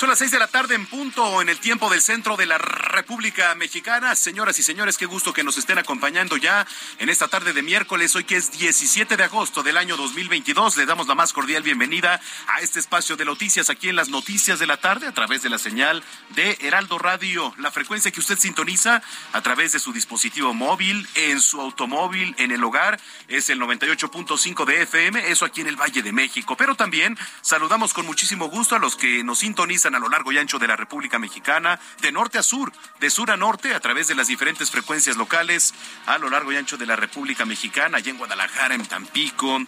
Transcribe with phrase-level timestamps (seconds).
[0.00, 2.56] Son las seis de la tarde en punto en el tiempo del centro de la
[2.56, 4.14] República Mexicana.
[4.14, 6.66] Señoras y señores, qué gusto que nos estén acompañando ya
[6.98, 10.78] en esta tarde de miércoles, hoy que es 17 de agosto del año 2022.
[10.78, 14.58] Le damos la más cordial bienvenida a este espacio de noticias aquí en las noticias
[14.58, 17.54] de la tarde a través de la señal de Heraldo Radio.
[17.58, 19.02] La frecuencia que usted sintoniza
[19.34, 24.64] a través de su dispositivo móvil, en su automóvil, en el hogar, es el 98.5
[24.64, 26.56] de FM, eso aquí en el Valle de México.
[26.56, 30.38] Pero también saludamos con muchísimo gusto a los que nos sintonizan a lo largo y
[30.38, 34.08] ancho de la República Mexicana, de norte a sur, de sur a norte, a través
[34.08, 35.74] de las diferentes frecuencias locales,
[36.06, 39.58] a lo largo y ancho de la República Mexicana, allá en Guadalajara, en Tampico,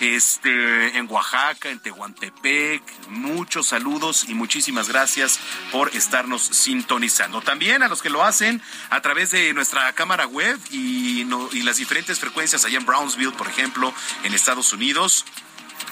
[0.00, 2.82] este, en Oaxaca, en Tehuantepec.
[3.08, 5.40] Muchos saludos y muchísimas gracias
[5.72, 7.42] por estarnos sintonizando.
[7.42, 11.76] También a los que lo hacen a través de nuestra cámara web y, y las
[11.76, 13.92] diferentes frecuencias allá en Brownsville, por ejemplo,
[14.24, 15.24] en Estados Unidos.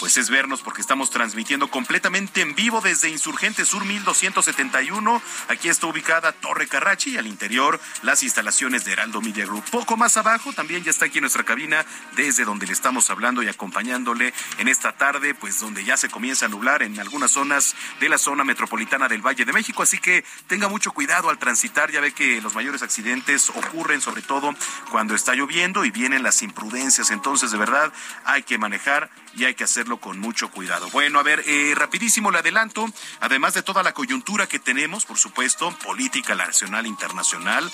[0.00, 5.22] pues es vernos porque estamos transmitiendo completamente en vivo desde Insurgente Sur 1271.
[5.48, 9.64] Aquí está ubicada Torre Carrachi y al interior las instalaciones de Heraldo Media Group.
[9.70, 11.84] Poco más abajo también ya está aquí nuestra cabina
[12.16, 16.46] desde donde le estamos hablando y acompañándole en esta tarde, pues donde ya se comienza
[16.46, 19.82] a nublar en algunas zonas de la zona metropolitana del Valle de México.
[19.82, 21.90] Así que tenga mucho cuidado al transitar.
[21.90, 24.54] Ya ve que los mayores accidentes ocurren sobre todo
[24.90, 27.10] cuando está lloviendo y vienen las imprudencias.
[27.10, 27.92] Entonces, de verdad,
[28.24, 30.88] hay que manejar y hay que hacerlo con mucho cuidado.
[30.90, 32.86] Bueno, a ver, eh, rapidísimo le adelanto,
[33.20, 37.70] además de toda la coyuntura que tenemos, por supuesto, política nacional, internacional,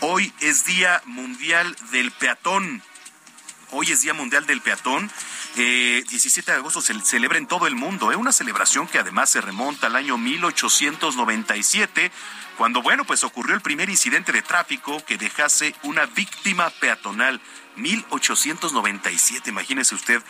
[0.00, 2.82] hoy es Día Mundial del Peatón.
[3.70, 5.10] Hoy es Día Mundial del Peatón.
[5.56, 8.10] Eh, 17 de agosto se celebra en todo el mundo.
[8.10, 12.10] Es una celebración que además se remonta al año 1897
[12.56, 17.40] cuando, bueno, pues ocurrió el primer incidente de tráfico que dejase una víctima peatonal.
[17.76, 20.22] 1897, imagínese usted.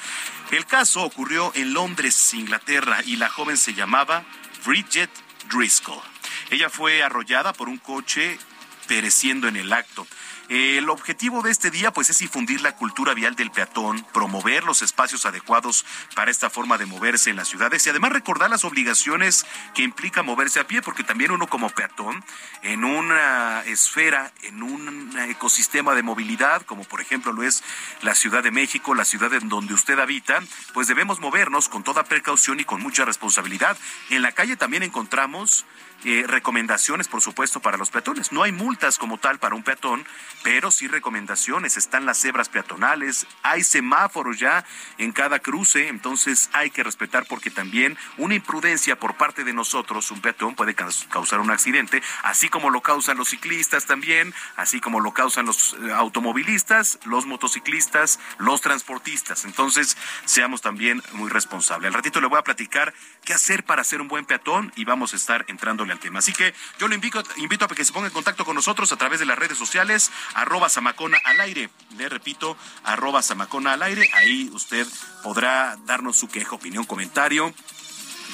[0.50, 4.24] El caso ocurrió en Londres, Inglaterra, y la joven se llamaba
[4.64, 5.10] Bridget
[5.52, 6.02] Driscoll.
[6.50, 8.38] Ella fue arrollada por un coche
[8.86, 10.06] pereciendo en el acto.
[10.54, 14.82] El objetivo de este día pues es difundir la cultura vial del peatón, promover los
[14.82, 19.46] espacios adecuados para esta forma de moverse en las ciudades y además recordar las obligaciones
[19.74, 22.22] que implica moverse a pie, porque también uno como peatón
[22.60, 27.64] en una esfera, en un ecosistema de movilidad, como por ejemplo lo es
[28.02, 30.42] la Ciudad de México, la ciudad en donde usted habita,
[30.74, 33.78] pues debemos movernos con toda precaución y con mucha responsabilidad.
[34.10, 35.64] En la calle también encontramos
[36.04, 38.32] eh, recomendaciones, por supuesto, para los peatones.
[38.32, 40.04] No hay multas como tal para un peatón,
[40.42, 41.76] pero sí recomendaciones.
[41.76, 44.64] Están las cebras peatonales, hay semáforos ya
[44.98, 50.10] en cada cruce, entonces hay que respetar porque también una imprudencia por parte de nosotros,
[50.10, 54.98] un peatón puede causar un accidente, así como lo causan los ciclistas también, así como
[54.98, 59.44] lo causan los eh, automovilistas, los motociclistas, los transportistas.
[59.44, 61.86] Entonces, seamos también muy responsables.
[61.88, 62.92] Al ratito le voy a platicar
[63.24, 66.18] qué hacer para ser un buen peatón y vamos a estar entrándole al tema.
[66.18, 68.96] Así que yo lo invito, invito a que se ponga en contacto con nosotros a
[68.96, 71.70] través de las redes sociales, arroba Samacona al aire.
[71.96, 74.10] Le repito, arroba Samacona al aire.
[74.14, 74.86] Ahí usted
[75.22, 77.54] podrá darnos su queja, opinión, comentario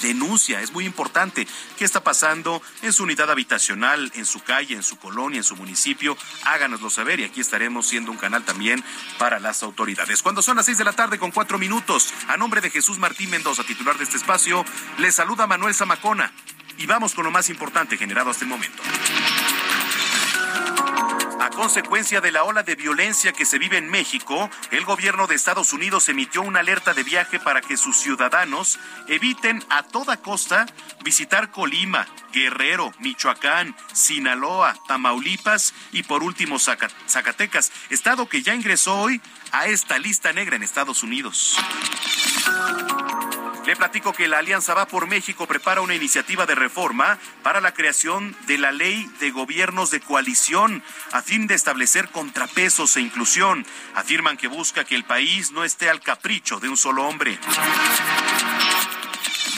[0.00, 1.46] denuncia, es muy importante.
[1.76, 5.56] ¿Qué está pasando en su unidad habitacional, en su calle, en su colonia, en su
[5.56, 6.16] municipio?
[6.44, 8.82] Háganoslo saber y aquí estaremos siendo un canal también
[9.18, 10.22] para las autoridades.
[10.22, 13.30] Cuando son las seis de la tarde con cuatro minutos, a nombre de Jesús Martín
[13.30, 14.64] Mendoza, titular de este espacio,
[14.98, 16.32] le saluda Manuel Zamacona.
[16.78, 18.82] Y vamos con lo más importante generado hasta el momento.
[21.40, 25.36] A consecuencia de la ola de violencia que se vive en México, el gobierno de
[25.36, 30.66] Estados Unidos emitió una alerta de viaje para que sus ciudadanos eviten a toda costa
[31.04, 39.20] visitar Colima, Guerrero, Michoacán, Sinaloa, Tamaulipas y por último Zacatecas, estado que ya ingresó hoy
[39.52, 41.56] a esta lista negra en Estados Unidos.
[43.68, 47.74] Le platico que la Alianza Va por México prepara una iniciativa de reforma para la
[47.74, 50.82] creación de la ley de gobiernos de coalición
[51.12, 53.66] a fin de establecer contrapesos e inclusión.
[53.94, 57.38] Afirman que busca que el país no esté al capricho de un solo hombre.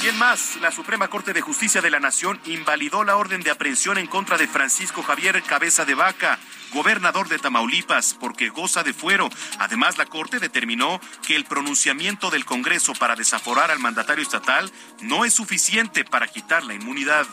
[0.01, 3.99] Bien más, la Suprema Corte de Justicia de la Nación invalidó la orden de aprehensión
[3.99, 6.39] en contra de Francisco Javier Cabeza de Vaca,
[6.73, 9.29] gobernador de Tamaulipas, porque goza de fuero.
[9.59, 15.27] Además, la Corte determinó que el pronunciamiento del Congreso para desaforar al mandatario estatal no
[15.27, 17.27] es suficiente para quitar la inmunidad.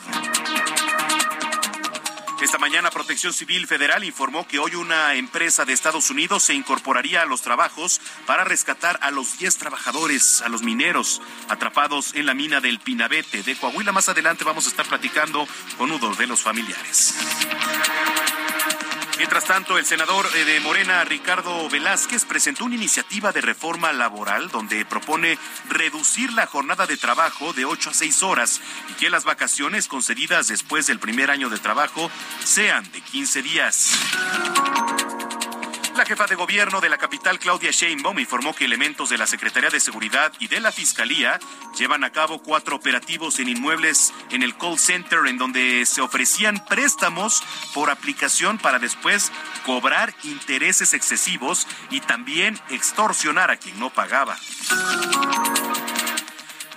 [2.40, 7.22] Esta mañana Protección Civil Federal informó que hoy una empresa de Estados Unidos se incorporaría
[7.22, 12.34] a los trabajos para rescatar a los 10 trabajadores, a los mineros atrapados en la
[12.34, 13.90] mina del Pinabete de Coahuila.
[13.90, 17.16] Más adelante vamos a estar platicando con uno de los familiares.
[19.18, 24.48] Mientras tanto, el senador eh, de Morena, Ricardo Velázquez, presentó una iniciativa de reforma laboral
[24.48, 25.36] donde propone
[25.68, 30.46] reducir la jornada de trabajo de 8 a 6 horas y que las vacaciones concedidas
[30.46, 32.10] después del primer año de trabajo
[32.44, 33.90] sean de 15 días.
[35.98, 39.68] La jefa de gobierno de la capital, Claudia Sheinbaum, informó que elementos de la Secretaría
[39.68, 41.40] de Seguridad y de la Fiscalía
[41.76, 46.64] llevan a cabo cuatro operativos en inmuebles en el call center en donde se ofrecían
[46.66, 47.42] préstamos
[47.74, 49.32] por aplicación para después
[49.66, 54.38] cobrar intereses excesivos y también extorsionar a quien no pagaba.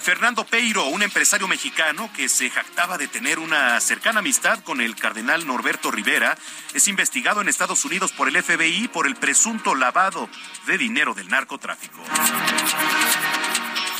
[0.02, 4.96] Fernando Peiro, un empresario mexicano que se jactaba de tener una cercana amistad con el
[4.96, 6.36] cardenal Norberto Rivera,
[6.74, 10.28] es investigado en Estados Unidos por el FBI por el presunto lavado
[10.66, 12.02] de dinero del narcotráfico.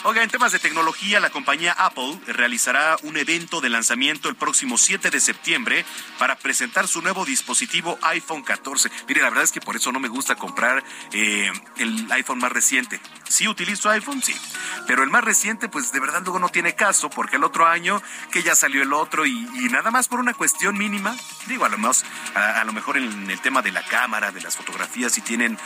[0.04, 4.80] Oiga, en temas de tecnología, la compañía Apple realizará un evento de lanzamiento el próximo
[4.80, 5.86] 7 de septiembre
[6.18, 8.90] para presentar su nuevo dispositivo iPhone 14.
[9.08, 10.84] Mire, la verdad es que por eso no me gusta comprar
[11.14, 13.00] eh, el iPhone más reciente.
[13.30, 14.34] Sí utilizo iPhone, sí,
[14.88, 18.02] pero el más reciente, pues de verdad luego no tiene caso, porque el otro año
[18.32, 21.16] que ya salió el otro y, nada más por una cuestión mínima,
[21.46, 24.58] digo, a lo, más, a, lo mejor en el tema de la cámara, de las
[24.58, 25.60] fotografías, si tienen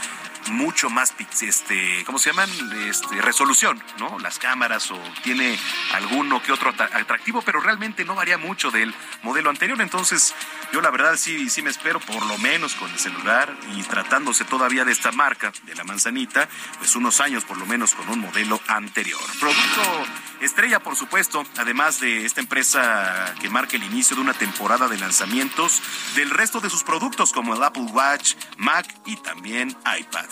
[0.51, 2.49] mucho más, este, ¿cómo se llaman?
[2.87, 4.19] Este, resolución, ¿no?
[4.19, 5.57] Las cámaras o tiene
[5.93, 8.93] alguno que otro atractivo, pero realmente no varía mucho del
[9.23, 9.79] modelo anterior.
[9.81, 10.33] Entonces,
[10.71, 14.45] yo la verdad sí, sí me espero por lo menos con el celular y tratándose
[14.45, 16.47] todavía de esta marca, de la manzanita,
[16.77, 19.21] pues unos años por lo menos con un modelo anterior.
[19.39, 20.05] Producto
[20.41, 24.97] estrella, por supuesto, además de esta empresa que marca el inicio de una temporada de
[24.97, 25.81] lanzamientos
[26.15, 30.25] del resto de sus productos como el Apple Watch, Mac y también iPad.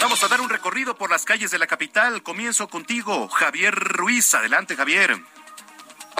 [0.00, 2.22] Vamos a dar un recorrido por las calles de la capital.
[2.22, 4.34] Comienzo contigo, Javier Ruiz.
[4.34, 5.16] Adelante, Javier.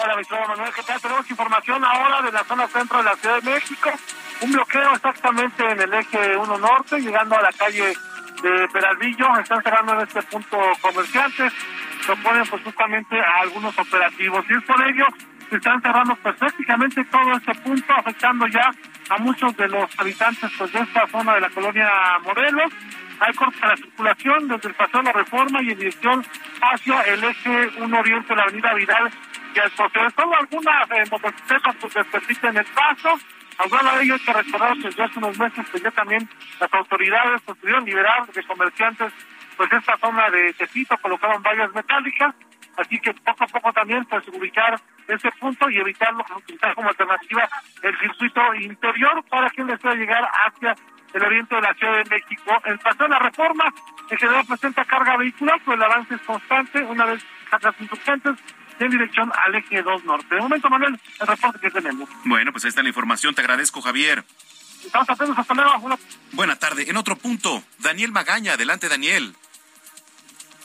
[0.03, 1.01] Hola, mi Manuel, ¿qué tal?
[1.01, 3.91] Tenemos información ahora de la zona centro de la Ciudad de México.
[4.43, 7.97] Un bloqueo exactamente en el eje 1 norte, llegando a la calle
[8.43, 9.39] de Peralvillo.
[9.39, 11.53] Están cerrando en este punto comerciantes.
[12.07, 14.45] Proponen pues justamente a algunos operativos.
[14.49, 15.07] Y es por ello
[15.51, 18.71] se están cerrando pues prácticamente todo este punto, afectando ya
[19.09, 21.89] a muchos de los habitantes pues de esta zona de la colonia
[22.25, 22.73] Morelos.
[23.21, 26.25] Hay cortes a la circulación desde el paseo de la Reforma y en dirección
[26.61, 29.11] hacia el eje 1 Oriente de la Avenida Vidal
[29.55, 30.13] y proceder.
[30.13, 31.97] Solo algunas eh, motocicletas pues
[32.43, 33.19] en el paso.
[33.59, 36.29] Aunque de ello que recordar que desde hace unos meses pues ya también
[36.61, 39.13] las autoridades pues, pudieron liberar de comerciantes
[39.57, 42.35] pues esta zona de Tepito, colocaron vallas metálicas
[42.77, 47.49] Así que poco a poco también pues ubicar ese punto y evitarlo, utilizar como alternativa
[47.83, 50.75] el circuito interior para que les pueda llegar hacia
[51.15, 52.61] el oriente de la Ciudad de México.
[52.65, 53.73] En paseo de la reforma,
[54.11, 57.25] en general presenta carga vehicular, pero el avance es constante una vez
[57.63, 58.35] las insurgentes
[58.85, 60.35] en dirección al eje 2 norte.
[60.35, 62.09] De momento, Manuel, el reporte que tenemos.
[62.25, 63.35] Bueno, pues ahí está la información.
[63.35, 64.25] Te agradezco, Javier.
[64.85, 65.99] Estamos atentos, hasta luego.
[66.33, 66.89] Buena tarde.
[66.89, 68.53] En otro punto, Daniel Magaña.
[68.53, 69.35] Adelante, Daniel.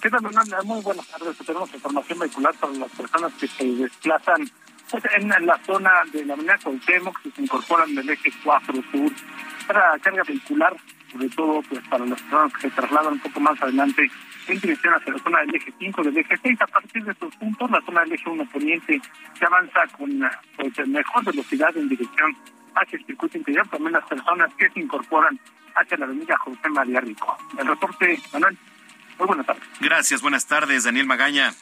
[0.01, 0.21] ¿Qué tal,
[0.63, 1.37] Muy buenas tardes.
[1.37, 4.49] Tenemos información vehicular para las personas que se desplazan
[4.89, 9.11] pues, en la zona de la avenida Cuauhtémoc, que se incorporan del eje 4 sur
[9.67, 10.75] para carga vehicular,
[11.11, 14.09] sobre todo pues para las personas que se trasladan un poco más adelante
[14.51, 16.61] en dirección hacia la zona del eje 5 del eje 6.
[16.61, 19.01] A partir de estos puntos, la zona del eje 1 poniente
[19.37, 22.35] se avanza con pues, mejor velocidad en dirección
[22.75, 23.67] hacia el circuito interior.
[23.69, 25.39] También las personas que se incorporan
[25.75, 27.37] hacia la avenida José María Rico.
[27.57, 28.57] El reporte, Manuel.
[29.17, 29.63] Muy buenas tardes.
[29.79, 31.53] Gracias, buenas tardes, Daniel Magaña.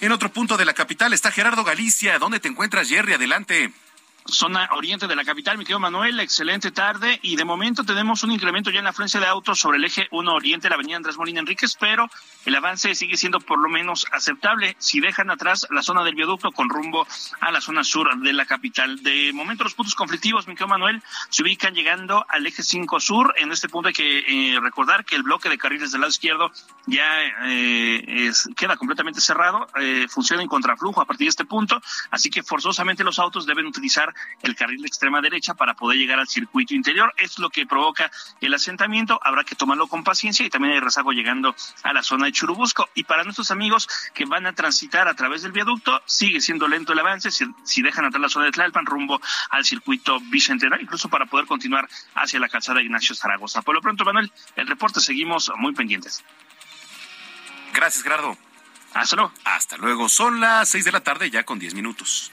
[0.00, 2.18] En otro punto de la capital está Gerardo Galicia.
[2.18, 3.14] ¿Dónde te encuentras, Jerry?
[3.14, 3.72] Adelante
[4.30, 5.58] zona oriente de la capital.
[5.58, 7.18] Mi querido Manuel, excelente tarde.
[7.22, 10.08] Y de momento tenemos un incremento ya en la afluencia de autos sobre el eje
[10.10, 12.08] 1 Oriente, la avenida Andrés Molina Enríquez, pero
[12.44, 16.52] el avance sigue siendo por lo menos aceptable si dejan atrás la zona del viaducto
[16.52, 17.06] con rumbo
[17.40, 19.02] a la zona sur de la capital.
[19.02, 23.34] De momento los puntos conflictivos, mi querido Manuel, se ubican llegando al eje 5 sur.
[23.38, 24.18] En este punto hay que
[24.54, 26.50] eh, recordar que el bloque de carriles del lado izquierdo
[26.86, 31.80] ya eh, queda completamente cerrado, eh, funciona en contraflujo a partir de este punto,
[32.10, 36.18] así que forzosamente los autos deben utilizar el carril de extrema derecha para poder llegar
[36.18, 37.12] al circuito interior.
[37.16, 38.10] Es lo que provoca
[38.40, 39.20] el asentamiento.
[39.22, 42.88] Habrá que tomarlo con paciencia y también hay rezago llegando a la zona de Churubusco.
[42.94, 46.92] Y para nuestros amigos que van a transitar a través del viaducto, sigue siendo lento
[46.92, 49.20] el avance si, dejan atrás la zona de Tlalpan rumbo
[49.50, 53.62] al circuito bicentenario, incluso para poder continuar hacia la calzada Ignacio Zaragoza.
[53.62, 56.24] Por lo pronto, Manuel, el reporte seguimos muy pendientes.
[57.72, 58.36] Gracias, Gerardo.
[58.94, 59.32] Hasta luego.
[59.44, 60.08] Hasta luego.
[60.08, 62.32] Son las seis de la tarde ya con diez minutos.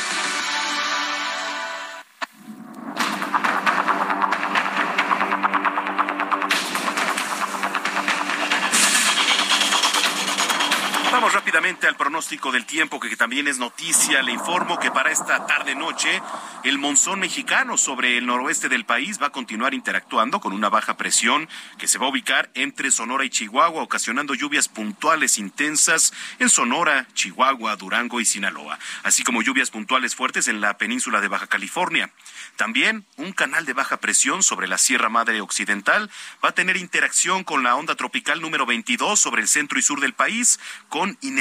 [11.51, 14.21] Rápidamente al pronóstico del tiempo, que también es noticia.
[14.21, 16.21] Le informo que para esta tarde-noche,
[16.63, 20.95] el monzón mexicano sobre el noroeste del país va a continuar interactuando con una baja
[20.95, 26.49] presión que se va a ubicar entre Sonora y Chihuahua, ocasionando lluvias puntuales intensas en
[26.49, 31.47] Sonora, Chihuahua, Durango y Sinaloa, así como lluvias puntuales fuertes en la península de Baja
[31.47, 32.11] California.
[32.55, 36.09] También un canal de baja presión sobre la Sierra Madre Occidental
[36.43, 39.99] va a tener interacción con la onda tropical número 22 sobre el centro y sur
[39.99, 41.40] del país, con inestabilidad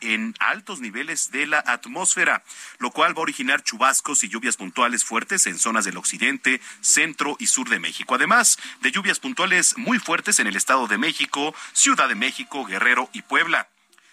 [0.00, 2.44] en altos niveles de la atmósfera,
[2.78, 7.36] lo cual va a originar chubascos y lluvias puntuales fuertes en zonas del occidente, centro
[7.38, 8.14] y sur de México.
[8.14, 13.10] Además de lluvias puntuales muy fuertes en el Estado de México, Ciudad de México, Guerrero
[13.12, 13.68] y Puebla.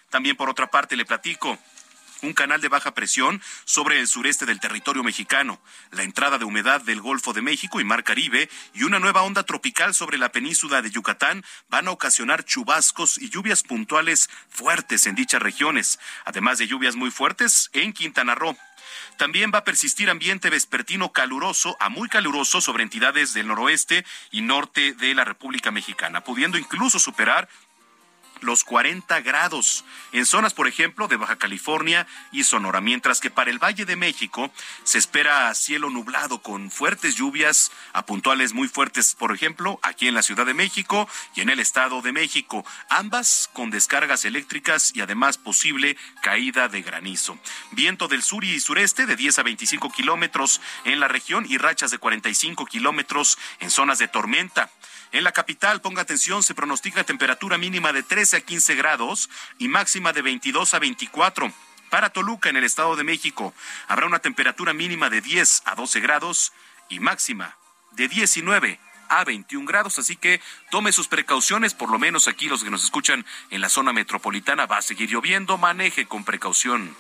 [0.10, 1.60] También por otra parte le platico
[2.22, 6.82] un canal de baja presión sobre el sureste del territorio mexicano, la entrada de humedad
[6.82, 10.82] del Golfo de México y Mar Caribe y una nueva onda tropical sobre la península
[10.82, 16.68] de Yucatán van a ocasionar chubascos y lluvias puntuales fuertes en dichas regiones, además de
[16.68, 18.58] lluvias muy fuertes en Quintana Roo.
[19.18, 24.42] También va a persistir ambiente vespertino caluroso a muy caluroso sobre entidades del noroeste y
[24.42, 27.50] norte de la República Mexicana, pudiendo incluso superar
[28.42, 33.52] los 40 grados en zonas, por ejemplo, de Baja California y Sonora, mientras que para
[33.52, 34.52] el Valle de México
[34.84, 40.16] se espera cielo nublado con fuertes lluvias a puntuales muy fuertes, por ejemplo, aquí en
[40.16, 45.02] la Ciudad de México y en el Estado de México, ambas con descargas eléctricas y
[45.02, 47.38] además posible caída de granizo.
[47.72, 51.92] Viento del sur y sureste de 10 a 25 kilómetros en la región y rachas
[51.92, 54.72] de 45 kilómetros en zonas de tormenta.
[55.12, 59.68] En la capital, ponga atención, se pronostica temperatura mínima de 13 a 15 grados y
[59.68, 61.54] máxima de 22 a 24.
[61.90, 63.54] Para Toluca, en el Estado de México,
[63.88, 66.52] habrá una temperatura mínima de 10 a 12 grados
[66.90, 67.58] y máxima
[67.92, 72.64] de 19 a 21 grados, así que tome sus precauciones, por lo menos aquí los
[72.64, 76.96] que nos escuchan en la zona metropolitana va a seguir lloviendo, maneje con precaución.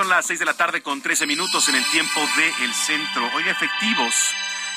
[0.00, 2.20] Son las seis de la tarde con trece minutos en el tiempo
[2.58, 3.30] del centro.
[3.34, 4.14] Oiga, efectivos.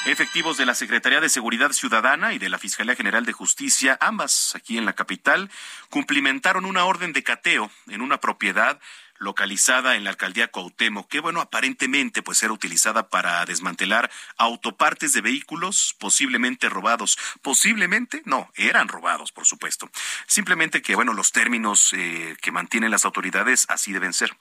[0.06, 4.53] Efectivos de la Secretaría de Seguridad Ciudadana y de la Fiscalía General de Justicia, ambas
[4.53, 5.50] aquí en la capital,
[5.89, 8.82] cumplimentaron una orden de cateo en una propiedad
[9.17, 15.22] localizada en la alcaldía Cuauhtémoc, que bueno, aparentemente pues era utilizada para desmantelar autopartes de
[15.22, 17.17] vehículos posiblemente robados.
[17.41, 19.89] Posiblemente, no, eran robados, por supuesto.
[20.27, 24.36] Simplemente que bueno, los términos eh, que mantienen las autoridades así deben ser.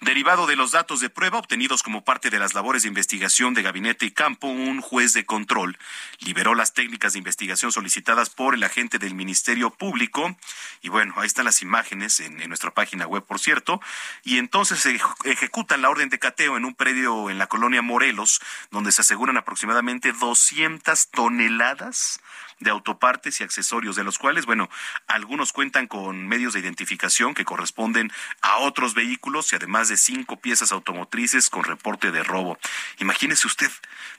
[0.00, 3.62] Derivado de los datos de prueba obtenidos como parte de las labores de investigación de
[3.62, 5.78] gabinete y campo, un juez de control
[6.18, 10.36] liberó las técnicas de investigación solicitadas por el agente del Ministerio Público.
[10.80, 13.80] Y bueno, ahí están las imágenes en, en nuestra página web, por cierto
[14.24, 18.40] y entonces se ejecutan la orden de cateo en un predio en la colonia Morelos,
[18.70, 22.20] donde se aseguran aproximadamente 200 toneladas
[22.62, 24.70] de autopartes y accesorios, de los cuales, bueno,
[25.06, 30.40] algunos cuentan con medios de identificación que corresponden a otros vehículos y además de cinco
[30.40, 32.58] piezas automotrices con reporte de robo.
[32.98, 33.70] Imagínese usted,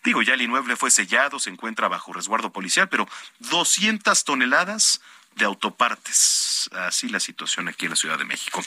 [0.03, 3.07] digo, ya el inmueble fue sellado, se encuentra bajo resguardo policial, pero
[3.39, 5.01] 200 toneladas
[5.35, 6.69] de autopartes.
[6.73, 8.61] Así la situación aquí en la Ciudad de México.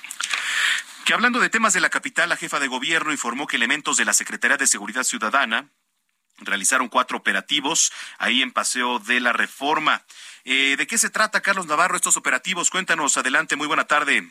[1.07, 4.05] Que hablando de temas de la capital, la jefa de gobierno informó que elementos de
[4.05, 5.69] la Secretaría de Seguridad Ciudadana
[6.39, 10.03] realizaron cuatro operativos ahí en Paseo de la Reforma.
[10.45, 12.71] Eh, ¿De qué se trata, Carlos Navarro, estos operativos?
[12.71, 14.27] Cuéntanos, adelante, muy buena tarde.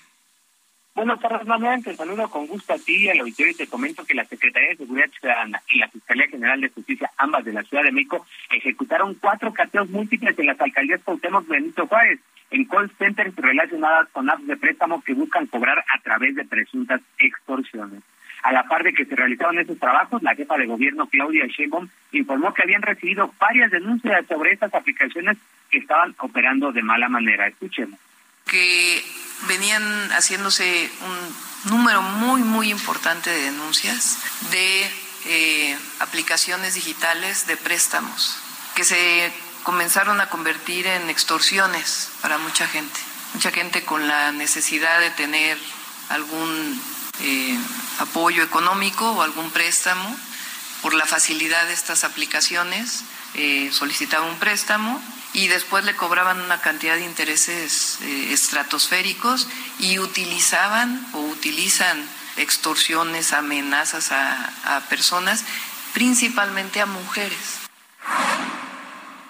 [0.93, 1.81] Buenas tardes, Manuel.
[1.81, 4.71] Te saludo con gusto a ti y al auditorio y te comento que la Secretaría
[4.71, 8.27] de Seguridad Ciudadana y la Fiscalía General de Justicia, ambas de la Ciudad de México,
[8.51, 12.19] ejecutaron cuatro cateos múltiples en las alcaldías Cuauhtémoc Benito Juárez,
[12.55, 17.01] en call centers relacionadas con apps de préstamo que buscan cobrar a través de presuntas
[17.17, 18.01] extorsiones.
[18.43, 21.89] A la par de que se realizaron esos trabajos, la jefa de gobierno Claudia Sheinbaum
[22.13, 25.37] informó que habían recibido varias denuncias sobre estas aplicaciones
[25.69, 27.47] que estaban operando de mala manera.
[27.47, 27.99] Escuchemos.
[28.45, 29.03] Que
[29.49, 34.17] venían haciéndose un número muy, muy importante de denuncias
[34.51, 34.83] de
[35.25, 38.41] eh, aplicaciones digitales de préstamos
[38.75, 39.31] que se
[39.65, 42.99] comenzaron a convertir en extorsiones para mucha gente.
[43.33, 45.57] Mucha gente con la necesidad de tener
[46.09, 46.81] algún
[47.19, 47.57] eh,
[47.99, 50.15] apoyo económico o algún préstamo
[50.83, 53.03] por la facilidad de estas aplicaciones,
[53.33, 55.01] eh, solicitaba un préstamo
[55.33, 59.47] y después le cobraban una cantidad de intereses eh, estratosféricos
[59.79, 62.07] y utilizaban o utilizan
[62.37, 65.43] extorsiones, amenazas a, a personas,
[65.93, 67.65] principalmente a mujeres.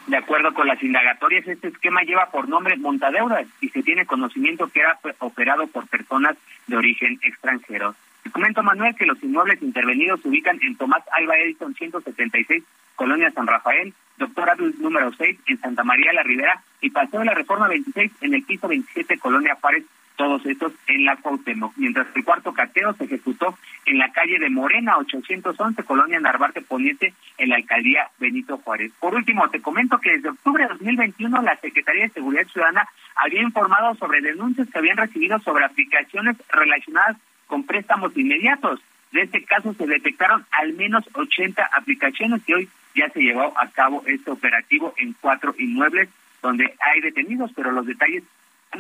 [0.08, 4.68] De acuerdo con las indagatorias, este esquema lleva por nombre Montadeudas y se tiene conocimiento
[4.68, 7.96] que era operado por personas de origen extranjero.
[8.24, 12.64] Te comento, Manuel, que los inmuebles intervenidos se ubican en Tomás Alba Edison 176,
[12.96, 17.26] Colonia San Rafael, Doctor Adult número 6 en Santa María la Ribera y Paseo de
[17.26, 19.86] la Reforma 26 en el piso 27, Colonia Juárez,
[20.16, 21.74] todos estos en la Cuauhtémoc.
[21.78, 26.62] Mientras que el cuarto cateo se ejecutó en la calle de Morena 811, Colonia Narvarte
[26.62, 28.92] Poniente, en la alcaldía Benito Juárez.
[29.00, 33.42] Por último, te comento que desde octubre de 2021 la Secretaría de Seguridad Ciudadana había
[33.42, 38.82] informado sobre denuncias que habían recibido sobre aplicaciones relacionadas con préstamos inmediatos.
[39.12, 43.68] De este caso se detectaron al menos 80 aplicaciones y hoy ya se llevó a
[43.70, 46.10] cabo este operativo en cuatro inmuebles
[46.42, 48.24] donde hay detenidos, pero los detalles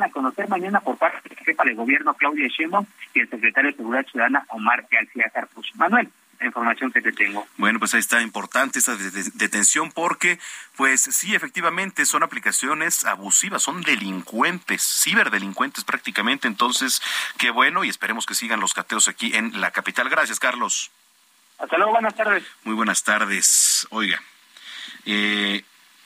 [0.03, 3.71] a conocer mañana por parte de la jefa de gobierno Claudia Sheinbaum y el secretario
[3.71, 5.71] de Seguridad Ciudadana Omar García Carpus.
[5.75, 7.47] Manuel, la información que te tengo.
[7.58, 8.95] Bueno, pues ahí está importante esta
[9.36, 10.39] detención porque,
[10.75, 16.47] pues sí, efectivamente son aplicaciones abusivas, son delincuentes, ciberdelincuentes prácticamente.
[16.47, 17.01] Entonces,
[17.38, 20.10] qué bueno y esperemos que sigan los cateos aquí en la capital.
[20.10, 20.91] Gracias, Carlos.
[21.58, 22.43] Hasta luego, buenas tardes.
[22.63, 23.88] Muy buenas tardes.
[23.91, 24.21] Oiga,
[25.05, 25.63] eh,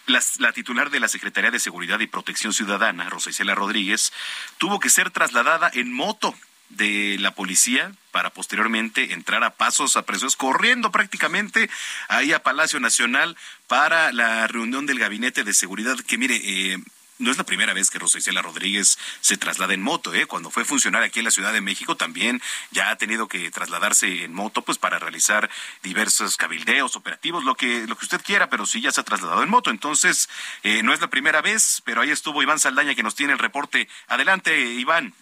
[0.10, 4.12] la, titular de la Secretaría de Seguridad y Protección Ciudadana, Rosa Isela Rodríguez,
[4.58, 6.36] tuvo que ser trasladada en moto
[6.70, 11.70] de la policía para posteriormente entrar a pasos apresuados, corriendo prácticamente
[12.08, 16.78] ahí a Palacio Nacional para la reunión del Gabinete de Seguridad, que mire, eh,
[17.20, 20.26] no es la primera vez que Rosa Isela Rodríguez se traslada en moto, ¿eh?
[20.26, 24.24] Cuando fue funcionaria aquí en la Ciudad de México también ya ha tenido que trasladarse
[24.24, 25.50] en moto pues para realizar
[25.84, 29.44] diversos cabildeos, operativos, lo que, lo que usted quiera, pero sí ya se ha trasladado
[29.44, 29.70] en moto.
[29.70, 30.30] Entonces,
[30.64, 33.40] eh, no es la primera vez, pero ahí estuvo Iván Saldaña que nos tiene el
[33.40, 33.88] reporte.
[34.08, 35.14] Adelante, Iván.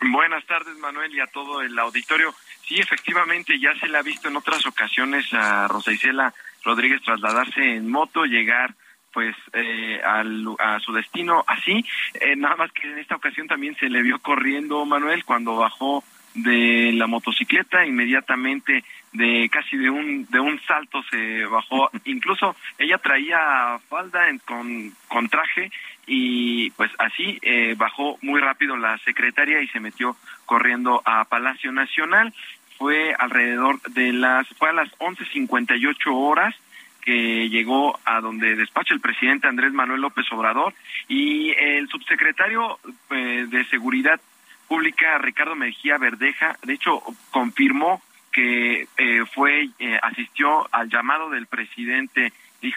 [0.00, 2.34] Buenas tardes, Manuel, y a todo el auditorio.
[2.66, 7.76] Sí, efectivamente, ya se le ha visto en otras ocasiones a Rosa Isela Rodríguez trasladarse
[7.76, 8.74] en moto, llegar
[9.12, 11.84] pues eh, a su destino así.
[12.14, 16.04] Eh, nada más que en esta ocasión también se le vio corriendo Manuel cuando bajó
[16.34, 22.98] de la motocicleta inmediatamente de casi de un de un salto se bajó incluso ella
[22.98, 25.72] traía falda con con traje
[26.06, 31.72] y pues así eh, bajó muy rápido la secretaria y se metió corriendo a Palacio
[31.72, 32.32] Nacional
[32.78, 36.54] fue alrededor de las fue a las 11:58 horas
[37.00, 40.74] que llegó a donde despacha el presidente Andrés Manuel López Obrador
[41.08, 42.78] y el subsecretario
[43.10, 44.20] eh, de Seguridad
[44.68, 51.46] Pública, Ricardo Mejía Verdeja, de hecho, confirmó que eh, fue eh, asistió al llamado del
[51.46, 52.32] presidente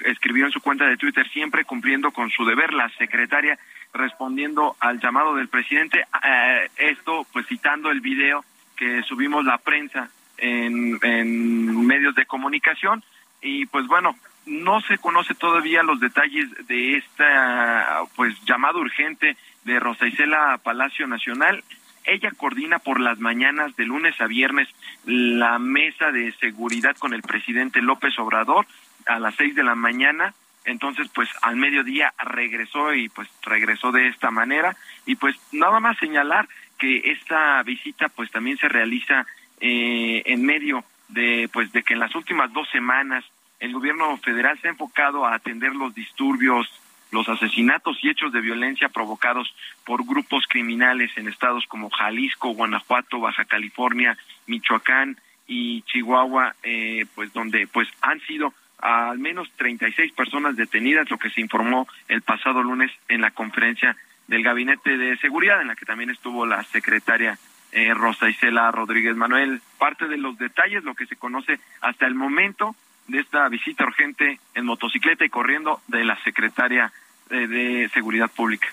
[0.05, 3.59] escribió en su cuenta de Twitter siempre cumpliendo con su deber la secretaria
[3.93, 8.43] respondiendo al llamado del presidente eh, esto pues citando el video
[8.75, 13.03] que subimos la prensa en, en medios de comunicación
[13.43, 19.79] y pues bueno no se conoce todavía los detalles de esta pues llamado urgente de
[19.79, 21.63] Rosa Isela Palacio Nacional
[22.05, 24.67] ella coordina por las mañanas de lunes a viernes
[25.05, 28.65] la mesa de seguridad con el presidente López Obrador
[29.05, 30.33] a las seis de la mañana.
[30.65, 34.75] Entonces, pues al mediodía regresó y pues regresó de esta manera.
[35.05, 39.25] Y pues nada más señalar que esta visita pues también se realiza
[39.59, 43.23] eh, en medio de pues de que en las últimas dos semanas
[43.59, 46.67] el gobierno federal se ha enfocado a atender los disturbios
[47.11, 49.53] los asesinatos y hechos de violencia provocados
[49.85, 57.31] por grupos criminales en estados como Jalisco, Guanajuato, Baja California, Michoacán y Chihuahua, eh, pues
[57.31, 62.63] donde pues han sido al menos 36 personas detenidas, lo que se informó el pasado
[62.63, 63.95] lunes en la conferencia
[64.27, 67.37] del Gabinete de Seguridad, en la que también estuvo la secretaria
[67.73, 69.61] eh, Rosa Isela Rodríguez Manuel.
[69.77, 72.75] Parte de los detalles, lo que se conoce hasta el momento
[73.07, 76.91] de esta visita urgente en motocicleta y corriendo de la secretaria
[77.29, 78.67] de Seguridad Pública.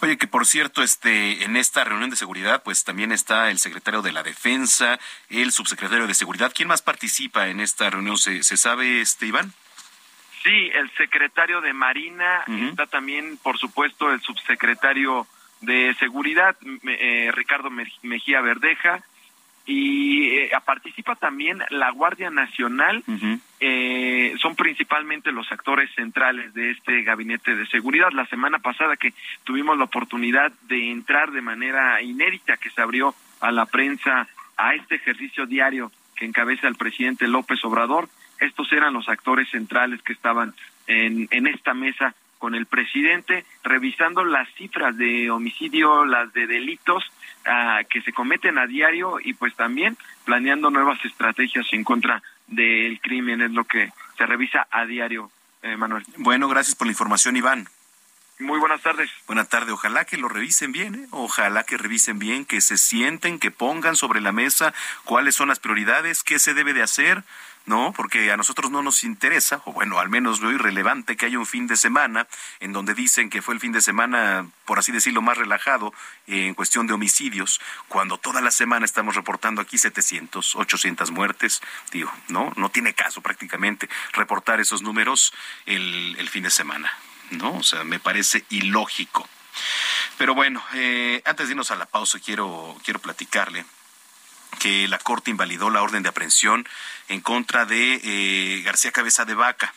[0.00, 4.00] Oye, que por cierto, este, en esta reunión de seguridad, pues también está el secretario
[4.00, 6.52] de la Defensa, el subsecretario de Seguridad.
[6.54, 8.16] ¿Quién más participa en esta reunión?
[8.16, 9.52] ¿Se, se sabe, este, Iván?
[10.42, 15.26] Sí, el secretario de Marina, está también, por supuesto, el subsecretario
[15.60, 17.70] de Seguridad, eh, Ricardo
[18.02, 19.02] Mejía Verdeja,
[19.68, 23.04] y eh, participa también la Guardia Nacional.
[23.60, 28.10] eh, son principalmente los actores centrales de este gabinete de seguridad.
[28.12, 29.12] La semana pasada que
[29.44, 34.74] tuvimos la oportunidad de entrar de manera inédita, que se abrió a la prensa a
[34.74, 38.08] este ejercicio diario que encabeza el presidente López Obrador,
[38.40, 40.54] estos eran los actores centrales que estaban
[40.86, 47.04] en, en esta mesa con el presidente, revisando las cifras de homicidio, las de delitos
[47.88, 53.40] que se cometen a diario y pues también planeando nuevas estrategias en contra del crimen,
[53.40, 55.30] es lo que se revisa a diario,
[55.62, 56.04] eh, Manuel.
[56.16, 57.68] Bueno, gracias por la información, Iván.
[58.40, 59.10] Muy buenas tardes.
[59.26, 59.70] Buenas tardes.
[59.70, 61.06] Ojalá que lo revisen bien, ¿eh?
[61.10, 64.72] ojalá que revisen bien, que se sienten, que pongan sobre la mesa
[65.04, 67.24] cuáles son las prioridades, qué se debe de hacer,
[67.68, 67.92] ¿no?
[67.92, 71.46] Porque a nosotros no nos interesa, o bueno, al menos lo irrelevante que haya un
[71.46, 72.26] fin de semana
[72.60, 75.92] en donde dicen que fue el fin de semana, por así decirlo, más relajado
[76.26, 81.60] en cuestión de homicidios, cuando toda la semana estamos reportando aquí 700, 800 muertes,
[81.92, 82.54] digo, ¿no?
[82.56, 85.34] No tiene caso prácticamente reportar esos números
[85.66, 86.90] el, el fin de semana,
[87.30, 87.58] ¿no?
[87.58, 89.28] O sea, me parece ilógico.
[90.16, 93.66] Pero bueno, eh, antes de irnos a la pausa, quiero, quiero platicarle
[94.58, 96.66] que la Corte invalidó la orden de aprehensión
[97.08, 99.74] en contra de eh, García Cabeza de Vaca,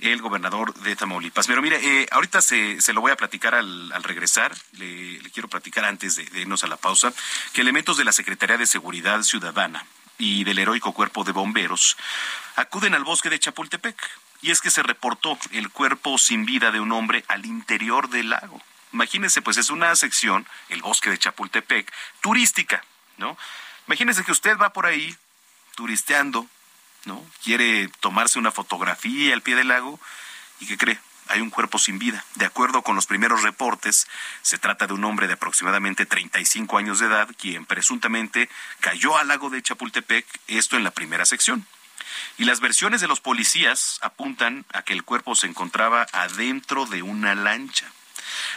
[0.00, 1.46] el gobernador de Tamaulipas.
[1.46, 5.48] Pero mire, eh, ahorita se, se, lo voy a platicar al, regresar, le, le, quiero
[5.48, 7.12] platicar antes de, de irnos a la pausa,
[7.52, 9.86] que elementos de la Secretaría de Seguridad Ciudadana
[10.18, 11.96] y del heroico cuerpo de bomberos
[12.56, 13.96] acuden al bosque de Chapultepec.
[14.42, 18.30] Y es que se reportó el cuerpo sin vida de un hombre al interior del
[18.30, 18.60] lago.
[18.92, 21.90] Imagínense, pues es una sección, el bosque de Chapultepec,
[22.20, 22.84] turística,
[23.16, 23.36] ¿no?
[23.86, 25.16] Imagínense que usted va por ahí
[25.74, 26.46] turisteando,
[27.04, 27.24] ¿no?
[27.42, 30.00] Quiere tomarse una fotografía al pie del lago
[30.60, 30.98] y ¿qué cree?
[31.28, 32.24] Hay un cuerpo sin vida.
[32.34, 34.06] De acuerdo con los primeros reportes,
[34.42, 38.50] se trata de un hombre de aproximadamente 35 años de edad quien presuntamente
[38.80, 41.66] cayó al lago de Chapultepec, esto en la primera sección.
[42.36, 47.02] Y las versiones de los policías apuntan a que el cuerpo se encontraba adentro de
[47.02, 47.90] una lancha.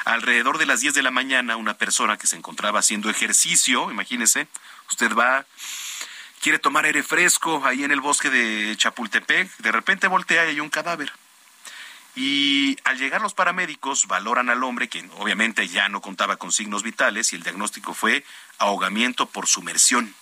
[0.05, 4.47] Alrededor de las 10 de la mañana, una persona que se encontraba haciendo ejercicio, imagínese,
[4.89, 5.45] usted va,
[6.41, 10.59] quiere tomar aire fresco ahí en el bosque de Chapultepec, de repente voltea y hay
[10.59, 11.11] un cadáver.
[12.15, 16.81] Y al llegar los paramédicos valoran al hombre, quien obviamente ya no contaba con signos
[16.81, 18.25] vitales, y el diagnóstico fue
[18.57, 20.15] ahogamiento por sumersión.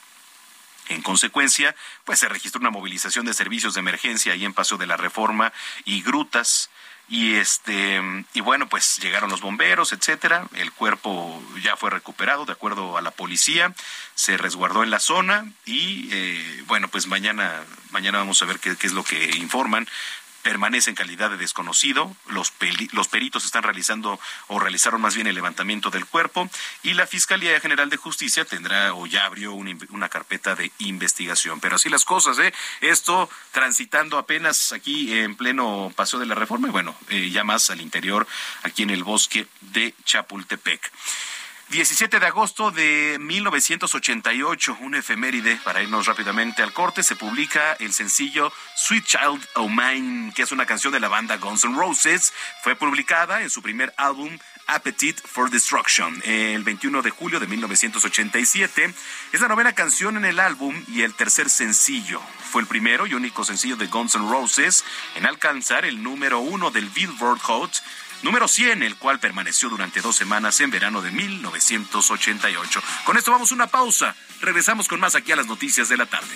[0.89, 4.87] En consecuencia, pues se registró una movilización de servicios de emergencia ahí en Paso de
[4.87, 5.53] la Reforma
[5.85, 6.69] y Grutas.
[7.07, 8.01] Y este,
[8.33, 10.47] y bueno, pues llegaron los bomberos, etcétera.
[10.55, 13.73] El cuerpo ya fue recuperado de acuerdo a la policía.
[14.15, 18.75] Se resguardó en la zona y eh, bueno, pues mañana, mañana vamos a ver qué,
[18.75, 19.87] qué es lo que informan
[20.45, 22.15] permanece en calidad de desconocido.
[22.27, 26.47] Los, peritos están realizando o realizaron más bien el levantamiento del cuerpo
[26.83, 31.59] y la Fiscalía General de Justicia tendrá o ya abrió una, una carpeta de investigación.
[31.61, 32.53] Pero así las cosas, ¿eh?
[32.81, 37.71] Esto transitando apenas aquí en pleno paseo de la reforma y bueno, eh, ya más
[37.71, 38.27] al interior,
[38.61, 40.91] aquí en el bosque de Chapultepec.
[41.69, 47.91] 17 de agosto de 1988, un efeméride, para irnos rápidamente al corte, se publica el
[47.91, 52.33] sencillo Sweet Child O' Mine, que es una canción de la banda Guns N' Roses.
[52.63, 58.93] Fue publicada en su primer álbum Appetite for Destruction el 21 de julio de 1987.
[59.31, 62.21] Es la novena canción en el álbum y el tercer sencillo.
[62.51, 64.83] Fue el primero y único sencillo de Guns N' Roses
[65.15, 67.81] en alcanzar el número uno del Billboard Hot
[68.25, 72.81] número 100, el cual permaneció durante dos semanas en verano de 1988.
[73.05, 74.15] Con esto vamos a una pausa.
[74.41, 76.35] Regresamos con más aquí a las noticias de la tarde.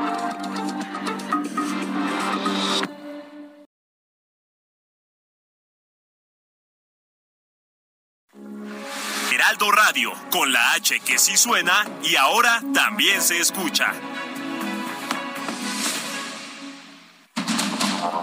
[9.69, 13.93] Radio, con la H que sí suena y ahora también se escucha.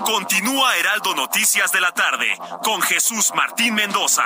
[0.05, 4.25] Continúa Heraldo Noticias de la tarde con Jesús Martín Mendoza.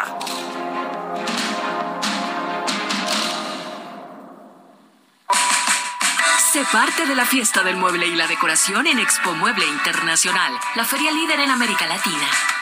[6.52, 10.84] Sé parte de la fiesta del mueble y la decoración en Expo Mueble Internacional, la
[10.84, 12.61] feria líder en América Latina.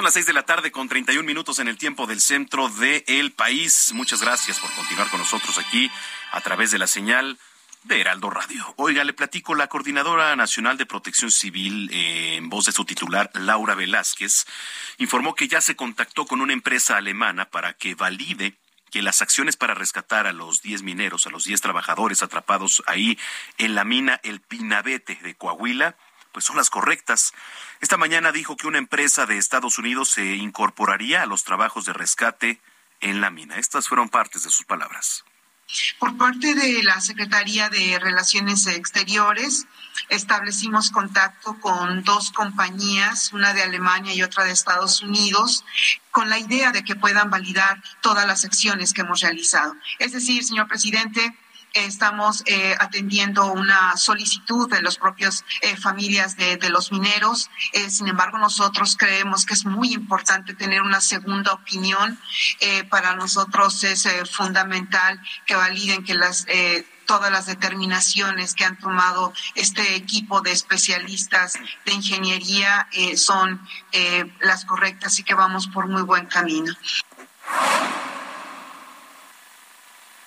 [0.00, 3.32] Son las seis de la tarde con 31 minutos en el tiempo del centro del
[3.32, 3.92] país.
[3.92, 5.90] Muchas gracias por continuar con nosotros aquí
[6.32, 7.38] a través de la señal
[7.82, 8.72] de Heraldo Radio.
[8.78, 13.30] Oiga, le platico, la Coordinadora Nacional de Protección Civil, eh, en voz de su titular,
[13.34, 14.46] Laura Velázquez,
[14.96, 18.54] informó que ya se contactó con una empresa alemana para que valide
[18.90, 23.18] que las acciones para rescatar a los 10 mineros, a los 10 trabajadores atrapados ahí
[23.58, 25.94] en la mina El Pinabete de Coahuila,
[26.32, 27.34] pues son las correctas.
[27.80, 31.94] Esta mañana dijo que una empresa de Estados Unidos se incorporaría a los trabajos de
[31.94, 32.60] rescate
[33.00, 33.56] en la mina.
[33.56, 35.24] Estas fueron partes de sus palabras.
[35.98, 39.66] Por parte de la Secretaría de Relaciones Exteriores,
[40.08, 45.64] establecimos contacto con dos compañías, una de Alemania y otra de Estados Unidos,
[46.10, 49.76] con la idea de que puedan validar todas las acciones que hemos realizado.
[49.98, 51.34] Es decir, señor presidente,
[51.74, 57.50] estamos eh, atendiendo una solicitud de los propios eh, familias de, los mineros.
[57.72, 62.18] Eh, sin embargo, nosotros creemos que es muy importante tener una segunda opinión.
[62.88, 66.46] para nosotros es fundamental que validen que las
[67.06, 71.54] todas las determinaciones que han tomado este equipo de especialistas
[71.84, 73.60] de ingeniería son
[74.40, 76.72] las correctas y que vamos por muy buen camino.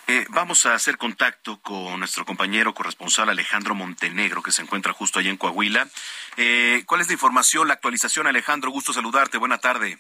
[0.06, 5.20] Eh, vamos a hacer contacto con nuestro compañero corresponsal Alejandro Montenegro, que se encuentra justo
[5.20, 5.88] allá en Coahuila.
[6.36, 8.70] Eh, ¿Cuál es la información, la actualización, Alejandro?
[8.70, 9.38] Gusto saludarte.
[9.38, 9.98] Buena tarde.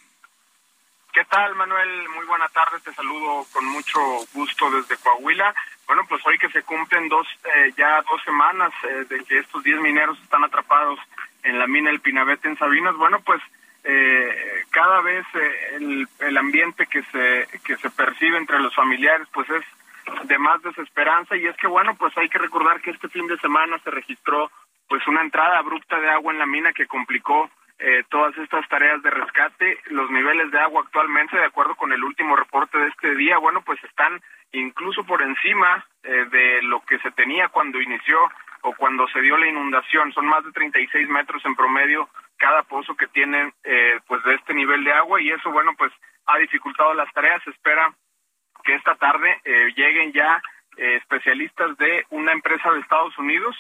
[1.13, 2.09] ¿Qué tal, Manuel?
[2.09, 2.81] Muy buena tarde.
[2.83, 3.99] Te saludo con mucho
[4.33, 5.55] gusto desde Coahuila.
[5.87, 8.73] Bueno, pues hoy que se cumplen dos, eh, ya dos semanas
[9.09, 10.99] de que estos 10 mineros están atrapados
[11.43, 13.41] en la mina El Pinabete en Sabinas, bueno, pues
[14.71, 15.25] cada vez
[15.73, 19.65] el, el ambiente que se, que se percibe entre los familiares, pues es
[20.23, 21.35] de más desesperanza.
[21.35, 24.51] Y es que bueno pues hay que recordar que este fin de semana se registró
[24.87, 29.01] pues una entrada abrupta de agua en la mina que complicó eh, todas estas tareas
[29.01, 29.79] de rescate.
[29.87, 33.61] Los niveles de agua actualmente de acuerdo con el último reporte de este día bueno
[33.61, 38.19] pues están incluso por encima eh, de lo que se tenía cuando inició
[38.61, 40.13] o cuando se dio la inundación.
[40.13, 44.53] Son más de 36 metros en promedio cada pozo que tienen eh, pues de este
[44.53, 45.21] nivel de agua.
[45.21, 45.91] Y eso bueno pues
[46.25, 47.43] ha dificultado las tareas.
[47.43, 47.93] Se espera
[48.63, 49.41] que esta tarde
[49.76, 50.41] lleguen ya
[50.78, 53.56] especialistas de una empresa de Estados Unidos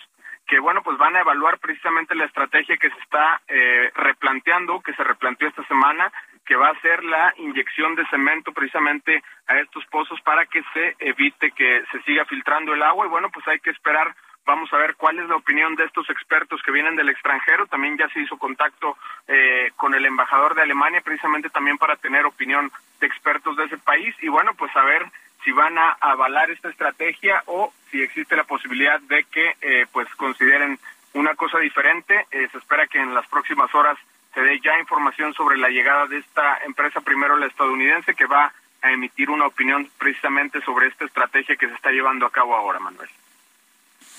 [0.47, 4.93] que bueno, pues van a evaluar precisamente la estrategia que se está eh, replanteando, que
[4.93, 6.11] se replanteó esta semana,
[6.45, 10.95] que va a ser la inyección de cemento precisamente a estos pozos para que se
[10.99, 13.05] evite que se siga filtrando el agua.
[13.05, 14.13] Y bueno, pues hay que esperar
[14.45, 17.65] Vamos a ver cuál es la opinión de estos expertos que vienen del extranjero.
[17.67, 22.25] También ya se hizo contacto eh, con el embajador de Alemania, precisamente también para tener
[22.25, 24.13] opinión de expertos de ese país.
[24.21, 25.05] Y bueno, pues a ver
[25.45, 30.13] si van a avalar esta estrategia o si existe la posibilidad de que eh, pues
[30.15, 30.77] consideren
[31.13, 32.27] una cosa diferente.
[32.31, 33.97] Eh, se espera que en las próximas horas
[34.33, 38.51] se dé ya información sobre la llegada de esta empresa, primero la estadounidense, que va
[38.81, 42.79] a emitir una opinión precisamente sobre esta estrategia que se está llevando a cabo ahora,
[42.79, 43.09] Manuel.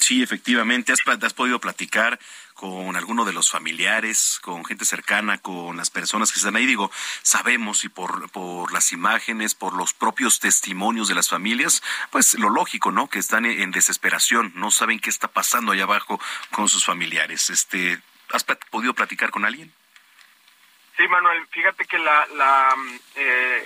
[0.04, 0.92] Sí, efectivamente.
[0.92, 2.20] ¿Has, ¿Has, podido platicar
[2.52, 6.66] con alguno de los familiares, con gente cercana, con las personas que están ahí?
[6.66, 6.90] Digo,
[7.22, 12.50] sabemos y por, por las imágenes, por los propios testimonios de las familias, pues lo
[12.50, 13.08] lógico, ¿no?
[13.08, 17.48] Que están en desesperación, no saben qué está pasando allá abajo con sus familiares.
[17.48, 17.98] Este,
[18.30, 19.72] ¿Has podido platicar con alguien?
[20.96, 22.74] Sí, Manuel, fíjate que la, la,
[23.16, 23.62] eh,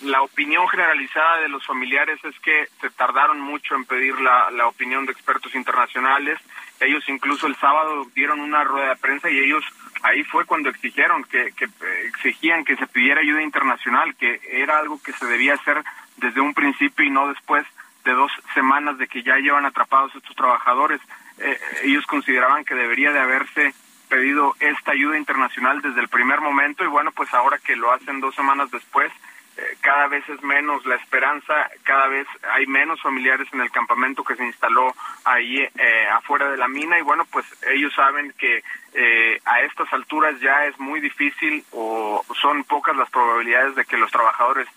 [0.00, 4.66] la opinión generalizada de los familiares es que se tardaron mucho en pedir la, la
[4.66, 6.40] opinión de expertos internacionales.
[6.80, 9.64] Ellos incluso el sábado dieron una rueda de prensa y ellos
[10.02, 11.68] ahí fue cuando exigieron que, que
[12.06, 15.84] exigían que se pidiera ayuda internacional, que era algo que se debía hacer
[16.16, 17.64] desde un principio y no después
[18.04, 21.00] de dos semanas de que ya llevan atrapados estos trabajadores.
[21.38, 23.74] Eh, ellos consideraban que debería de haberse
[24.08, 28.20] pedido esta ayuda internacional desde el primer momento y bueno, pues ahora que lo hacen
[28.20, 29.12] dos semanas después,
[29.58, 34.22] eh, cada vez es menos la esperanza, cada vez hay menos familiares en el campamento
[34.22, 34.94] que se instaló
[35.24, 38.62] ahí eh, afuera de la mina y bueno, pues ellos saben que
[38.94, 43.96] eh, a estas alturas ya es muy difícil o son pocas las probabilidades de que
[43.96, 44.68] los trabajadores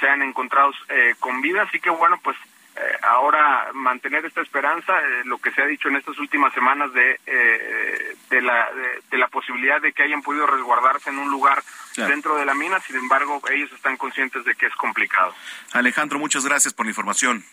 [0.00, 0.76] sean encontrados
[1.20, 2.36] con vida, así que bueno, pues
[2.76, 6.92] eh, ahora mantener esta esperanza, eh, lo que se ha dicho en estas últimas semanas
[6.92, 8.68] de, eh, de, la,
[9.10, 11.62] de, la posibilidad de que hayan podido resguardarse en un lugar
[11.96, 15.32] dentro de la mina, sin embargo, ellos están conscientes de que es complicado.
[15.72, 17.44] Alejandro, muchas gracias por la información.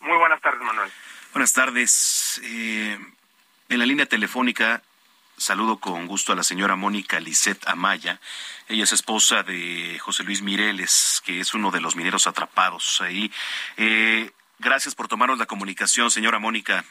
[0.00, 0.90] Muy buenas tardes, Manuel.
[1.34, 2.40] Buenas tardes.
[2.42, 4.82] en la línea telefónica
[5.38, 8.20] Saludo con gusto a la señora Mónica Lisset Amaya.
[8.66, 13.30] Ella es esposa de José Luis Mireles, que es uno de los mineros atrapados ahí.
[13.76, 16.84] Eh, gracias por tomarnos la comunicación, señora Mónica.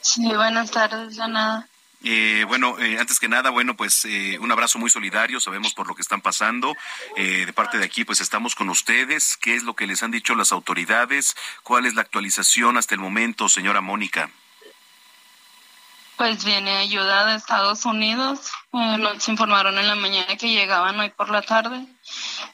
[0.00, 1.66] Sí, buenas tardes, ya nada.
[2.04, 4.06] Eh, bueno, eh, antes que nada, bueno, pues
[4.38, 6.76] un abrazo muy solidario, sabemos por lo que están pasando.
[7.16, 9.36] de parte de aquí, pues estamos con ustedes.
[9.36, 11.34] ¿Qué es lo que les han dicho las autoridades?
[11.64, 14.30] ¿Cuál es la actualización hasta el momento, señora Mónica?
[16.20, 18.52] Pues viene ayuda de Estados Unidos.
[18.74, 21.86] Eh, nos informaron en la mañana que llegaban hoy por la tarde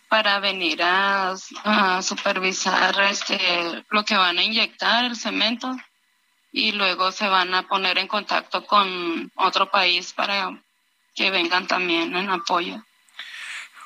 [0.09, 1.35] para venir a,
[2.01, 5.77] supervisar este, lo que van a inyectar, el cemento,
[6.53, 10.57] y luego se van a poner en contacto con otro país para
[11.17, 12.81] que vengan también en apoyo.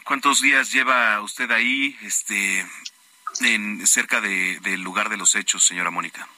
[0.04, 2.68] ¿Cuántos días lleva usted ahí, este,
[3.40, 6.28] en cerca del lugar de los hechos, señora Mónica?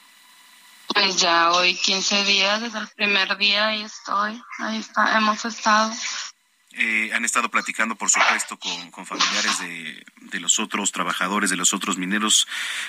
[0.87, 5.91] Pues ya hoy 15 días, desde el primer día ahí estoy, ahí está, hemos estado.
[6.75, 11.71] Eh, han estado platicando, por supuesto, con, familiares de, de, los otros trabajadores, de los
[11.71, 12.47] otros mineros.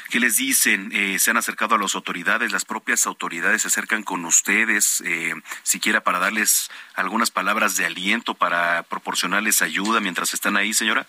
[0.08, 0.90] ¿Qué les dicen?
[0.94, 2.50] Eh, ¿Se han acercado a las autoridades?
[2.50, 8.34] ¿Las propias autoridades se acercan con ustedes, eh, siquiera para darles algunas palabras de aliento,
[8.34, 11.06] para proporcionarles ayuda mientras están ahí, señora?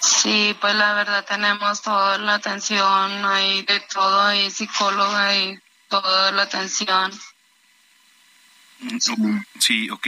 [0.00, 6.32] Sí, pues la verdad tenemos toda la atención, hay de todo, hay psicóloga, hay toda
[6.32, 7.12] la atención.
[8.78, 10.06] Mm, sí, ok.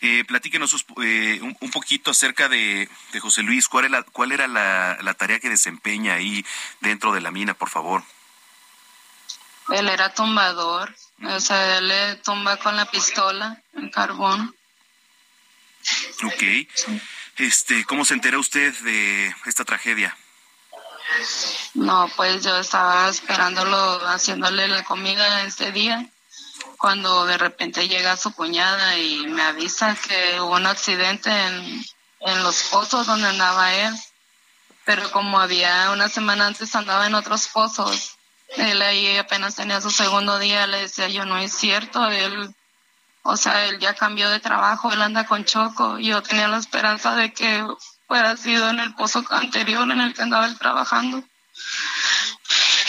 [0.00, 2.88] Eh, platíquenos eh, un, poquito acerca de,
[3.20, 3.68] José Luis.
[3.68, 6.44] ¿Cuál, era, cuál era la, la, tarea que desempeña ahí
[6.80, 8.02] dentro de la mina, por favor?
[9.68, 10.94] Él era tumbador.
[11.22, 14.54] O sea, él le tumba con la pistola en carbón.
[16.24, 16.42] Ok.
[17.40, 20.14] Este, ¿cómo se enteró usted de esta tragedia?
[21.72, 26.06] No, pues yo estaba esperándolo, haciéndole la comida este día,
[26.76, 31.82] cuando de repente llega su cuñada y me avisa que hubo un accidente en,
[32.20, 33.94] en los pozos donde andaba él.
[34.84, 38.18] Pero como había una semana antes andaba en otros pozos,
[38.58, 42.54] él ahí apenas tenía su segundo día, le decía yo, no es cierto, él
[43.22, 45.98] o sea, él ya cambió de trabajo, él anda con Choco.
[45.98, 47.66] Y yo tenía la esperanza de que
[48.06, 51.22] fuera sido en el pozo anterior en el que andaba él trabajando.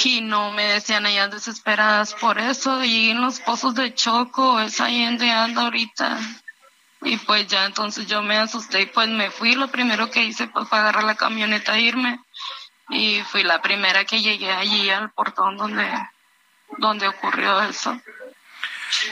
[0.04, 2.84] Y no me decían ellas desesperadas por eso.
[2.84, 6.17] Y en los pozos de Choco, es ahí donde anda ahorita.
[7.02, 9.56] Y pues ya entonces yo me asusté y pues me fui.
[9.56, 12.19] Lo primero que hice pues fue agarrar la camioneta e irme.
[12.90, 15.88] Y fui la primera que llegué allí al portón donde,
[16.77, 18.00] donde ocurrió eso.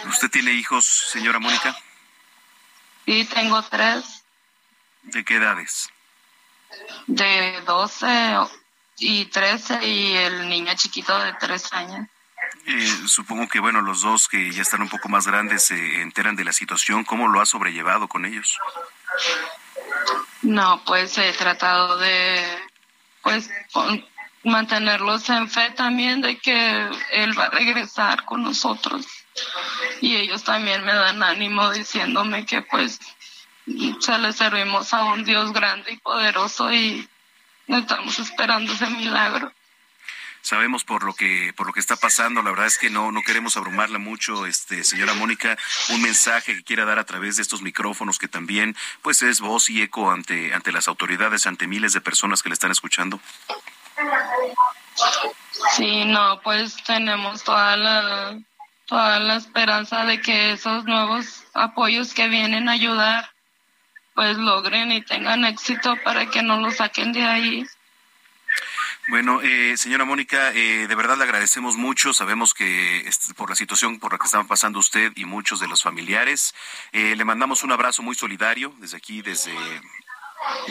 [0.07, 1.75] ¿Usted tiene hijos, señora Mónica?
[3.05, 4.23] Sí, tengo tres.
[5.03, 5.89] ¿De qué edades?
[7.07, 8.07] De 12
[8.97, 12.07] y 13 y el niño chiquito de 3 años.
[12.65, 16.35] Eh, supongo que, bueno, los dos que ya están un poco más grandes se enteran
[16.35, 17.03] de la situación.
[17.03, 18.57] ¿Cómo lo ha sobrellevado con ellos?
[20.41, 22.45] No, pues he tratado de,
[23.21, 23.49] pues,
[24.43, 29.05] mantenerlos en fe también de que él va a regresar con nosotros.
[30.01, 32.99] Y ellos también me dan ánimo diciéndome que, pues,
[33.99, 37.07] se le servimos a un Dios grande y poderoso y
[37.67, 39.51] estamos esperando ese milagro.
[40.41, 42.41] Sabemos por lo que por lo que está pasando.
[42.41, 45.57] La verdad es que no no queremos abrumarla mucho este señora Mónica.
[45.89, 49.69] Un mensaje que quiera dar a través de estos micrófonos que también pues es voz
[49.69, 53.19] y eco ante ante las autoridades ante miles de personas que le están escuchando.
[55.75, 58.39] Sí no pues tenemos toda la
[58.89, 63.31] toda la esperanza de que esos nuevos apoyos que vienen a ayudar
[64.15, 67.65] pues logren y tengan éxito para que no lo saquen de ahí
[69.09, 72.13] bueno, eh, señora Mónica, eh, de verdad le agradecemos mucho.
[72.13, 75.81] Sabemos que por la situación por la que están pasando usted y muchos de los
[75.81, 76.53] familiares,
[76.91, 79.51] eh, le mandamos un abrazo muy solidario desde aquí, desde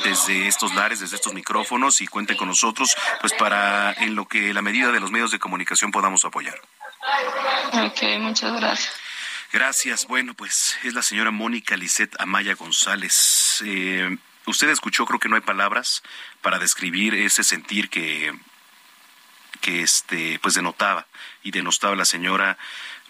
[0.05, 4.55] desde estos lares, desde estos micrófonos y cuente con nosotros, pues para en lo que
[4.55, 6.59] la medida de los medios de comunicación podamos apoyar.
[7.73, 8.95] Ok, muchas gracias.
[9.53, 10.07] Gracias.
[10.07, 13.63] Bueno, pues es la señora Mónica Lisset Amaya González.
[13.65, 14.17] Eh,
[14.49, 16.03] Usted escuchó, creo que no hay palabras
[16.41, 18.35] para describir ese sentir que,
[19.61, 21.07] que este, pues denotaba
[21.43, 22.57] y denostaba la señora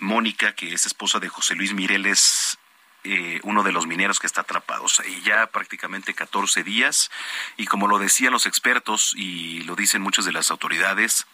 [0.01, 2.59] Mónica, que es esposa de José Luis Mireles,
[3.05, 7.09] eh, uno de los mineros que está atrapados ahí ya prácticamente 14 días
[7.57, 11.25] y como lo decían los expertos y lo dicen muchas de las autoridades,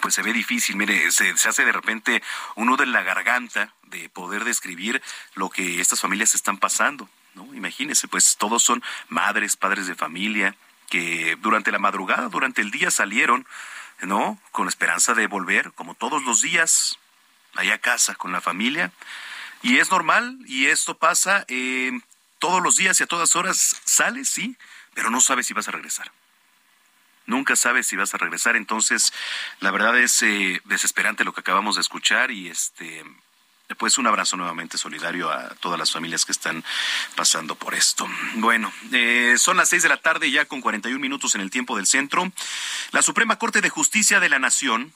[0.00, 2.22] pues se ve difícil, mire, se, hace de repente
[2.54, 5.02] un nudo en la garganta de poder describir
[5.34, 7.08] lo que estas familias están pasando.
[7.34, 7.54] ¿no?
[7.54, 10.56] Imagínese, pues todos son madres, padres de familia,
[10.88, 13.46] que durante la madrugada, durante el día salieron,
[14.02, 14.38] ¿no?
[14.52, 16.98] Con esperanza de volver, como todos los días,
[17.54, 18.92] allá a casa con la familia.
[19.62, 21.92] Y es normal, y esto pasa eh,
[22.38, 24.56] todos los días y a todas horas, sales, sí,
[24.94, 26.10] pero no sabes si vas a regresar.
[27.26, 29.12] Nunca sabes si vas a regresar, entonces
[29.60, 33.04] la verdad es eh, desesperante lo que acabamos de escuchar y este
[33.74, 36.62] pues un abrazo nuevamente solidario a todas las familias que están
[37.16, 38.06] pasando por esto.
[38.34, 41.76] Bueno, eh, son las seis de la tarde ya con 41 minutos en el tiempo
[41.76, 42.30] del centro.
[42.92, 44.94] La Suprema Corte de Justicia de la Nación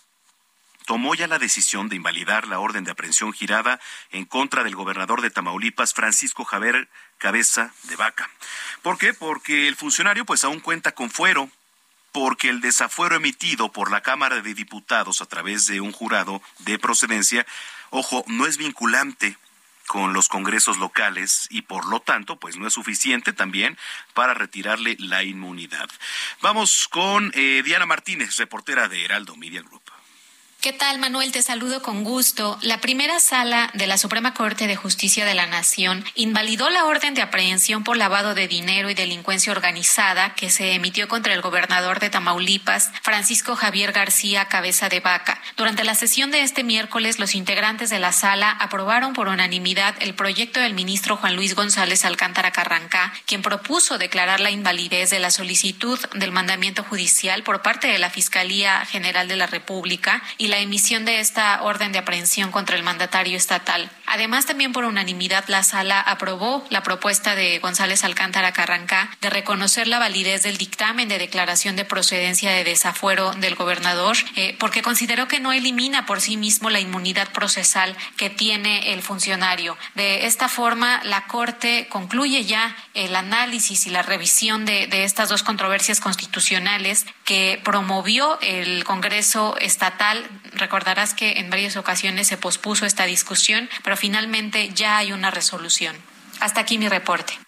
[0.87, 5.21] tomó ya la decisión de invalidar la orden de aprehensión girada en contra del gobernador
[5.21, 8.31] de Tamaulipas, Francisco Javier Cabeza de Vaca.
[8.83, 9.15] ¿Por qué?
[9.15, 11.51] Porque el funcionario pues aún cuenta con fuero
[12.13, 16.79] porque el desafuero emitido por la Cámara de Diputados a través de un jurado de
[16.79, 17.47] procedencia
[17.91, 19.37] Ojo, no es vinculante
[19.89, 23.77] con los congresos locales y por lo tanto, pues no es suficiente también
[24.15, 25.91] para retirarle la inmunidad.
[26.41, 29.80] Vamos con eh, Diana Martínez, reportera de Heraldo Media Group.
[30.61, 31.33] ¿Qué tal, Manuel?
[31.33, 32.59] Te saludo con gusto.
[32.61, 37.15] La primera sala de la Suprema Corte de Justicia de la Nación invalidó la orden
[37.15, 41.99] de aprehensión por lavado de dinero y delincuencia organizada que se emitió contra el gobernador
[41.99, 45.41] de Tamaulipas, Francisco Javier García Cabeza de Vaca.
[45.57, 50.15] Durante la sesión de este miércoles, los integrantes de la sala aprobaron por unanimidad el
[50.15, 55.31] proyecto del ministro Juan Luis González Alcántara Carrancá, quien propuso declarar la invalidez de la
[55.31, 60.59] solicitud del mandamiento judicial por parte de la Fiscalía General de la República y la
[60.59, 63.91] emisión de esta orden de aprehensión contra el mandatario estatal.
[64.07, 69.87] Además, también por unanimidad la sala aprobó la propuesta de González Alcántara Carrancá de reconocer
[69.87, 75.29] la validez del dictamen de declaración de procedencia de desafuero del gobernador, eh, porque consideró
[75.29, 79.79] que no elimina por sí mismo la inmunidad procesal que tiene el funcionario.
[79.95, 85.29] De esta forma, la Corte concluye ya el análisis y la revisión de, de estas
[85.29, 92.87] dos controversias constitucionales que promovió el Congreso estatal recordarás que en varias ocasiones se pospuso
[92.87, 95.97] esta discusión, pero finalmente ya hay una resolución.
[96.41, 97.39] Hasta aquí mi reporte.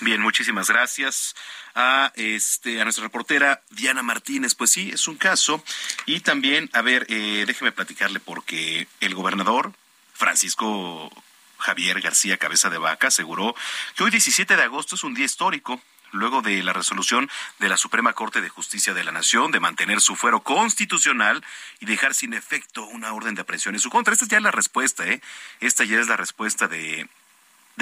[0.00, 1.34] Bien, muchísimas gracias
[1.74, 4.54] a este a nuestra reportera Diana Martínez.
[4.54, 5.62] Pues sí, es un caso
[6.06, 9.72] y también, a ver, eh, déjeme platicarle porque el gobernador
[10.12, 11.10] Francisco
[11.58, 13.54] Javier García Cabeza de Vaca aseguró
[13.96, 15.80] que hoy 17 de agosto es un día histórico
[16.14, 20.00] luego de la resolución de la Suprema Corte de Justicia de la Nación de mantener
[20.00, 21.44] su fuero constitucional
[21.80, 24.14] y dejar sin efecto una orden de aprehensión en su contra.
[24.14, 25.20] Esta ya es la respuesta, ¿eh?
[25.60, 27.08] Esta ya es la respuesta de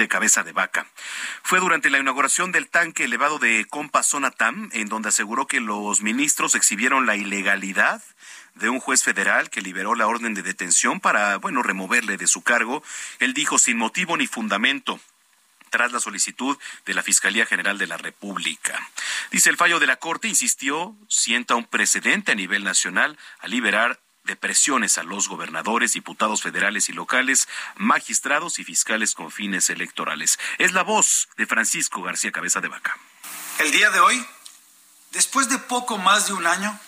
[0.09, 0.85] cabeza de vaca.
[1.43, 5.61] Fue durante la inauguración del tanque elevado de Compa Zona TAM, en donde aseguró que
[5.61, 8.03] los ministros exhibieron la ilegalidad
[8.55, 12.41] de un juez federal que liberó la orden de detención para, bueno, removerle de su
[12.41, 12.83] cargo.
[13.19, 14.99] Él dijo sin motivo ni fundamento
[15.73, 16.55] tras la solicitud
[16.85, 18.79] de la Fiscalía General de la República.
[19.31, 23.99] Dice el fallo de la Corte, insistió, sienta un precedente a nivel nacional a liberar
[24.23, 30.37] de presiones a los gobernadores, diputados federales y locales, magistrados y fiscales con fines electorales.
[30.59, 32.95] Es la voz de Francisco García Cabeza de Vaca.
[33.57, 34.23] El día de hoy,
[35.09, 36.79] después de poco más de un año,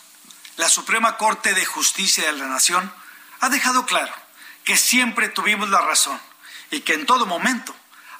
[0.57, 2.93] la Suprema Corte de Justicia de la Nación
[3.39, 4.13] ha dejado claro
[4.63, 6.21] que siempre tuvimos la razón
[6.69, 7.75] y que en todo momento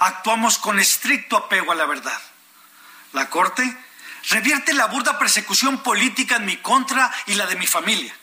[0.06, 2.20] actuamos con estricto apego a la verdad.
[3.14, 3.78] La Corte
[4.30, 8.16] revierte la burda persecución política en mi contra y la de mi familia,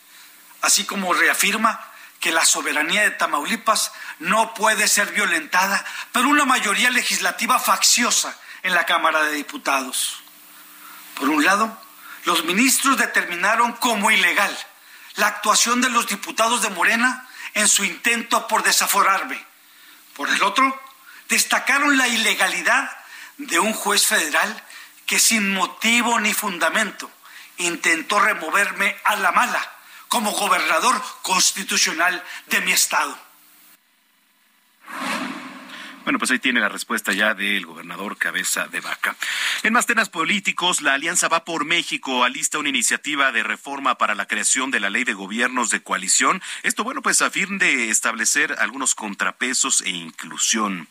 [0.61, 1.81] así como reafirma
[2.21, 8.75] que la soberanía de Tamaulipas no puede ser violentada por una mayoría legislativa facciosa en
[8.75, 10.23] la Cámara de Diputados.
[11.17, 11.77] Por un lado,
[12.25, 14.57] los ministros determinaron como ilegal
[15.17, 19.45] la actuación de los diputados de Morena en su intento por desaforarme.
[20.15, 20.82] Por el otro,
[21.33, 22.91] destacaron la ilegalidad
[23.39, 24.63] de un juez federal
[25.07, 27.11] que sin motivo ni fundamento
[27.57, 29.73] intentó removerme a la mala
[30.09, 33.19] como gobernador constitucional de mi estado.
[36.05, 39.17] Bueno, pues ahí tiene la respuesta ya del gobernador Cabeza de Vaca.
[39.63, 44.15] En más temas políticos, la Alianza Va por México alista una iniciativa de reforma para
[44.15, 46.43] la creación de la ley de gobiernos de coalición.
[46.65, 50.89] Esto, bueno, pues a fin de establecer algunos contrapesos e inclusión.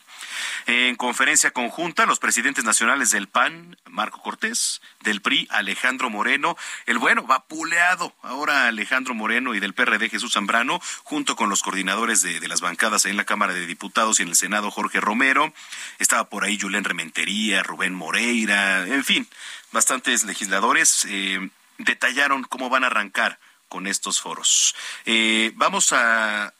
[0.66, 6.98] En conferencia conjunta, los presidentes nacionales del PAN, Marco Cortés, del PRI, Alejandro Moreno, el
[6.98, 12.46] bueno, vapuleado ahora Alejandro Moreno y del PRD, Jesús Zambrano, junto con los coordinadores de,
[12.48, 15.52] las bancadas en la Cámara de Diputados y en el Senado, Jorge Romero.
[15.98, 19.28] Estaba por ahí Julián Rementería, Rubén Moreira, en fin,
[19.72, 23.38] bastantes legisladores eh, detallaron cómo van a arrancar
[23.68, 24.74] con estos foros.
[25.06, 26.52] Eh, vamos a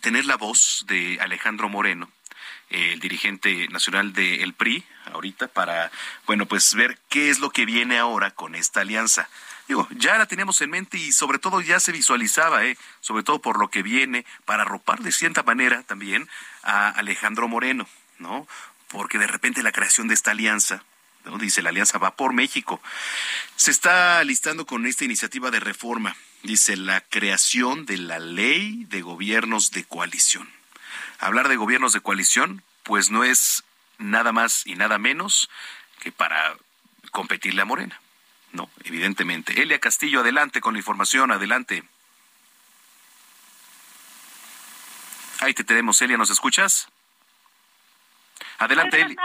[0.00, 2.10] tener la voz de Alejandro Moreno
[2.70, 5.90] el dirigente nacional del PRI ahorita para,
[6.26, 9.28] bueno, pues ver qué es lo que viene ahora con esta alianza.
[9.68, 12.76] Digo, ya la teníamos en mente y sobre todo ya se visualizaba, ¿eh?
[13.00, 16.28] sobre todo por lo que viene, para arropar de cierta manera también
[16.62, 17.88] a Alejandro Moreno,
[18.18, 18.46] ¿no?
[18.88, 20.84] Porque de repente la creación de esta alianza,
[21.24, 21.38] ¿no?
[21.38, 22.80] dice la alianza va por México,
[23.56, 29.02] se está listando con esta iniciativa de reforma, dice la creación de la ley de
[29.02, 30.48] gobiernos de coalición
[31.18, 33.64] hablar de gobiernos de coalición, pues no es
[33.98, 35.48] nada más y nada menos
[36.00, 36.56] que para
[37.10, 38.00] competirle a Morena.
[38.52, 39.60] No, evidentemente.
[39.60, 41.82] Elia Castillo, adelante con la información, adelante.
[45.40, 46.88] Ahí te tenemos, Elia, ¿nos escuchas?
[48.58, 49.16] Adelante, Elia.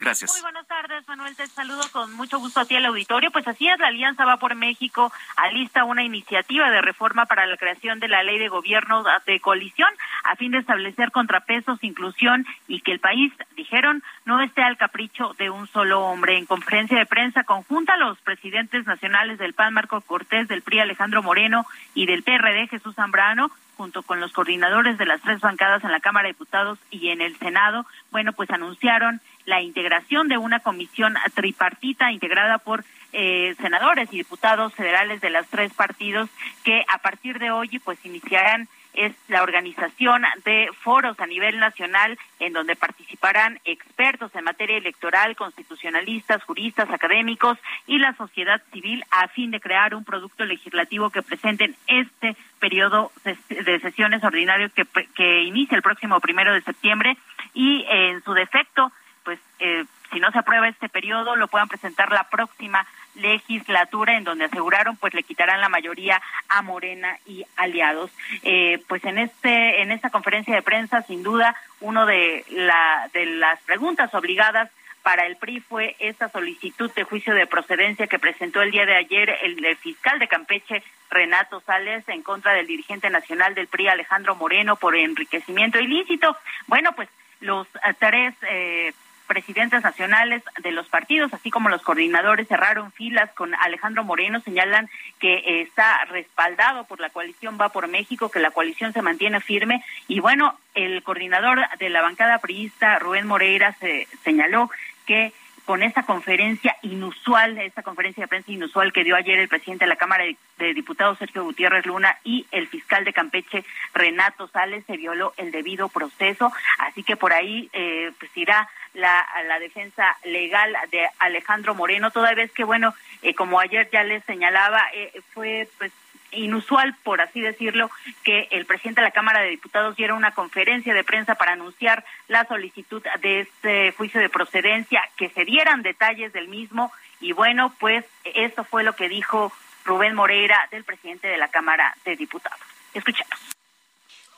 [0.00, 0.30] Gracias.
[0.32, 1.34] Muy buenas tardes, Manuel.
[1.34, 3.32] Te saludo con mucho gusto a ti al auditorio.
[3.32, 7.56] Pues así es, la Alianza Va por México alista una iniciativa de reforma para la
[7.56, 9.88] creación de la ley de gobierno de coalición
[10.22, 15.34] a fin de establecer contrapesos, inclusión y que el país, dijeron, no esté al capricho
[15.36, 16.38] de un solo hombre.
[16.38, 21.24] En conferencia de prensa conjunta, los presidentes nacionales del PAN, Marco Cortés, del PRI, Alejandro
[21.24, 25.92] Moreno y del PRD, Jesús Zambrano, junto con los coordinadores de las tres bancadas en
[25.92, 30.60] la Cámara de Diputados y en el Senado, bueno, pues anunciaron la integración de una
[30.60, 32.84] comisión tripartita integrada por
[33.14, 36.28] eh, senadores y diputados federales de los tres partidos
[36.64, 42.18] que a partir de hoy pues iniciarán es la organización de foros a nivel nacional
[42.40, 49.28] en donde participarán expertos en materia electoral, constitucionalistas, juristas, académicos y la sociedad civil a
[49.28, 54.84] fin de crear un producto legislativo que presenten este periodo de sesiones ordinarios que,
[55.14, 57.16] que inicia el próximo primero de septiembre
[57.54, 58.92] y en su defecto
[59.28, 64.24] pues eh, si no se aprueba este periodo lo puedan presentar la próxima legislatura en
[64.24, 68.10] donde aseguraron pues le quitarán la mayoría a Morena y aliados
[68.42, 73.26] eh, pues en este en esta conferencia de prensa sin duda uno de la de
[73.26, 74.70] las preguntas obligadas
[75.02, 78.96] para el PRI fue esta solicitud de juicio de procedencia que presentó el día de
[78.96, 83.88] ayer el, el, fiscal de Campeche, Renato Sales, en contra del dirigente nacional del PRI,
[83.88, 86.36] Alejandro Moreno, por enriquecimiento ilícito.
[86.66, 87.08] Bueno, pues
[87.40, 87.66] los
[87.98, 88.92] tres eh,
[89.28, 94.90] presidentes nacionales de los partidos, así como los coordinadores, cerraron filas con Alejandro Moreno, señalan
[95.20, 99.84] que está respaldado por la coalición Va por México, que la coalición se mantiene firme.
[100.08, 104.70] Y bueno, el coordinador de la bancada priista, Rubén Moreira, se señaló
[105.06, 105.32] que
[105.68, 109.90] con esta conferencia inusual, esta conferencia de prensa inusual que dio ayer el presidente de
[109.90, 110.24] la Cámara
[110.56, 115.50] de, Diputados, Sergio Gutiérrez Luna, y el fiscal de Campeche, Renato Sales, se violó el
[115.50, 116.50] debido proceso.
[116.78, 119.26] Así que por ahí eh, pues irá la,
[119.60, 124.80] defensa legal de Alejandro Moreno, toda vez que, bueno, eh, como ayer ya les señalaba,
[124.94, 125.92] eh, fue pues
[126.32, 127.90] inusual, por así decirlo,
[128.22, 132.04] que el presidente de la Cámara de Diputados diera una conferencia de prensa para anunciar
[132.28, 137.74] la solicitud de este juicio de procedencia, que se dieran detalles del mismo y bueno,
[137.80, 139.52] pues esto fue lo que dijo
[139.84, 142.60] Rubén Moreira del presidente de la Cámara de Diputados.
[142.94, 143.38] Escuchemos.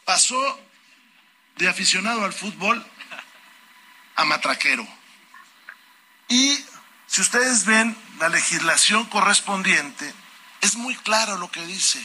[0.04, 0.60] Pasó
[1.56, 2.84] de aficionado al fútbol
[4.16, 4.86] a matraquero.
[6.28, 6.64] Y
[7.06, 10.12] si ustedes ven la legislación correspondiente,
[10.60, 12.04] es muy claro lo que dice.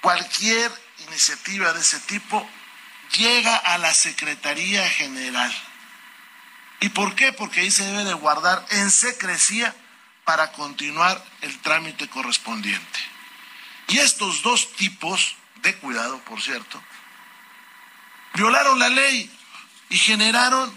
[0.00, 0.72] Cualquier
[1.08, 2.48] iniciativa de ese tipo
[3.16, 5.54] llega a la Secretaría General.
[6.80, 7.32] ¿Y por qué?
[7.32, 9.74] Porque ahí se debe de guardar en secrecía
[10.24, 13.00] para continuar el trámite correspondiente.
[13.88, 16.82] Y estos dos tipos, de cuidado por cierto,
[18.34, 19.30] violaron la ley
[19.90, 20.74] y generaron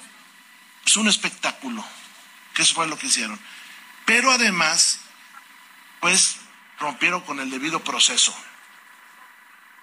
[0.83, 1.85] pues, un espectáculo,
[2.53, 3.39] que eso fue lo que hicieron.
[4.05, 4.99] Pero además
[6.03, 6.37] pues
[6.79, 8.35] rompieron con el debido proceso.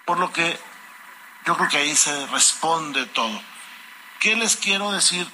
[0.05, 0.55] Por lo que
[1.47, 3.41] yo creo que ahí se responde todo.
[4.19, 5.27] ¿Qué les quiero decir?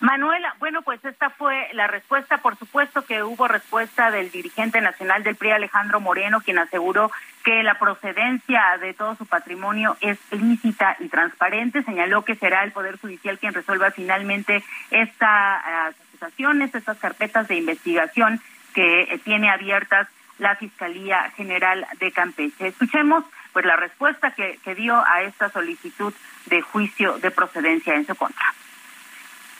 [0.00, 2.38] Manuela, bueno, pues esta fue la respuesta.
[2.38, 7.12] Por supuesto que hubo respuesta del dirigente nacional del PRI, Alejandro Moreno, quien aseguró
[7.44, 11.84] que la procedencia de todo su patrimonio es lícita y transparente.
[11.84, 15.92] Señaló que será el Poder Judicial quien resuelva finalmente esta
[16.62, 18.40] estas carpetas de investigación
[18.74, 20.08] que eh, tiene abiertas
[20.38, 22.68] la Fiscalía General de Campeche.
[22.68, 26.14] Escuchemos pues la respuesta que dio a esta solicitud
[26.46, 28.54] de juicio de procedencia en su contra.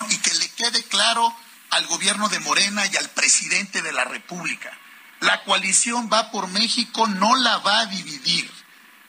[0.08, 1.34] Y que le quede claro
[1.70, 4.70] al gobierno de Morena y al presidente de la República.
[5.20, 8.50] La coalición va por México, no la va a dividir.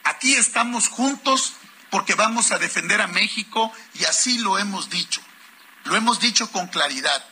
[0.04, 1.54] Aquí estamos juntos
[1.90, 5.20] porque vamos a defender a México y así lo hemos dicho.
[5.84, 7.24] Lo hemos dicho con claridad.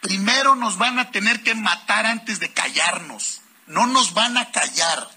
[0.00, 3.42] Primero nos van a tener que matar antes de callarnos.
[3.66, 5.08] No nos van a callar.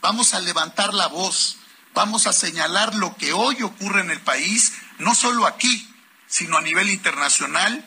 [0.00, 1.58] Vamos a levantar la voz.
[1.94, 5.88] Vamos a señalar lo que hoy ocurre en el país, no solo aquí,
[6.26, 7.84] sino a nivel internacional.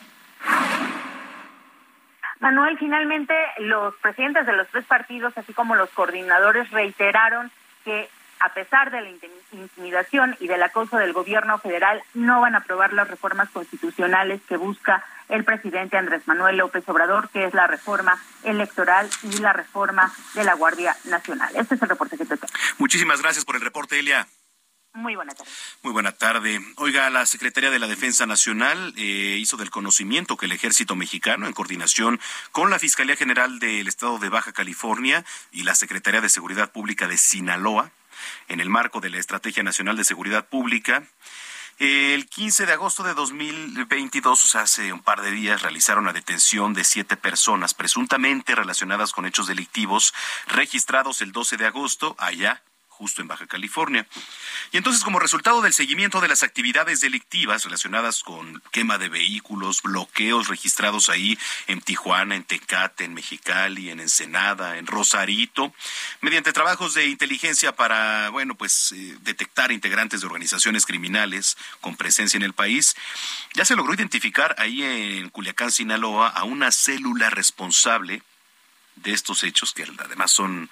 [2.40, 7.50] Manuel, finalmente los presidentes de los tres partidos, así como los coordinadores, reiteraron
[7.84, 8.10] que
[8.44, 9.08] a pesar de la
[9.52, 14.58] intimidación y del acoso del gobierno federal, no van a aprobar las reformas constitucionales que
[14.58, 20.12] busca el presidente Andrés Manuel López Obrador, que es la reforma electoral y la reforma
[20.34, 21.56] de la Guardia Nacional.
[21.56, 22.52] Este es el reporte que te tengo.
[22.76, 24.26] Muchísimas gracias por el reporte, Elia.
[24.92, 25.50] Muy buena tarde.
[25.82, 26.60] Muy buena tarde.
[26.76, 31.46] Oiga, la Secretaría de la Defensa Nacional eh, hizo del conocimiento que el Ejército Mexicano,
[31.46, 32.20] en coordinación
[32.52, 37.08] con la Fiscalía General del Estado de Baja California y la Secretaría de Seguridad Pública
[37.08, 37.90] de Sinaloa,
[38.48, 41.04] en el marco de la Estrategia Nacional de Seguridad Pública,
[41.78, 46.12] el 15 de agosto de 2022, o sea, hace un par de días, realizaron la
[46.12, 50.14] detención de siete personas presuntamente relacionadas con hechos delictivos
[50.46, 52.62] registrados el 12 de agosto allá
[52.94, 54.06] justo en Baja California.
[54.72, 59.82] Y entonces, como resultado del seguimiento de las actividades delictivas relacionadas con quema de vehículos,
[59.82, 65.74] bloqueos registrados ahí en Tijuana, en Tecate, en Mexicali, en Ensenada, en Rosarito,
[66.20, 72.36] mediante trabajos de inteligencia para, bueno, pues eh, detectar integrantes de organizaciones criminales con presencia
[72.36, 72.94] en el país,
[73.54, 78.22] ya se logró identificar ahí en Culiacán, Sinaloa, a una célula responsable
[78.96, 80.70] de estos hechos que además son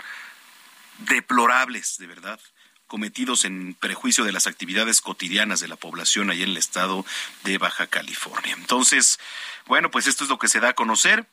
[0.98, 2.40] deplorables, de verdad,
[2.86, 7.06] cometidos en prejuicio de las actividades cotidianas de la población ahí en el estado
[7.44, 8.54] de Baja California.
[8.54, 9.18] Entonces,
[9.66, 11.26] bueno, pues esto es lo que se da a conocer.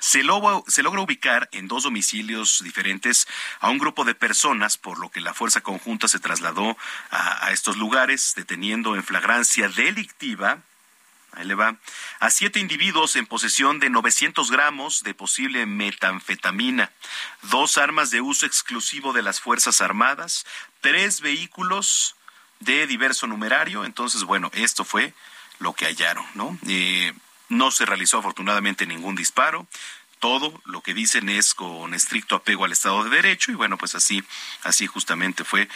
[0.00, 3.26] Se logra, se logra, ubicar en dos domicilios diferentes
[3.60, 6.76] a un grupo de personas, por lo que la fuerza conjunta se trasladó
[7.10, 10.62] a estos lugares, deteniendo en flagrancia delictiva
[11.36, 11.76] Ahí le va.
[12.20, 16.90] A siete individuos en posesión de 900 gramos de posible metanfetamina,
[17.42, 20.46] dos armas de uso exclusivo de las Fuerzas Armadas,
[20.80, 22.16] tres vehículos
[22.60, 23.84] de diverso numerario.
[23.84, 25.14] Entonces, bueno, esto fue
[25.58, 26.58] lo que hallaron, ¿no?
[26.66, 27.12] Eh,
[27.48, 29.66] no se realizó afortunadamente ningún disparo
[30.24, 33.94] todo lo que dicen es con estricto apego al Estado de Derecho y bueno, pues
[33.94, 34.24] así,
[34.62, 35.68] así justamente fue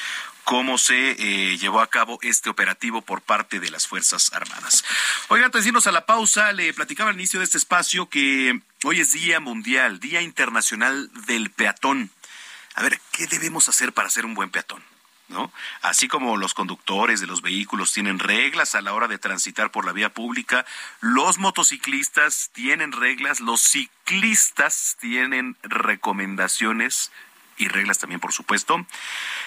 [0.49, 4.83] cómo se eh, llevó a cabo este operativo por parte de las Fuerzas Armadas.
[5.29, 8.59] Oigan, antes de irnos a la pausa, le platicaba al inicio de este espacio que
[8.83, 12.11] hoy es Día Mundial, Día Internacional del Peatón.
[12.77, 14.83] A ver, ¿qué debemos hacer para ser un buen peatón?
[15.29, 15.53] ¿no?
[15.83, 19.85] Así como los conductores de los vehículos tienen reglas a la hora de transitar por
[19.85, 20.65] la vía pública,
[21.03, 27.13] los motociclistas tienen reglas, los ciclistas tienen recomendaciones
[27.59, 28.87] y reglas también, por supuesto.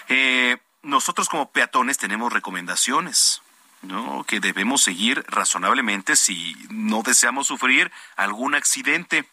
[0.08, 3.42] Eh, nosotros como peatones tenemos recomendaciones.
[3.82, 4.24] ¿no?
[4.26, 9.28] que debemos seguir razonablemente si no deseamos sufrir algún accidente.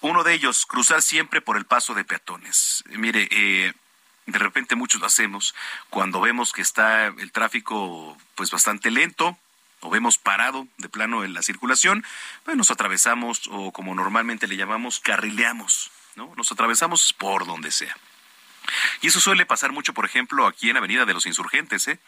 [0.00, 2.84] Uno de ellos, cruzar siempre por el paso de peatones.
[2.86, 3.72] Mire, eh,
[4.26, 5.54] de repente muchos lo hacemos
[5.90, 9.36] cuando vemos que está el tráfico pues bastante lento
[9.80, 12.04] o vemos parado de plano en la circulación,
[12.44, 16.32] pues nos atravesamos o como normalmente le llamamos carrileamos, ¿no?
[16.36, 17.96] Nos atravesamos por donde sea.
[19.00, 21.98] Y eso suele pasar mucho, por ejemplo, aquí en Avenida de los Insurgentes, ¿eh?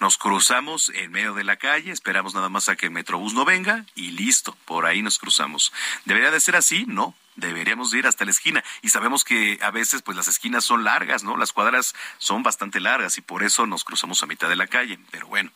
[0.00, 3.44] Nos cruzamos en medio de la calle, esperamos nada más a que el Metrobús no
[3.44, 5.72] venga y listo, por ahí nos cruzamos.
[6.04, 6.84] ¿Debería de ser así?
[6.86, 8.64] No deberíamos ir hasta la esquina.
[8.82, 11.36] Y sabemos que a veces pues las esquinas son largas, ¿no?
[11.36, 14.98] Las cuadras son bastante largas y por eso nos cruzamos a mitad de la calle.
[15.10, 15.50] Pero bueno,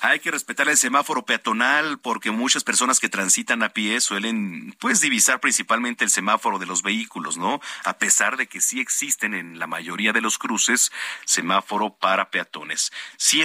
[0.00, 5.00] hay que respetar el semáforo peatonal porque muchas personas que transitan a pie suelen pues
[5.00, 7.60] divisar principalmente el semáforo de los vehículos, ¿no?
[7.84, 10.92] A pesar de que sí existen en la mayoría de los cruces
[11.24, 12.92] semáforo para peatones.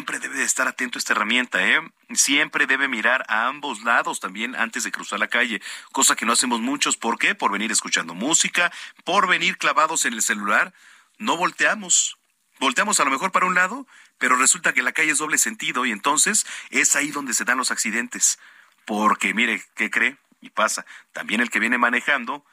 [0.02, 1.80] Siempre debe de estar atento a esta herramienta, ¿eh?
[2.16, 6.34] Siempre debe mirar a ambos lados también antes de cruzar la calle, cosa que no
[6.34, 6.98] hacemos muchos.
[6.98, 7.36] ¿Por qué?
[7.36, 8.72] Por venir escuchando música,
[9.04, 10.74] por venir clavados en el celular.
[11.20, 12.18] No volteamos.
[12.60, 13.86] Volteamos a lo mejor para un lado,
[14.18, 17.60] pero resulta que la calle es doble sentido y entonces es ahí donde se dan
[17.60, 18.40] los accidentes.
[18.86, 20.18] Porque mire, ¿qué cree?
[20.42, 20.84] Y pasa.
[21.14, 22.44] También el que viene manejando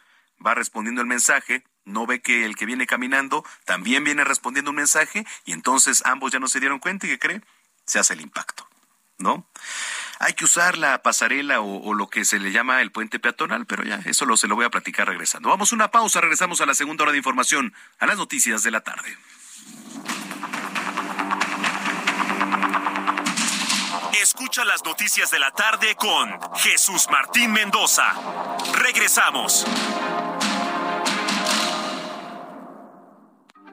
[0.44, 4.76] va respondiendo el mensaje, no ve que el que viene caminando también viene respondiendo un
[4.76, 7.42] mensaje y entonces ambos ya no se dieron cuenta y ¿qué cree?
[7.86, 8.68] Se hace el impacto.
[9.18, 9.46] ¿no?
[10.20, 13.84] Hay que usar la pasarela o, lo que se le llama el puente peatonal, pero
[13.84, 15.48] ya, eso se lo voy a platicar regresando.
[15.48, 18.70] Vamos a una pausa, regresamos a la segunda hora de información, a las noticias de
[18.70, 19.16] la tarde.
[24.20, 28.12] Escucha las noticias de la tarde con Jesús Martín Mendoza.
[28.74, 29.64] Regresamos.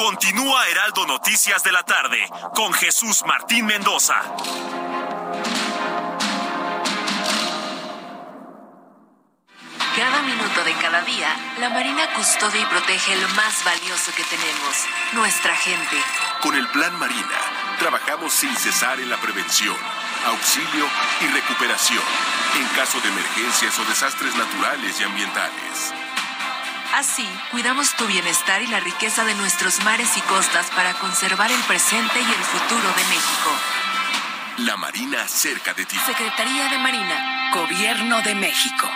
[0.00, 4.14] Continúa Heraldo Noticias de la tarde con Jesús Martín Mendoza.
[9.94, 11.28] Cada minuto de cada día,
[11.58, 15.98] la Marina custodia y protege lo más valioso que tenemos, nuestra gente.
[16.40, 17.38] Con el Plan Marina,
[17.78, 19.76] trabajamos sin cesar en la prevención,
[20.28, 20.88] auxilio
[21.20, 22.02] y recuperación
[22.58, 25.92] en caso de emergencias o desastres naturales y ambientales
[26.94, 31.60] Así, cuidamos tu bienestar y la riqueza de nuestros mares y costas para conservar el
[31.62, 33.50] presente y el futuro de México.
[34.58, 35.96] La Marina cerca de ti.
[36.04, 38.90] Secretaría de Marina, Gobierno de México.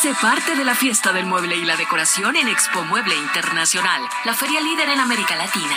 [0.00, 4.34] Sé parte de la fiesta del mueble y la decoración en Expo Mueble Internacional, la
[4.34, 5.76] feria líder en América Latina.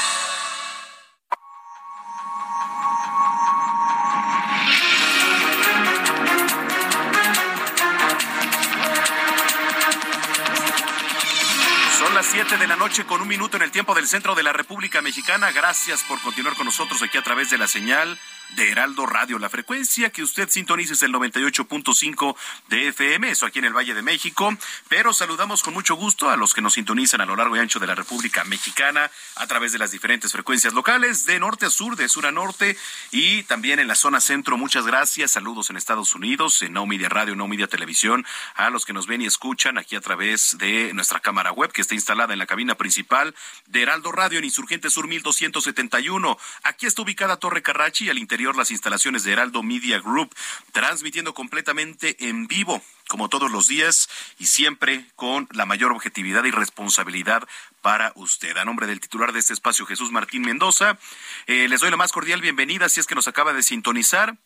[12.31, 15.51] De la noche con un minuto en el tiempo del centro de la República Mexicana.
[15.51, 18.17] Gracias por continuar con nosotros aquí a través de la señal
[18.55, 19.39] de Heraldo Radio.
[19.39, 22.35] La frecuencia que usted sintonice es el 98.5
[22.69, 24.55] de FM, eso aquí en el Valle de México.
[24.89, 27.79] Pero saludamos con mucho gusto a los que nos sintonizan a lo largo y ancho
[27.79, 31.95] de la República Mexicana a través de las diferentes frecuencias locales, de norte a sur,
[31.95, 32.77] de sur a norte
[33.11, 34.57] y también en la zona centro.
[34.57, 35.31] Muchas gracias.
[35.31, 38.25] Saludos en Estados Unidos, en No Media Radio, No Media Televisión,
[38.55, 41.81] a los que nos ven y escuchan aquí a través de nuestra cámara web que
[41.81, 43.33] está instalada en la cabina principal
[43.67, 46.37] de Heraldo Radio en Insurgente Sur 1271.
[46.63, 50.33] Aquí está ubicada Torre Carrachi al interior las instalaciones de Heraldo Media Group,
[50.71, 56.51] transmitiendo completamente en vivo, como todos los días, y siempre con la mayor objetividad y
[56.51, 57.47] responsabilidad
[57.81, 58.57] para usted.
[58.57, 60.97] A nombre del titular de este espacio, Jesús Martín Mendoza,
[61.45, 64.37] eh, les doy la más cordial bienvenida si es que nos acaba de sintonizar.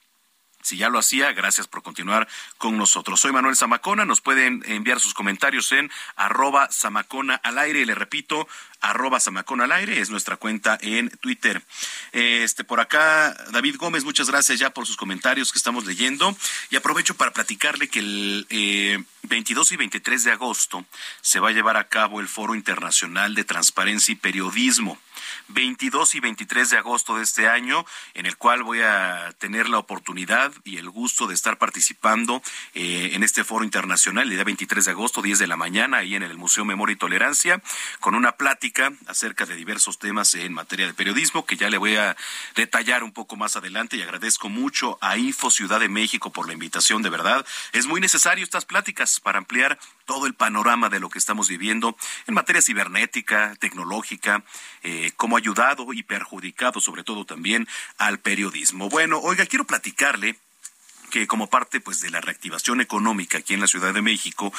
[0.66, 3.20] Si ya lo hacía, gracias por continuar con nosotros.
[3.20, 4.04] Soy Manuel Zamacona.
[4.04, 7.86] Nos pueden enviar sus comentarios en arroba Zamacona al aire.
[7.86, 8.48] Le repito,
[8.82, 11.62] arroba Zamacona al aire es nuestra cuenta en Twitter.
[12.14, 16.36] Este, por acá, David Gómez, muchas gracias ya por sus comentarios que estamos leyendo.
[16.72, 20.84] Y aprovecho para platicarle que el 22 eh, y 23 de agosto
[21.22, 24.98] se va a llevar a cabo el Foro Internacional de Transparencia y Periodismo.
[25.50, 29.78] 22 y 23 de agosto de este año, en el cual voy a tener la
[29.78, 32.42] oportunidad y el gusto de estar participando
[32.74, 36.16] eh, en este foro internacional, el día 23 de agosto, 10 de la mañana, ahí
[36.16, 37.62] en el Museo Memoria y Tolerancia,
[38.00, 41.96] con una plática acerca de diversos temas en materia de periodismo, que ya le voy
[41.96, 42.16] a
[42.56, 46.54] detallar un poco más adelante y agradezco mucho a Info Ciudad de México por la
[46.54, 47.46] invitación, de verdad.
[47.72, 51.98] Es muy necesario estas pláticas para ampliar todo el panorama de lo que estamos viviendo
[52.28, 54.44] en materia cibernética, tecnológica,
[54.84, 58.90] eh, cómo ha ayudado y perjudicado sobre todo también al periodismo.
[58.90, 60.38] Bueno, oiga, quiero platicarle
[61.16, 64.52] que como parte pues de la reactivación económica aquí en la Ciudad de México,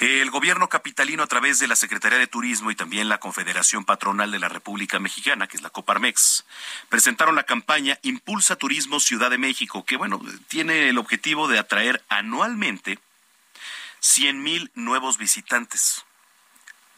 [0.00, 4.30] el gobierno capitalino a través de la Secretaría de Turismo y también la Confederación Patronal
[4.30, 6.44] de la República Mexicana, que es la Coparmex,
[6.88, 12.02] presentaron la campaña Impulsa Turismo Ciudad de México, que bueno, tiene el objetivo de atraer
[12.08, 12.98] anualmente
[14.02, 16.04] 100 mil nuevos visitantes.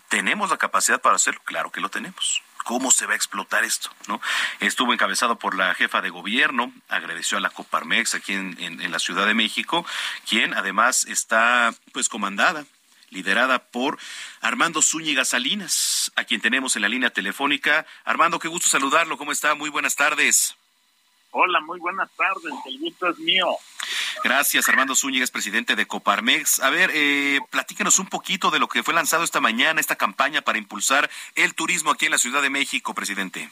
[0.09, 1.41] ¿Tenemos la capacidad para hacerlo?
[1.45, 2.43] Claro que lo tenemos.
[2.65, 3.91] ¿Cómo se va a explotar esto?
[4.09, 4.21] ¿no?
[4.61, 8.99] Estuvo encabezado por la jefa de gobierno, agradeció a la Coparmex aquí en, en la
[8.99, 9.87] Ciudad de México,
[10.27, 12.65] quien además está pues comandada
[13.15, 13.99] liderada por
[14.41, 17.87] Armando Zúñiga Salinas, a quien tenemos en la línea telefónica.
[18.05, 19.17] Armando, qué gusto saludarlo.
[19.17, 19.55] ¿Cómo está?
[19.55, 20.57] Muy buenas tardes.
[21.37, 22.55] Hola, muy buenas tardes.
[22.65, 23.57] El gusto es mío.
[24.23, 26.61] Gracias, Armando Zúñiga, presidente de Coparmex.
[26.61, 30.43] A ver, eh, platícanos un poquito de lo que fue lanzado esta mañana, esta campaña
[30.43, 33.51] para impulsar el turismo aquí en la Ciudad de México, presidente.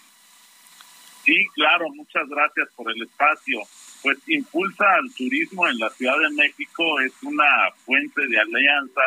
[1.25, 3.59] Sí, claro, muchas gracias por el espacio.
[4.01, 9.03] Pues impulsa al turismo en la Ciudad de México es una fuente de alianza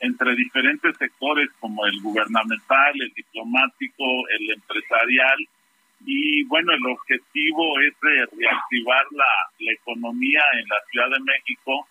[0.00, 5.46] entre diferentes sectores como el gubernamental, el diplomático, el empresarial
[6.10, 9.26] y bueno, el objetivo es reactivar la,
[9.58, 11.86] la, economía en la Ciudad de México.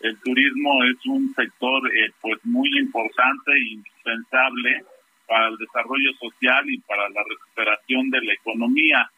[0.00, 4.82] El turismo es un sector eh, pues muy importante e indispensable
[5.28, 9.08] para el desarrollo social y para la recuperación de la economía.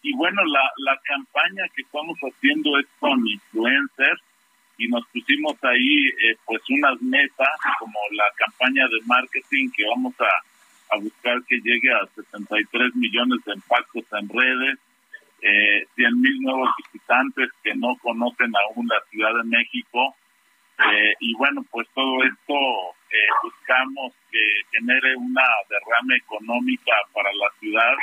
[0.00, 4.22] Y bueno, la, la campaña que estamos haciendo es con influencers
[4.78, 10.14] y nos pusimos ahí eh, pues unas metas como la campaña de marketing que vamos
[10.22, 10.53] a
[10.94, 14.78] a buscar que llegue a 73 millones de impactos en redes,
[15.42, 20.14] eh, 100 mil nuevos visitantes que no conocen aún la Ciudad de México.
[20.78, 22.54] Eh, y bueno, pues todo esto
[23.10, 24.38] eh, buscamos que
[24.72, 27.94] genere una derrame económica para la ciudad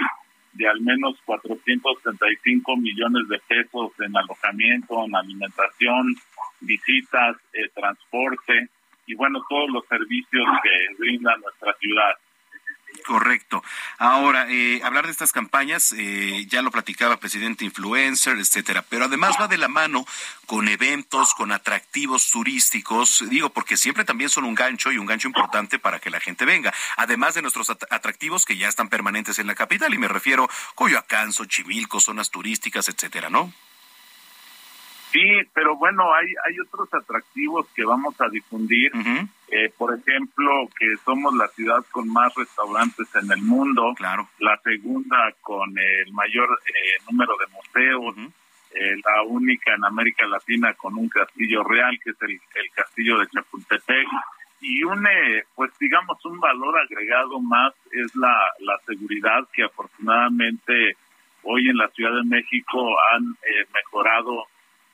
[0.54, 6.16] de al menos 435 millones de pesos en alojamiento, en alimentación,
[6.60, 8.70] visitas, eh, transporte
[9.06, 12.14] y bueno, todos los servicios que brinda nuestra ciudad.
[13.06, 13.64] Correcto.
[13.98, 19.36] Ahora, eh, hablar de estas campañas, eh, ya lo platicaba presidente influencer, etcétera, pero además
[19.40, 20.06] va de la mano
[20.46, 25.28] con eventos, con atractivos turísticos, digo, porque siempre también son un gancho y un gancho
[25.28, 29.48] importante para que la gente venga, además de nuestros atractivos que ya están permanentes en
[29.48, 33.52] la capital, y me refiero Coyoacán, Xochimilco, zonas turísticas, etcétera, ¿no?
[35.12, 35.20] Sí,
[35.54, 38.92] pero bueno, hay, hay otros atractivos que vamos a difundir.
[39.54, 43.94] Eh, por ejemplo, que somos la ciudad con más restaurantes en el mundo.
[43.98, 44.30] Claro.
[44.40, 48.32] La segunda con el mayor eh, número de museos.
[48.74, 53.20] Eh, la única en América Latina con un castillo real, que es el, el castillo
[53.20, 54.08] de Chapultepec.
[54.62, 55.06] Y un,
[55.56, 60.96] pues digamos, un valor agregado más es la, la seguridad que afortunadamente
[61.44, 63.36] hoy en la Ciudad de México han
[63.74, 64.46] mejorado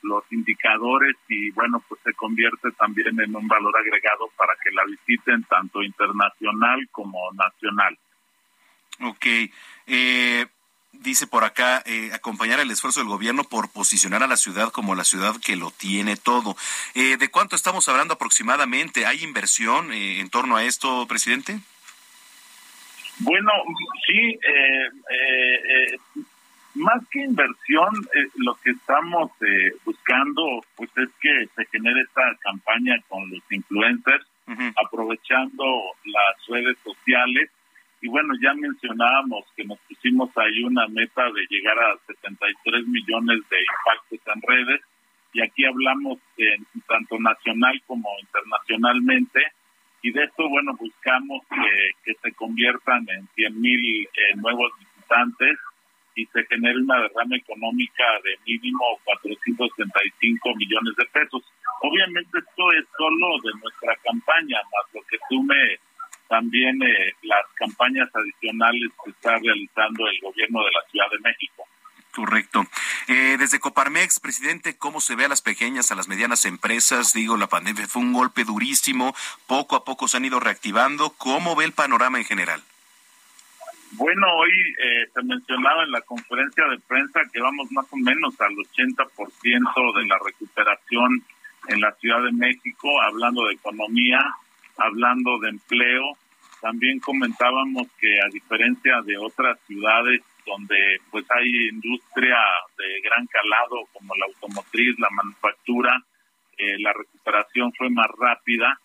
[0.08, 4.84] los indicadores y bueno, pues se convierte también en un valor agregado para que la
[4.84, 7.98] visiten tanto internacional como nacional.
[9.00, 9.26] Ok.
[9.86, 10.46] Eh,
[10.92, 14.94] dice por acá, eh, acompañar el esfuerzo del gobierno por posicionar a la ciudad como
[14.94, 16.56] la ciudad que lo tiene todo.
[16.94, 19.06] Eh, ¿De cuánto estamos hablando aproximadamente?
[19.06, 21.60] ¿Hay inversión en torno a esto, presidente?
[23.20, 23.50] Bueno,
[24.06, 25.96] sí, eh,
[26.78, 32.22] más que inversión, eh, lo que estamos eh, buscando pues es que se genere esta
[32.40, 34.26] campaña con los influencers,
[34.82, 35.64] aprovechando
[36.04, 37.50] las redes sociales.
[38.00, 43.40] Y bueno, ya mencionábamos que nos pusimos ahí una meta de llegar a 73 millones
[43.50, 44.80] de impactos en redes.
[45.34, 46.18] Y aquí hablamos
[46.86, 49.40] tanto nacional como internacionalmente.
[50.00, 55.58] Y de esto, bueno, buscamos que, que se conviertan en 100 mil eh, nuevos visitantes
[56.18, 61.42] y se genere una derrama económica de mínimo 465 millones de pesos.
[61.82, 65.78] Obviamente esto es solo de nuestra campaña, más lo que sume
[66.28, 71.64] también eh, las campañas adicionales que está realizando el gobierno de la Ciudad de México.
[72.12, 72.66] Correcto.
[73.06, 77.12] Eh, desde Coparmex, presidente, ¿cómo se ve a las pequeñas, a las medianas empresas?
[77.12, 79.14] Digo, la pandemia fue un golpe durísimo,
[79.46, 81.10] poco a poco se han ido reactivando.
[81.10, 82.62] ¿Cómo ve el panorama en general?
[83.92, 88.38] Bueno, hoy eh, se mencionaba en la conferencia de prensa que vamos más o menos
[88.40, 91.22] al 80% de la recuperación
[91.68, 94.18] en la Ciudad de México, hablando de economía,
[94.76, 96.04] hablando de empleo.
[96.60, 102.36] También comentábamos que a diferencia de otras ciudades donde pues hay industria
[102.76, 106.02] de gran calado como la automotriz, la manufactura,
[106.58, 108.78] eh, la recuperación fue más rápida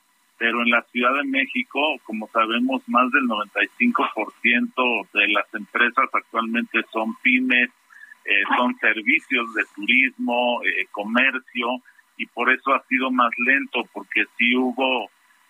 [0.44, 6.84] pero en la Ciudad de México, como sabemos, más del 95% de las empresas actualmente
[6.92, 7.70] son pymes,
[8.26, 11.68] eh, son servicios de turismo, eh, comercio,
[12.18, 15.10] y por eso ha sido más lento, porque sí hubo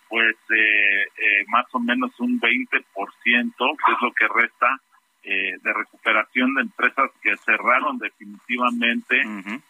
[0.09, 1.07] pues eh,
[1.47, 4.79] más o menos un 20%, que es lo que resta,
[5.23, 9.23] de recuperación de empresas que cerraron definitivamente,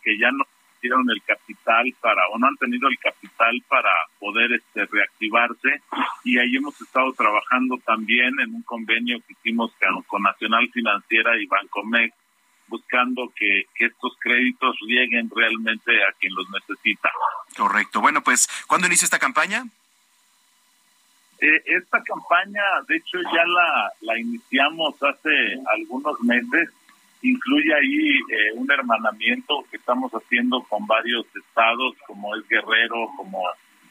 [0.03, 0.43] que ya no
[0.83, 5.81] tuvieron el capital para o no han tenido el capital para poder este reactivarse
[6.25, 9.71] y ahí hemos estado trabajando también en un convenio que hicimos
[10.07, 12.13] con, Nacional Financiera y Bancomex
[12.67, 17.09] buscando que, estos créditos lleguen realmente a quien los necesita.
[17.55, 18.01] Correcto.
[18.01, 19.65] Bueno, pues, ¿cuándo inicia esta campaña?
[21.39, 26.69] Eh, esta campaña, de hecho, ya la, la iniciamos hace algunos meses
[27.23, 33.39] incluye ahí eh, un hermanamiento que estamos haciendo con varios estados, como es Guerrero, como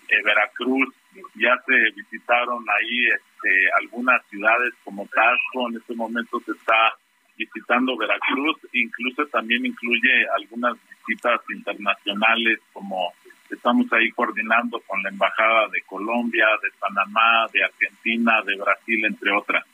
[0.08, 0.94] eh, Veracruz.
[1.34, 6.94] Ya se visitaron ahí este, algunas ciudades como Tasco, en este momento se está
[7.36, 13.12] visitando Veracruz, incluso también incluye algunas visitas internacionales como
[13.50, 19.30] estamos ahí coordinando con la Embajada de Colombia, de Panamá, de Argentina, de Brasil, entre
[19.32, 19.64] otras.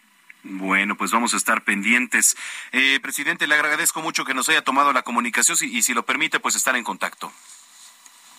[0.42, 2.36] Bueno, pues vamos a estar pendientes.
[2.72, 6.04] Eh, presidente, le agradezco mucho que nos haya tomado la comunicación y, y si lo
[6.04, 7.32] permite, pues estar en contacto.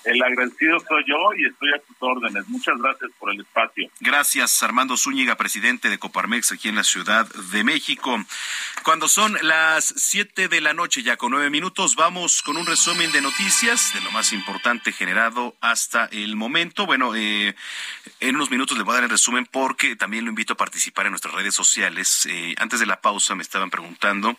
[0.04, 2.48] El agradecido soy yo y estoy a tus órdenes.
[2.48, 3.90] Muchas gracias por el espacio.
[4.00, 8.24] Gracias, Armando Zúñiga, presidente de Coparmex aquí en la Ciudad de México.
[8.84, 13.12] Cuando son las siete de la noche, ya con nueve minutos, vamos con un resumen
[13.12, 16.86] de noticias de lo más importante generado hasta el momento.
[16.86, 17.56] Bueno, eh,
[18.20, 21.06] en unos minutos le voy a dar el resumen porque también lo invito a participar
[21.06, 22.26] en nuestras redes sociales.
[22.30, 24.38] Eh, antes de la pausa me estaban preguntando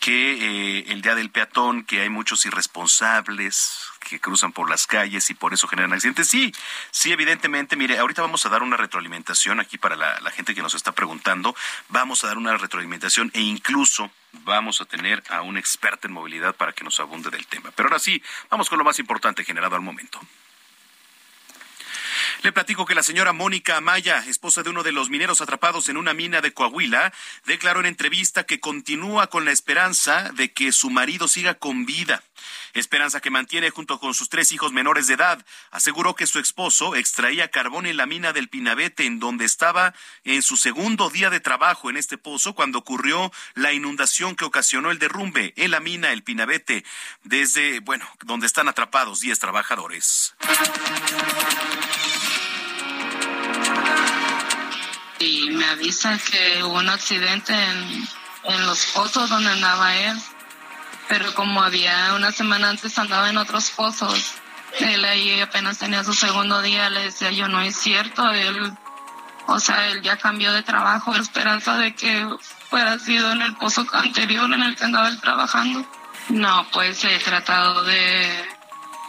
[0.00, 5.30] que eh, el Día del Peatón, que hay muchos irresponsables que cruzan por las calles
[5.30, 6.28] y por eso generan accidentes.
[6.28, 6.52] Sí,
[6.90, 7.76] sí, evidentemente.
[7.76, 11.54] Mire, ahorita vamos a dar una retroalimentación aquí para la, gente que nos está preguntando.
[11.88, 16.54] Vamos a dar una retroalimentación e incluso vamos a tener a un experto en movilidad
[16.54, 17.70] para que nos abunde del tema.
[17.74, 20.20] Pero ahora sí, vamos con lo más importante generado al momento.
[22.42, 25.96] Le platico que la señora Mónica Amaya, esposa de uno de los mineros atrapados en
[25.96, 27.12] una mina de Coahuila,
[27.44, 32.24] declaró en entrevista que continúa con la esperanza de que su marido siga con vida.
[32.74, 35.44] Esperanza que mantiene junto con sus tres hijos menores de edad.
[35.70, 39.94] Aseguró que su esposo extraía carbón en la mina del Pinabete, en donde estaba
[40.24, 44.90] en su segundo día de trabajo en este pozo cuando ocurrió la inundación que ocasionó
[44.90, 46.84] el derrumbe en la mina El Pinabete,
[47.24, 50.34] desde, bueno, donde están atrapados 10 trabajadores.
[55.22, 58.08] y me avisan que hubo un accidente en,
[58.44, 60.18] en los pozos donde andaba él.
[61.12, 64.32] Pero como había una semana antes andaba en otros pozos,
[64.78, 68.72] él ahí apenas tenía su segundo día, le decía yo, no es cierto, él,
[69.46, 72.26] o sea, él ya cambió de trabajo, esperanza de que
[72.70, 75.86] fuera sido en el pozo anterior en el que andaba él trabajando.
[76.30, 78.48] No, pues he tratado de,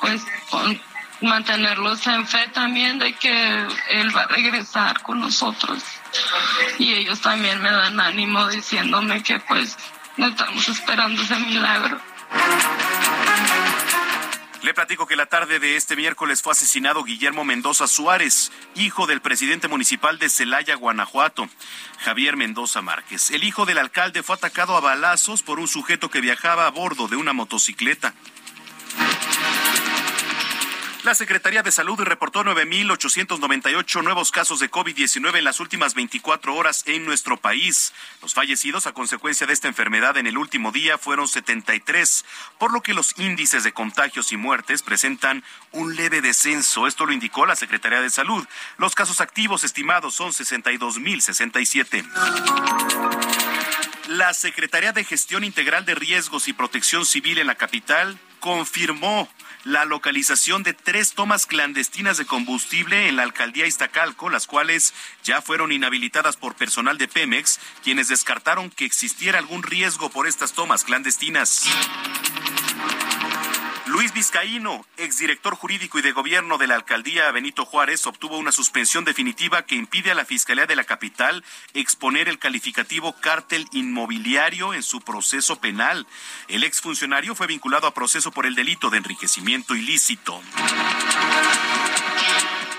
[0.02, 0.24] pues,
[1.22, 5.82] mantenerlos en fe también de que él va a regresar con nosotros
[6.80, 9.78] y ellos también me dan ánimo diciéndome que pues
[10.18, 12.00] estamos esperando ese milagro.
[14.62, 19.20] Le platico que la tarde de este miércoles fue asesinado Guillermo Mendoza Suárez, hijo del
[19.20, 21.50] presidente municipal de Celaya, Guanajuato,
[22.00, 23.32] Javier Mendoza Márquez.
[23.32, 27.10] El hijo del alcalde fue atacado a balazos por un sujeto que viajaba a bordo
[27.10, 28.14] de una motocicleta.
[31.04, 36.84] La Secretaría de Salud reportó 9.898 nuevos casos de COVID-19 en las últimas 24 horas
[36.86, 37.92] en nuestro país.
[38.22, 42.24] Los fallecidos a consecuencia de esta enfermedad en el último día fueron 73,
[42.58, 45.44] por lo que los índices de contagios y muertes presentan
[45.74, 46.88] un leve descenso.
[46.88, 48.48] Esto lo indicó la Secretaría de Salud.
[48.78, 52.06] Los casos activos estimados son 62.067.
[54.08, 59.28] La Secretaría de Gestión Integral de Riesgos y Protección Civil en la capital confirmó
[59.64, 64.94] la localización de tres tomas clandestinas de combustible en la alcaldía Iztacalco, las cuales
[65.24, 70.54] ya fueron inhabilitadas por personal de Pemex, quienes descartaron que existiera algún riesgo por estas
[70.54, 71.66] tomas clandestinas.
[73.86, 79.04] Luis Vizcaíno, exdirector jurídico y de gobierno de la alcaldía Benito Juárez, obtuvo una suspensión
[79.04, 84.84] definitiva que impide a la Fiscalía de la capital exponer el calificativo cártel inmobiliario en
[84.84, 86.08] su proceso penal.
[86.48, 90.42] El exfuncionario fue vinculado a proceso por el delito de enriquecimiento ilícito.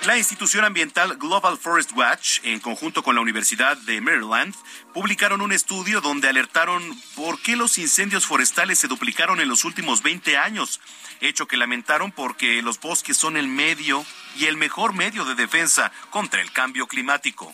[0.06, 4.54] La institución ambiental Global Forest Watch, en conjunto con la Universidad de Maryland,
[4.92, 6.82] publicaron un estudio donde alertaron
[7.16, 10.82] por qué los incendios forestales se duplicaron en los últimos 20 años,
[11.22, 14.04] hecho que lamentaron porque los bosques son el medio
[14.36, 17.50] y el mejor medio de defensa contra el cambio climático.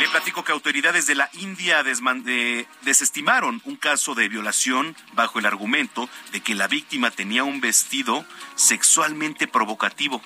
[0.00, 6.08] Le platico que autoridades de la India desestimaron un caso de violación bajo el argumento
[6.32, 8.24] de que la víctima tenía un vestido
[8.54, 10.22] sexualmente provocativo.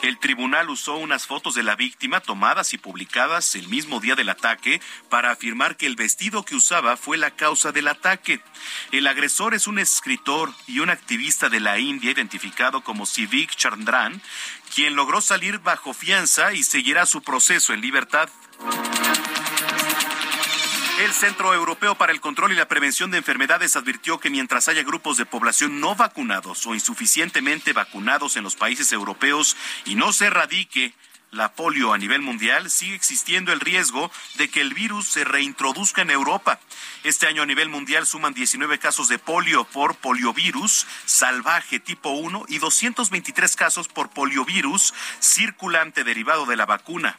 [0.00, 4.30] El tribunal usó unas fotos de la víctima tomadas y publicadas el mismo día del
[4.30, 8.40] ataque para afirmar que el vestido que usaba fue la causa del ataque.
[8.92, 14.22] El agresor es un escritor y un activista de la India identificado como Sivik Chandran,
[14.74, 18.30] quien logró salir bajo fianza y seguirá su proceso en libertad.
[20.98, 24.84] El Centro Europeo para el Control y la Prevención de Enfermedades advirtió que mientras haya
[24.84, 30.26] grupos de población no vacunados o insuficientemente vacunados en los países europeos y no se
[30.26, 30.94] erradique
[31.32, 36.02] la polio a nivel mundial, sigue existiendo el riesgo de que el virus se reintroduzca
[36.02, 36.60] en Europa.
[37.04, 42.44] Este año a nivel mundial suman 19 casos de polio por poliovirus salvaje tipo 1
[42.48, 47.18] y 223 casos por poliovirus circulante derivado de la vacuna.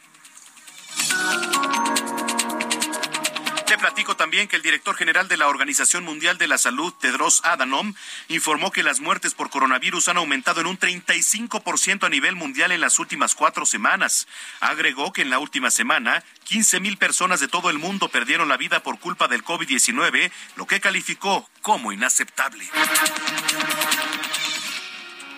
[3.74, 7.40] Le platico también que el director general de la Organización Mundial de la Salud, Tedros
[7.44, 7.92] Adhanom,
[8.28, 12.80] informó que las muertes por coronavirus han aumentado en un 35% a nivel mundial en
[12.80, 14.28] las últimas cuatro semanas.
[14.60, 18.56] Agregó que en la última semana, 15 mil personas de todo el mundo perdieron la
[18.56, 22.70] vida por culpa del COVID-19, lo que calificó como inaceptable.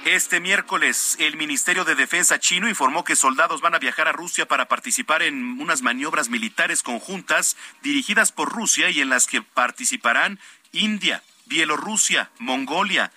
[0.07, 4.47] Este miércoles, el Ministerio de Defensa chino informó que soldados van a viajar a Rusia
[4.47, 10.39] para participar en unas maniobras militares conjuntas dirigidas por Rusia y en las que participarán
[10.71, 13.11] India, Bielorrusia, Mongolia,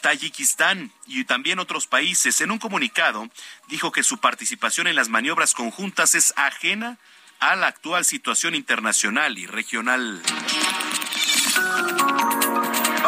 [0.00, 2.40] Tayikistán y también otros países.
[2.40, 3.28] En un comunicado
[3.68, 6.96] dijo que su participación en las maniobras conjuntas es ajena
[7.38, 10.22] a la actual situación internacional y regional.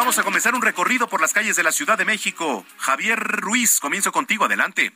[0.03, 2.65] Vamos a comenzar un recorrido por las calles de la Ciudad de México.
[2.77, 4.91] Javier Ruiz, comienzo contigo, adelante.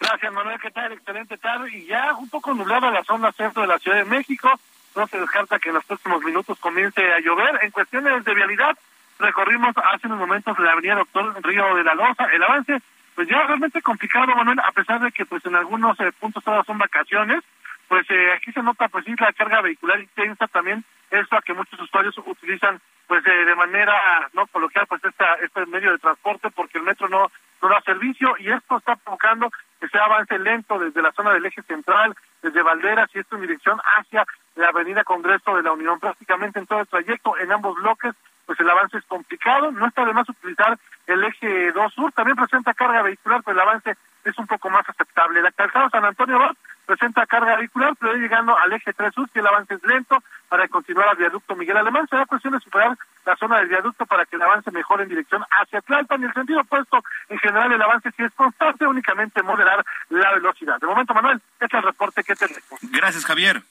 [0.00, 0.58] Gracias, Manuel.
[0.58, 0.92] ¿Qué tal?
[0.92, 1.68] Excelente tarde.
[1.70, 4.50] Y ya un poco nublada la zona centro de la Ciudad de México.
[4.96, 7.64] No se descarta que en los próximos minutos comience a llover.
[7.64, 8.78] En cuestiones de vialidad,
[9.18, 12.24] recorrimos hace unos momentos la avenida Doctor Río de la Loza.
[12.32, 12.80] El avance,
[13.14, 16.64] pues ya realmente complicado, Manuel, a pesar de que pues en algunos eh, puntos todas
[16.64, 17.44] son vacaciones.
[17.88, 21.52] Pues eh, aquí se nota pues sí la carga vehicular intensa también, eso a que
[21.52, 26.50] muchos usuarios utilizan pues eh, de manera no coloquial pues esta, este medio de transporte
[26.50, 27.30] porque el metro no,
[27.62, 29.50] no da servicio y esto está provocando
[29.80, 33.42] que se avance lento desde la zona del eje central, desde Valderas y esto en
[33.42, 34.24] dirección hacia
[34.56, 38.14] la avenida Congreso de la Unión, prácticamente en todo el trayecto, en ambos bloques,
[38.46, 42.36] pues el avance es complicado, no está de más utilizar el eje 2 sur, también
[42.36, 45.42] presenta carga vehicular, pero el avance es un poco más aceptable.
[45.42, 49.40] La calzada San Antonio Ross presenta carga vehicular, pero llegando al eje 3 sur, que
[49.40, 52.06] el avance es lento para continuar al viaducto Miguel Alemán.
[52.08, 55.42] Será cuestión de superar la zona del viaducto para que el avance mejore en dirección
[55.50, 56.22] hacia Tlalpan.
[56.22, 60.78] En el sentido opuesto, en general, el avance sí es constante, únicamente moderar la velocidad.
[60.80, 62.64] De momento, Manuel, este es el reporte que tenemos.
[62.82, 63.62] Gracias, Javier.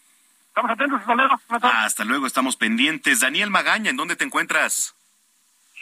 [0.53, 1.35] Estamos atentos, hasta luego.
[1.63, 3.21] Hasta luego, estamos pendientes.
[3.21, 4.95] Daniel Magaña, ¿en dónde te encuentras?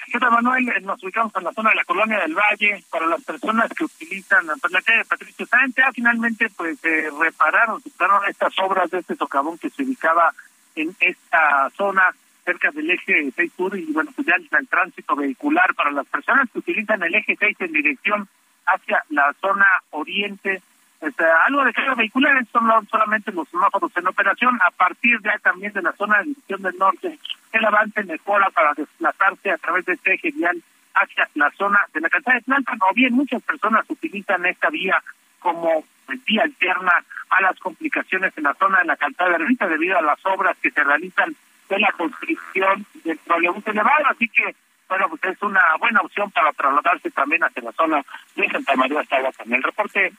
[0.10, 0.66] ¿Qué tal, Manuel?
[0.84, 2.82] Nos ubicamos en la zona de la colonia del Valle.
[2.90, 8.26] Para las personas que utilizan la calle de Patricio Sánchez, finalmente pues eh, repararon, superaron
[8.30, 10.32] estas obras de este socavón que se ubicaba
[10.76, 12.04] en esta zona
[12.46, 16.50] cerca del eje 6 sur y bueno, pues ya el, tránsito vehicular para las personas
[16.50, 18.30] que utilizan el eje 6 en dirección
[18.66, 20.62] hacia la zona oriente
[21.02, 24.60] este, algo de carga vehicular, son solamente los semáforos en operación.
[24.66, 27.20] A partir de también de la zona de división del norte,
[27.52, 30.62] el avance mejora para desplazarse a través de este eje vial
[30.94, 35.02] hacia la zona de la calzada de Tlalpan, o bien muchas personas utilizan esta vía
[35.40, 39.68] como pues, vía alterna a las complicaciones en la zona de la calzada de Rita
[39.68, 41.36] debido a las obras que se realizan
[41.70, 44.56] de la construcción del trolebús elevado, así que
[44.90, 48.04] bueno, pues es una buena opción para trasladarse también hacia la zona
[48.36, 50.12] de Santa María hasta En El reporte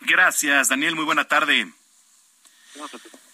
[0.00, 0.94] Gracias, Daniel.
[0.94, 1.68] Muy buena tarde.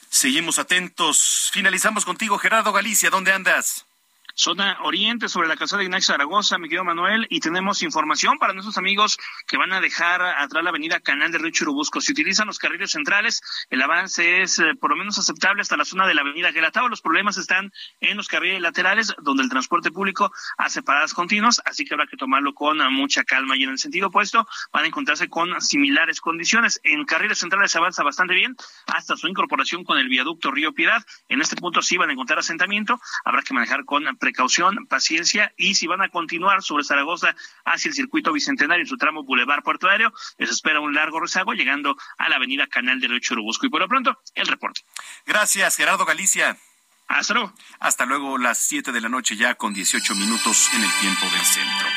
[0.08, 1.50] Seguimos atentos.
[1.52, 3.10] Finalizamos contigo, Gerardo Galicia.
[3.10, 3.86] ¿Dónde andas?
[4.34, 8.52] Zona oriente sobre la calzada de Ignacio Zaragoza, mi querido Manuel, y tenemos información para
[8.52, 12.00] nuestros amigos que van a dejar atrás la avenida Canal de Río Churubusco.
[12.00, 15.84] Si utilizan los carriles centrales, el avance es eh, por lo menos aceptable hasta la
[15.84, 16.88] zona de la avenida Gelatao.
[16.88, 21.84] Los problemas están en los carriles laterales, donde el transporte público hace paradas continuas, así
[21.84, 23.56] que habrá que tomarlo con mucha calma.
[23.56, 26.80] Y en el sentido opuesto, van a encontrarse con similares condiciones.
[26.84, 31.04] En carriles centrales se avanza bastante bien hasta su incorporación con el viaducto Río Piedad.
[31.28, 35.74] En este punto sí van a encontrar asentamiento, habrá que manejar con precaución, paciencia y
[35.74, 37.34] si van a continuar sobre Zaragoza
[37.64, 41.54] hacia el circuito bicentenario en su tramo Boulevard Puerto Aéreo, les espera un largo rezago
[41.54, 43.66] llegando a la avenida Canal del Churubusco.
[43.66, 44.82] Y por lo pronto, el reporte.
[45.26, 46.56] Gracias, Gerardo Galicia.
[47.08, 47.52] Hasta luego.
[47.80, 51.44] Hasta luego, las 7 de la noche ya con 18 minutos en el tiempo del
[51.44, 51.88] centro.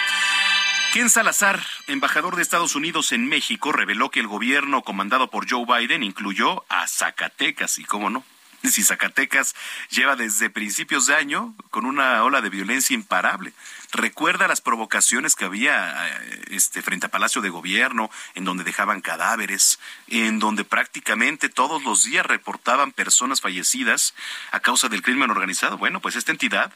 [0.94, 5.66] Ken Salazar, embajador de Estados Unidos en México, reveló que el gobierno comandado por Joe
[5.66, 8.24] Biden incluyó a Zacatecas, y cómo no,
[8.72, 9.56] si Zacatecas
[9.90, 13.53] lleva desde principios de año con una ola de violencia imparable.
[13.91, 19.02] Recuerda las provocaciones que había eh, este, frente a Palacio de Gobierno, en donde dejaban
[19.02, 24.14] cadáveres, en donde prácticamente todos los días reportaban personas fallecidas
[24.52, 25.77] a causa del crimen organizado.
[25.77, 26.73] Bueno, pues esta entidad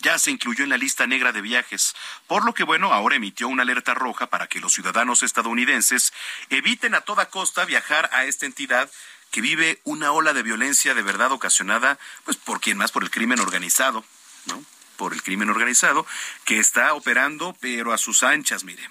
[0.00, 1.94] ya se incluyó en la lista negra de viajes,
[2.26, 6.12] por lo que bueno, ahora emitió una alerta roja para que los ciudadanos estadounidenses
[6.48, 8.90] eviten a toda costa viajar a esta entidad
[9.30, 13.10] que vive una ola de violencia de verdad ocasionada, pues por quien más, por el
[13.10, 14.04] crimen organizado,
[14.46, 14.64] ¿no?
[14.96, 16.06] Por el crimen organizado,
[16.44, 18.88] que está operando, pero a sus anchas, mire.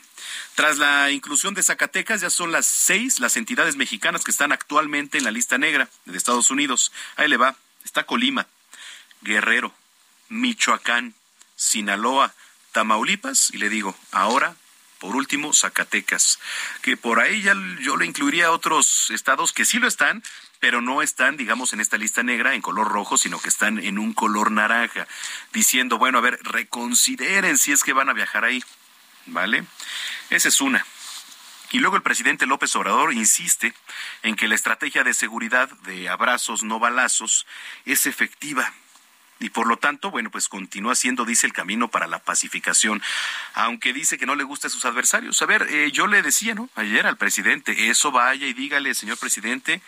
[0.55, 5.17] Tras la inclusión de Zacatecas, ya son las seis las entidades mexicanas que están actualmente
[5.17, 6.91] en la lista negra de Estados Unidos.
[7.15, 7.55] Ahí le va.
[7.85, 8.47] Está Colima,
[9.21, 9.73] Guerrero,
[10.27, 11.15] Michoacán,
[11.55, 12.33] Sinaloa,
[12.71, 14.55] Tamaulipas, y le digo, ahora
[14.99, 16.39] por último, Zacatecas,
[16.81, 20.23] que por ahí ya yo le incluiría a otros estados que sí lo están,
[20.59, 23.97] pero no están, digamos, en esta lista negra en color rojo, sino que están en
[23.97, 25.07] un color naranja,
[25.53, 28.63] diciendo, bueno, a ver, reconsideren si es que van a viajar ahí,
[29.25, 29.63] ¿vale?
[30.29, 30.85] Esa es una.
[31.71, 33.73] Y luego el presidente López Obrador insiste
[34.23, 37.45] en que la estrategia de seguridad de abrazos no balazos
[37.85, 38.73] es efectiva
[39.39, 43.01] y por lo tanto, bueno, pues continúa siendo, dice, el camino para la pacificación,
[43.53, 45.41] aunque dice que no le gusta a sus adversarios.
[45.41, 46.69] A ver, eh, yo le decía, ¿no?
[46.75, 49.81] Ayer al presidente, eso vaya y dígale, señor presidente,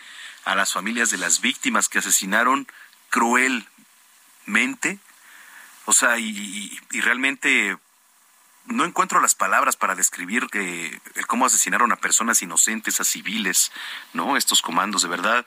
[0.44, 2.66] a las familias de las víctimas que asesinaron
[3.10, 4.98] cruelmente.
[5.84, 7.76] O sea, y, realmente
[8.66, 13.70] no encuentro las palabras para describir que, cómo asesinaron a personas inocentes, a civiles,
[14.14, 14.38] ¿no?
[14.38, 15.44] Estos comandos, de verdad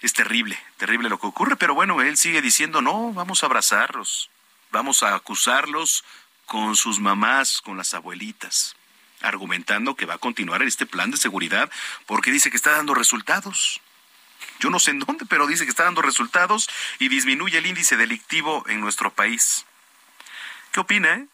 [0.00, 4.30] es terrible, terrible lo que ocurre, pero bueno, él sigue diciendo, no, vamos a abrazarlos,
[4.70, 6.04] vamos a acusarlos
[6.46, 8.76] con sus mamás, con las abuelitas,
[9.20, 11.70] argumentando que va a continuar este plan de seguridad
[12.06, 13.80] porque dice que está dando resultados.
[14.60, 16.68] Yo no sé en dónde, pero dice que está dando resultados
[16.98, 19.66] y disminuye el índice delictivo en nuestro país.
[20.72, 21.26] ¿Qué opina, eh?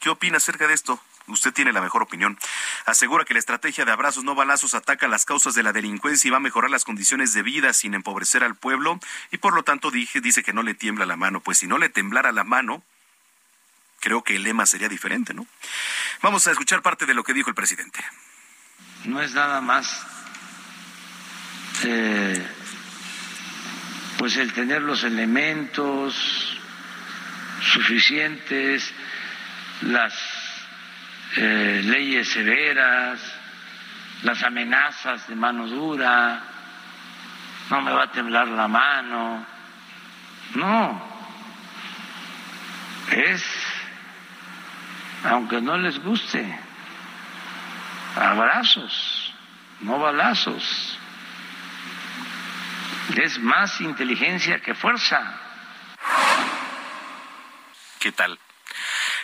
[0.00, 1.00] ¿Qué opina acerca de esto?
[1.28, 2.38] Usted tiene la mejor opinión.
[2.86, 6.30] Asegura que la estrategia de abrazos no balazos ataca las causas de la delincuencia y
[6.30, 8.98] va a mejorar las condiciones de vida sin empobrecer al pueblo
[9.30, 11.40] y por lo tanto dije, dice que no le tiembla la mano.
[11.40, 12.82] Pues si no le temblara la mano,
[14.00, 15.46] creo que el lema sería diferente, ¿no?
[16.22, 18.04] Vamos a escuchar parte de lo que dijo el presidente.
[19.04, 20.06] No es nada más
[21.84, 22.46] eh,
[24.18, 26.58] pues el tener los elementos
[27.72, 28.92] suficientes,
[29.82, 30.12] las
[31.40, 33.20] eh, leyes severas,
[34.24, 36.40] las amenazas de mano dura,
[37.70, 39.46] no me va a temblar la mano.
[40.56, 41.00] No,
[43.12, 43.44] es,
[45.24, 46.58] aunque no les guste,
[48.16, 49.32] abrazos,
[49.80, 50.98] no balazos.
[53.16, 55.22] Es más inteligencia que fuerza.
[58.00, 58.38] ¿Qué tal?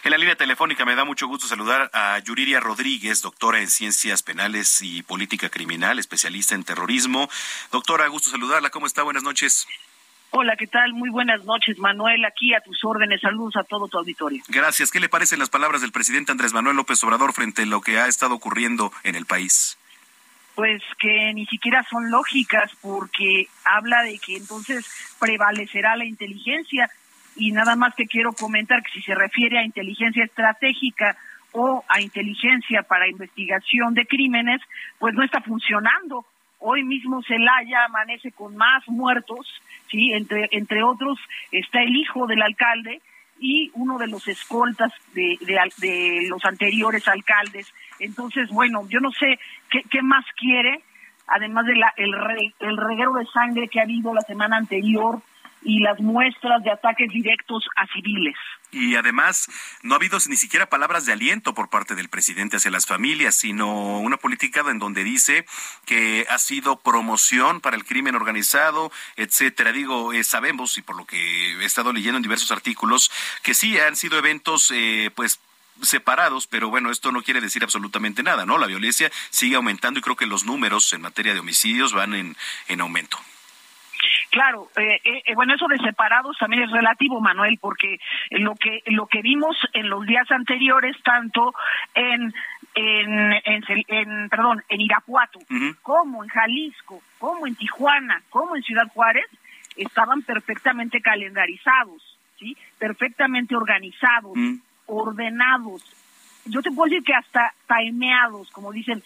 [0.05, 4.23] En la línea telefónica me da mucho gusto saludar a Yuriria Rodríguez, doctora en Ciencias
[4.23, 7.31] Penales y Política Criminal, especialista en terrorismo.
[7.73, 8.69] Doctora, gusto saludarla.
[8.69, 9.03] ¿Cómo está?
[9.03, 9.67] Buenas noches.
[10.29, 10.93] Hola, ¿qué tal?
[10.93, 12.23] Muy buenas noches, Manuel.
[12.27, 13.23] Aquí a tus órdenes.
[13.23, 14.43] Saludos a todo tu auditorio.
[14.49, 14.91] Gracias.
[14.91, 17.99] ¿Qué le parecen las palabras del presidente Andrés Manuel López Obrador frente a lo que
[17.99, 19.79] ha estado ocurriendo en el país?
[20.55, 24.85] Pues que ni siquiera son lógicas porque habla de que entonces
[25.19, 26.91] prevalecerá la inteligencia
[27.37, 31.17] y nada más que quiero comentar que si se refiere a inteligencia estratégica
[31.53, 34.61] o a inteligencia para investigación de crímenes,
[34.99, 36.25] pues no está funcionando.
[36.59, 39.47] Hoy mismo Celaya amanece con más muertos,
[39.91, 41.19] sí, entre entre otros
[41.53, 43.01] está el hijo del alcalde
[43.39, 47.73] y uno de los escoltas de, de, los anteriores alcaldes.
[47.99, 49.39] Entonces, bueno, yo no sé
[49.71, 50.83] qué, qué más quiere
[51.27, 52.15] además del el,
[52.61, 55.21] el reguero de sangre que ha habido la semana anterior
[55.65, 58.37] y las muestras de ataques directos a civiles.
[58.71, 59.49] Y además,
[59.83, 63.35] no ha habido ni siquiera palabras de aliento por parte del presidente hacia las familias,
[63.37, 65.47] sino una política en donde dice
[65.87, 69.73] que ha sido promoción para el crimen organizado, etcétera.
[69.73, 73.11] Digo, eh, sabemos, y por lo que he estado leyendo en diversos artículos,
[73.43, 75.41] que sí han sido eventos, eh, pues,
[75.83, 78.59] separados, pero bueno, esto no quiere decir absolutamente nada, ¿no?
[78.59, 82.37] La violencia sigue aumentando y creo que los números en materia de homicidios van en,
[82.69, 83.19] en aumento.
[84.35, 88.01] Claro, eh, eh, eh, bueno, eso de separados también es relativo, Manuel, porque
[88.31, 91.55] lo que lo que vimos en los días anteriores, tanto
[91.95, 92.35] en
[92.75, 95.39] en, en, perdón, en Irapuato,
[95.83, 99.27] como en Jalisco, como en Tijuana, como en Ciudad Juárez,
[99.77, 104.37] estaban perfectamente calendarizados, sí, perfectamente organizados,
[104.87, 105.85] ordenados.
[106.47, 109.01] Yo te puedo decir que hasta timeados, como dicen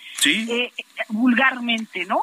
[1.11, 2.23] vulgarmente, ¿no?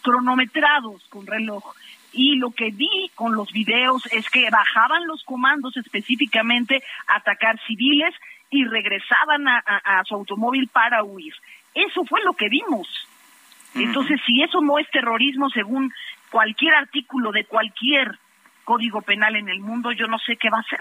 [0.00, 1.74] Cronometrados con reloj
[2.16, 7.60] y lo que vi con los videos es que bajaban los comandos específicamente a atacar
[7.66, 8.14] civiles
[8.50, 11.34] y regresaban a, su automóvil para huir.
[11.74, 12.88] Eso fue lo que vimos.
[13.74, 15.92] Entonces, si eso no es terrorismo según
[16.30, 18.18] cualquier artículo de cualquier
[18.64, 20.80] código penal en el mundo, yo no sé qué va a ser.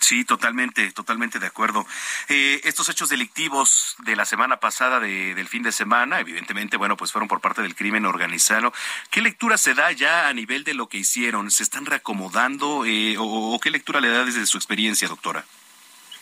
[0.00, 1.86] Sí, totalmente, totalmente de acuerdo.
[2.28, 6.96] Eh, estos hechos delictivos de la semana pasada, de, del fin de semana, evidentemente, bueno,
[6.96, 8.72] pues fueron por parte del crimen organizado.
[9.10, 11.50] ¿Qué lectura se da ya a nivel de lo que hicieron?
[11.50, 15.44] ¿Se están reacomodando eh, o, qué lectura le da desde su experiencia, doctora?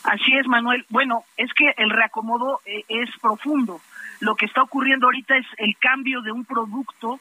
[0.02, 0.84] Así es, Manuel.
[0.88, 3.80] Bueno, es que el reacomodo eh, es profundo.
[4.20, 7.20] Lo que está ocurriendo ahorita es el cambio de un producto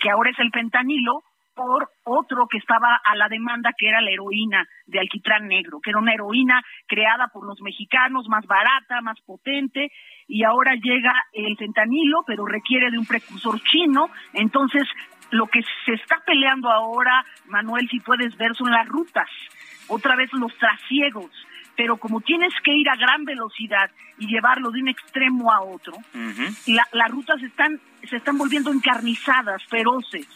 [0.00, 1.22] que ahora es el pentanilo
[1.58, 5.90] por otro que estaba a la demanda, que era la heroína de alquitrán negro, que
[5.90, 9.90] era una heroína creada por los mexicanos, más barata, más potente,
[10.28, 14.84] y ahora llega el fentanilo, pero requiere de un precursor chino, entonces
[15.32, 19.28] lo que se está peleando ahora, Manuel, si puedes ver, son las rutas,
[19.88, 21.32] otra vez los trasiegos,
[21.76, 25.94] pero como tienes que ir a gran velocidad y llevarlo de un extremo a otro,
[26.92, 30.28] las rutas están, se están volviendo encarnizadas, feroces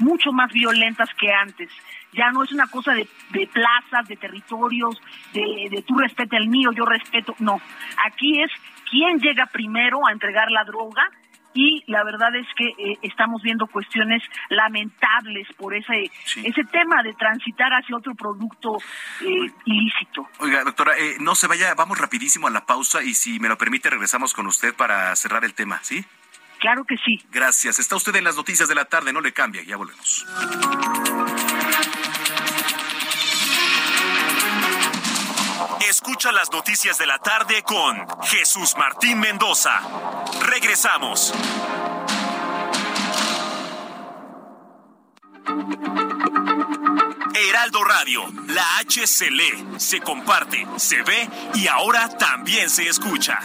[0.00, 1.70] mucho más violentas que antes.
[2.12, 3.06] Ya no es una cosa de,
[3.46, 5.00] plazas, de territorios,
[5.32, 7.34] de, de tú respeta el mío, yo respeto.
[7.38, 7.60] No,
[8.04, 8.50] aquí es
[8.90, 11.08] quién llega primero a entregar la droga
[11.52, 17.12] y la verdad es que eh, estamos viendo cuestiones lamentables por ese ese tema de
[17.14, 18.76] transitar hacia otro producto
[19.20, 20.28] eh, ilícito.
[20.38, 23.58] Oiga, doctora, eh, no se vaya, vamos rapidísimo a la pausa y si me lo
[23.58, 26.04] permite regresamos con usted para cerrar el tema, ¿sí?
[26.60, 27.20] Claro que sí.
[27.30, 27.78] Gracias.
[27.78, 30.26] Está usted en las noticias de la tarde, no le cambia, ya volvemos.
[35.88, 39.80] Escucha las noticias de la tarde con Jesús Martín Mendoza.
[40.42, 41.32] Regresamos.
[47.34, 53.38] Heraldo Radio, la H se lee, se comparte, se ve y ahora también se escucha.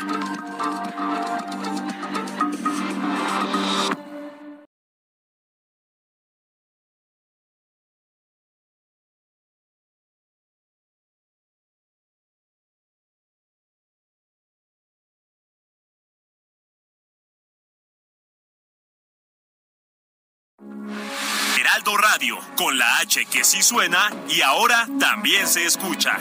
[21.76, 26.18] Heraldo Radio, con la H que sí suena y ahora también se escucha.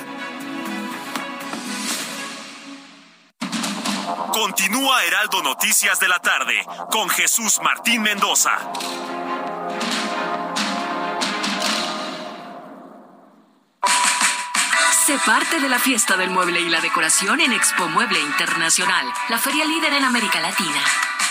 [4.32, 6.60] Continúa Heraldo Noticias de la tarde
[6.90, 8.58] con Jesús Martín Mendoza.
[15.06, 19.38] Sé parte de la fiesta del mueble y la decoración en Expo Mueble Internacional, la
[19.38, 21.13] feria líder en América Latina.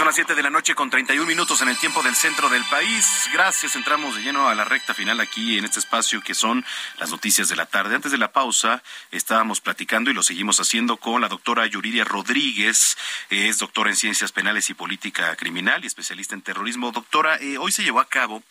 [0.00, 2.64] Son las 7 de la noche con 31 minutos en el tiempo del centro del
[2.70, 3.28] país.
[3.34, 6.64] Gracias, entramos de lleno a la recta final aquí en este espacio que son
[6.98, 7.96] las noticias de la tarde.
[7.96, 12.96] Antes de la pausa estábamos platicando y lo seguimos haciendo con la doctora Yuridia Rodríguez,
[13.28, 16.92] es doctora en ciencias penales y política criminal y especialista en terrorismo.
[16.92, 18.42] Doctora, eh, hoy se llevó a cabo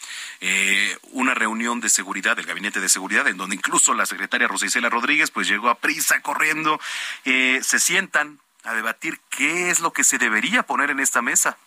[0.41, 4.67] eh, una reunión de seguridad del Gabinete de Seguridad en donde incluso la secretaria Rosa
[4.67, 6.79] Isela Rodríguez pues llegó a prisa corriendo.
[7.25, 8.39] Eh, se sientan
[8.69, 11.57] a debatir qué es lo que se debería poner en esta mesa.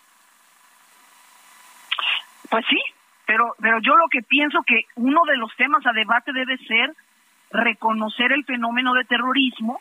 [2.49, 2.81] Pues sí,
[3.27, 6.95] pero, pero yo lo que pienso que uno de los temas a debate debe ser
[7.51, 9.81] reconocer el fenómeno de terrorismo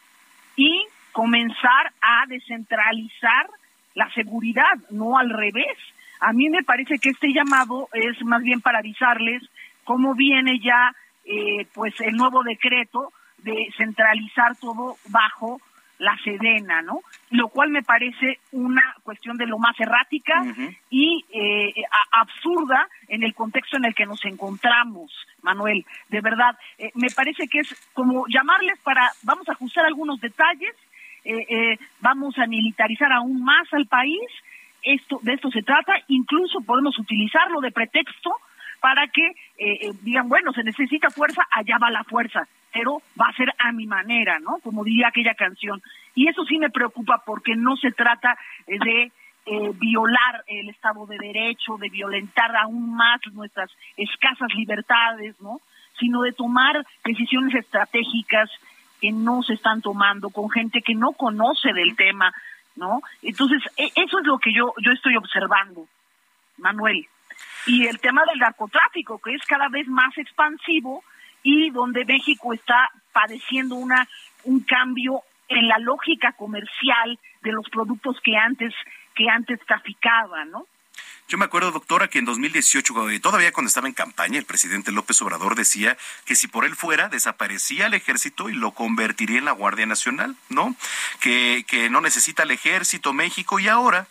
[0.55, 3.47] y comenzar a descentralizar
[3.93, 5.77] la seguridad, no al revés.
[6.21, 9.43] A mí me parece que este llamado es más bien para avisarles
[9.83, 10.95] cómo viene ya
[11.25, 15.61] eh, pues el nuevo decreto de centralizar todo bajo
[16.01, 17.01] la Sedena, ¿no?
[17.29, 20.43] Lo cual me parece una cuestión de lo más errática
[20.89, 21.73] y eh,
[22.11, 25.11] absurda en el contexto en el que nos encontramos,
[25.43, 25.85] Manuel.
[26.09, 30.75] De verdad, eh, me parece que es como llamarles para, vamos a ajustar algunos detalles,
[31.23, 34.27] eh, vamos a militarizar aún más al país,
[34.81, 38.31] esto de esto se trata, incluso podemos utilizarlo de pretexto
[38.79, 39.29] para que
[40.01, 43.85] digan, bueno, se necesita fuerza, allá va la fuerza pero va a ser a mi
[43.85, 44.59] manera, ¿no?
[44.63, 45.81] Como diría aquella canción.
[46.15, 48.37] Y eso sí me preocupa porque no se trata
[48.67, 49.11] eh, de
[49.45, 55.61] eh, violar el Estado de Derecho, de violentar aún más nuestras escasas libertades, ¿no?
[55.99, 58.49] Sino de tomar decisiones estratégicas
[59.01, 62.31] que no se están tomando con gente que no conoce del tema,
[62.75, 63.01] ¿no?
[63.23, 65.87] Entonces, e, eso es lo que yo, yo estoy observando,
[66.57, 67.07] Manuel.
[67.65, 71.03] Y el tema del narcotráfico, que es cada vez más expansivo,
[71.43, 74.07] y donde México está padeciendo una
[74.43, 78.73] un cambio en la lógica comercial de los productos que antes
[79.15, 80.65] que antes traficaban, ¿no?
[81.27, 84.91] Yo me acuerdo, doctora, que en 2018, eh, todavía cuando estaba en campaña, el presidente
[84.91, 89.45] López Obrador decía que si por él fuera, desaparecía el ejército y lo convertiría en
[89.45, 90.75] la Guardia Nacional, ¿no?
[91.21, 94.07] Que, que no necesita el ejército México y ahora,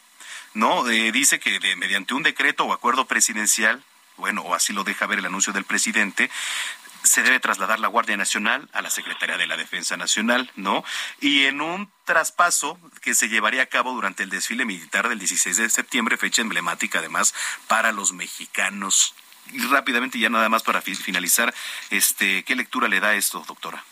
[0.55, 0.89] ¿no?
[0.89, 3.83] Eh, dice que mediante un decreto o acuerdo presidencial,
[4.17, 6.31] bueno, o así lo deja ver el anuncio del presidente,
[7.03, 10.85] se debe trasladar la Guardia Nacional a la Secretaría de la Defensa Nacional, ¿no?
[11.21, 15.57] Y en un traspaso que se llevaría a cabo durante el desfile militar del 16
[15.57, 17.35] de septiembre, fecha emblemática además
[17.69, 19.15] para los mexicanos.
[19.53, 21.53] Y rápidamente, ya nada más para finalizar,
[21.91, 23.83] este, ¿qué lectura le da esto, doctora?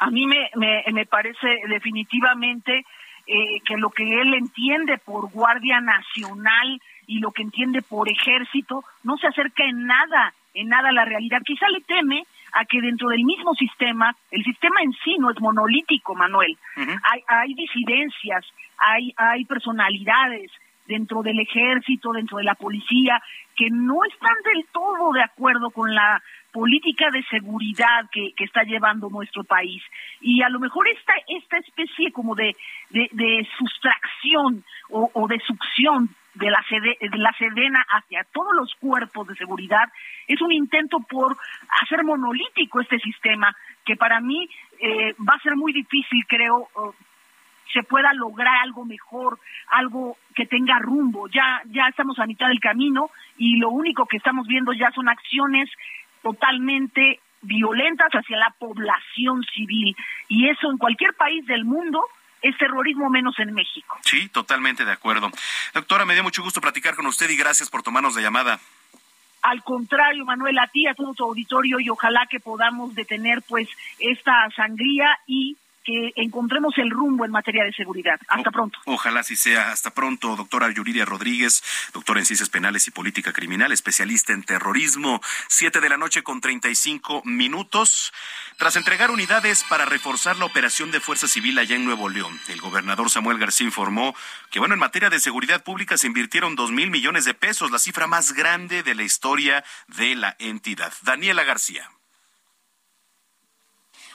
[0.00, 2.84] A mí me, me, parece definitivamente
[3.26, 8.84] eh, que lo que él entiende por Guardia Nacional y lo que entiende por ejército
[9.02, 11.42] no se acerca en nada en nada la realidad.
[11.44, 15.40] Quizá le teme a que dentro del mismo sistema, el sistema en sí no es
[15.40, 16.56] monolítico, Manuel.
[16.76, 18.46] hay, hay disidencias,
[18.78, 20.50] hay, hay personalidades
[20.86, 23.20] dentro del ejército, dentro de la policía,
[23.56, 26.22] que no están del todo de acuerdo con la
[26.52, 29.82] política de seguridad que, que está llevando nuestro país.
[30.20, 32.54] Y a lo mejor esta, esta especie como de,
[32.90, 39.28] de, sustracción o, o de succión de la, de la Sedena hacia todos los cuerpos
[39.28, 39.88] de seguridad
[40.26, 41.36] es un intento por
[41.82, 43.54] hacer monolítico este sistema
[43.84, 44.48] que para mí
[44.80, 46.68] eh, va a ser muy difícil, creo,
[47.72, 49.38] se pueda lograr algo mejor,
[49.68, 51.28] algo que tenga rumbo.
[51.28, 55.08] Ya, ya estamos a mitad del camino y lo único que estamos viendo ya son
[55.08, 55.70] acciones
[56.22, 59.94] totalmente violentas hacia la población civil.
[60.28, 62.00] Y eso en cualquier país del mundo
[62.44, 63.96] es terrorismo menos en México.
[64.02, 65.30] Sí, totalmente de acuerdo.
[65.72, 68.60] Doctora, me dio mucho gusto platicar con usted y gracias por tomarnos la llamada.
[69.40, 73.68] Al contrario, Manuel, a ti, a todo tu auditorio y ojalá que podamos detener pues
[73.98, 78.18] esta sangría y que encontremos el rumbo en materia de seguridad.
[78.28, 78.78] Hasta pronto.
[78.86, 79.70] Ojalá así sea.
[79.70, 81.62] Hasta pronto, doctora Yuridia Rodríguez,
[81.92, 85.20] doctora en Ciencias Penales y Política Criminal, especialista en terrorismo.
[85.48, 88.12] Siete de la noche con treinta y cinco minutos.
[88.56, 92.60] Tras entregar unidades para reforzar la operación de Fuerza Civil allá en Nuevo León, el
[92.60, 94.14] gobernador Samuel García informó
[94.50, 97.78] que, bueno, en materia de seguridad pública se invirtieron dos mil millones de pesos, la
[97.78, 100.92] cifra más grande de la historia de la entidad.
[101.02, 101.90] Daniela García.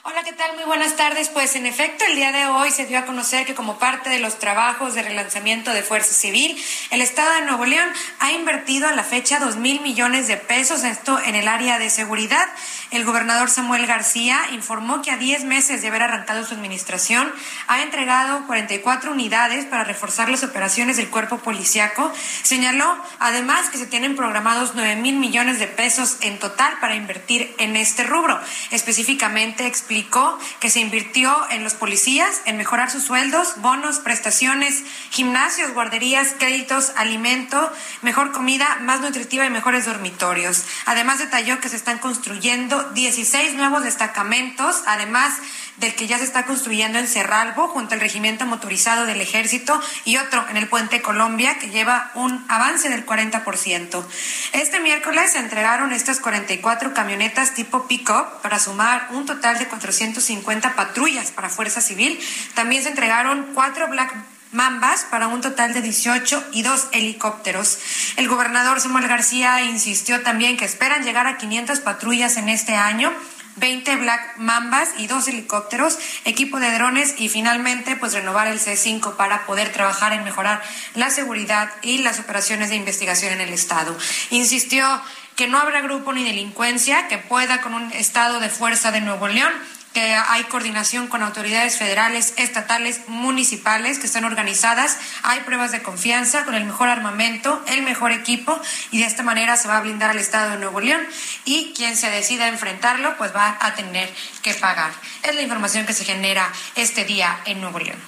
[0.02, 0.54] Hola, ¿qué tal?
[0.54, 1.28] Muy buenas tardes.
[1.28, 4.18] Pues en efecto, el día de hoy se dio a conocer que como parte de
[4.18, 6.56] los trabajos de relanzamiento de Fuerza Civil,
[6.90, 7.86] el Estado de Nuevo León
[8.18, 11.90] ha invertido a la fecha dos mil millones de pesos, esto en el área de
[11.90, 12.48] seguridad.
[12.90, 17.30] El gobernador Samuel García informó que a 10 meses de haber arrancado su administración,
[17.66, 22.10] ha entregado 44 unidades para reforzar las operaciones del cuerpo policiaco.
[22.42, 27.54] Señaló además que se tienen programados 9 mil millones de pesos en total para invertir
[27.58, 28.40] en este rubro.
[28.70, 35.74] Específicamente, explicó que se invirtió en los policías, en mejorar sus sueldos, bonos, prestaciones, gimnasios,
[35.74, 40.64] guarderías, créditos, alimento, mejor comida, más nutritiva y mejores dormitorios.
[40.86, 45.34] Además detalló que se están construyendo 16 nuevos destacamentos, además
[45.76, 50.16] del que ya se está construyendo en Cerralbo junto al regimiento motorizado del ejército y
[50.16, 54.04] otro en el puente Colombia que lleva un avance del 40%.
[54.52, 60.74] Este miércoles se entregaron estas 44 camionetas tipo pick-up para sumar un total de 450
[60.74, 62.20] patrullas para Fuerza Civil.
[62.54, 64.14] También se entregaron cuatro Black
[64.52, 67.78] Mambas para un total de 18 y dos helicópteros.
[68.16, 73.12] El gobernador Samuel García insistió también que esperan llegar a 500 patrullas en este año
[73.60, 79.16] 20 Black Mambas y dos helicópteros, equipo de drones y finalmente pues renovar el C5
[79.16, 80.62] para poder trabajar en mejorar
[80.94, 83.96] la seguridad y las operaciones de investigación en el estado.
[84.30, 85.00] Insistió
[85.36, 89.28] que no habrá grupo ni delincuencia que pueda con un estado de fuerza de Nuevo
[89.28, 89.52] León
[89.92, 96.44] que hay coordinación con autoridades federales, estatales, municipales que están organizadas, hay pruebas de confianza
[96.44, 98.60] con el mejor armamento, el mejor equipo
[98.90, 101.00] y de esta manera se va a blindar al Estado de Nuevo León
[101.44, 104.12] y quien se decida enfrentarlo pues va a tener
[104.42, 104.92] que pagar.
[105.22, 107.98] Es la información que se genera este día en Nuevo León.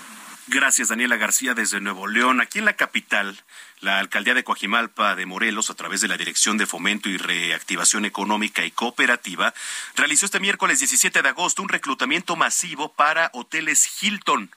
[0.49, 2.41] Gracias, Daniela García, desde Nuevo León.
[2.41, 3.41] Aquí en la capital,
[3.83, 8.05] la alcaldía de Coajimalpa de Morelos, a través de la Dirección de Fomento y Reactivación
[8.05, 9.53] Económica y Cooperativa,
[9.97, 14.51] realizó este miércoles 17 de agosto un reclutamiento masivo para hoteles Hilton.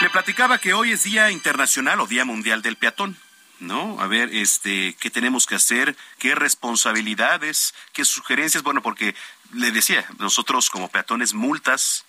[0.00, 3.16] Le platicaba que hoy es Día Internacional o Día Mundial del Peatón.
[3.60, 4.00] ¿no?
[4.00, 5.96] A ver, este, ¿qué tenemos que hacer?
[6.18, 7.74] ¿Qué responsabilidades?
[7.92, 8.62] ¿Qué sugerencias?
[8.62, 9.14] Bueno, porque
[9.52, 12.04] le decía, nosotros como peatones multas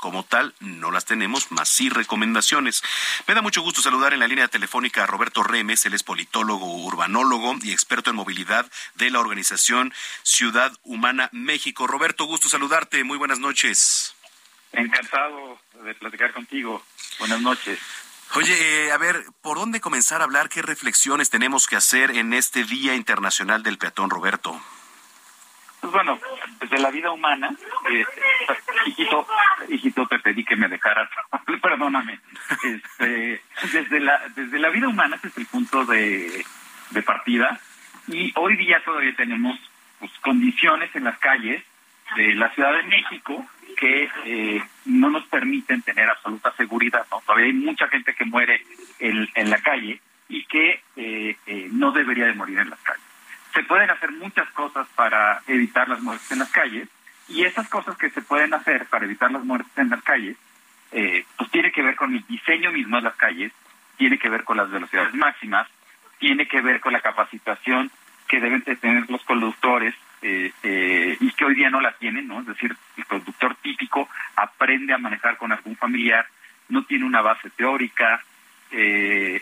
[0.00, 2.82] como tal no las tenemos, más sí recomendaciones.
[3.26, 6.84] Me da mucho gusto saludar en la línea telefónica a Roberto Remes, él es politólogo,
[6.84, 11.86] urbanólogo y experto en movilidad de la organización Ciudad Humana México.
[11.86, 14.14] Roberto, gusto saludarte, muy buenas noches.
[14.72, 16.82] Encantado de platicar contigo.
[17.18, 17.78] Buenas noches.
[18.34, 20.48] Oye, eh, a ver, ¿por dónde comenzar a hablar?
[20.48, 24.60] ¿Qué reflexiones tenemos que hacer en este Día Internacional del Peatón, Roberto?
[25.80, 26.18] Pues bueno,
[26.60, 27.50] desde la vida humana,
[27.90, 28.04] eh,
[28.86, 29.26] hijito,
[29.68, 31.08] hijito, te pedí que me dejaras,
[31.62, 32.20] perdóname,
[32.62, 33.42] este,
[33.72, 36.44] desde la desde la vida humana ese es el punto de,
[36.90, 37.58] de partida
[38.08, 39.58] y hoy día todavía tenemos
[39.98, 41.62] pues, condiciones en las calles
[42.16, 43.46] de la Ciudad de México
[43.76, 47.06] que eh, no nos permiten tener absoluta seguridad.
[47.24, 48.62] Todavía hay mucha gente que muere
[48.98, 53.09] en, en la calle y que eh, eh, no debería de morir en las calles
[53.52, 56.88] se pueden hacer muchas cosas para evitar las muertes en las calles
[57.28, 60.36] y esas cosas que se pueden hacer para evitar las muertes en las calles,
[60.92, 63.52] eh, pues tiene que ver con el diseño mismo de las calles,
[63.96, 65.68] tiene que ver con las velocidades máximas,
[66.18, 67.90] tiene que ver con la capacitación
[68.28, 72.40] que deben tener los conductores eh, eh, y que hoy día no la tienen, ¿no?
[72.40, 76.26] Es decir, el conductor típico aprende a manejar con algún familiar,
[76.68, 78.22] no tiene una base teórica,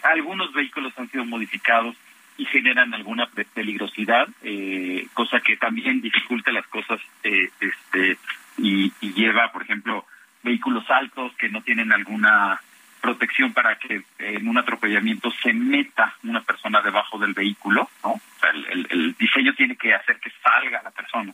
[0.04, 1.94] algunos vehículos han sido modificados
[2.38, 8.16] y generan alguna peligrosidad, eh, cosa que también dificulta las cosas eh, este,
[8.56, 10.06] y, lleva, por ejemplo,
[10.44, 12.60] vehículos altos que no tienen alguna
[13.00, 18.20] protección para que en un atropellamiento se meta una persona debajo del vehículo, ¿no?
[18.40, 21.32] Sea, el, el, diseño tiene que hacer que salga la persona.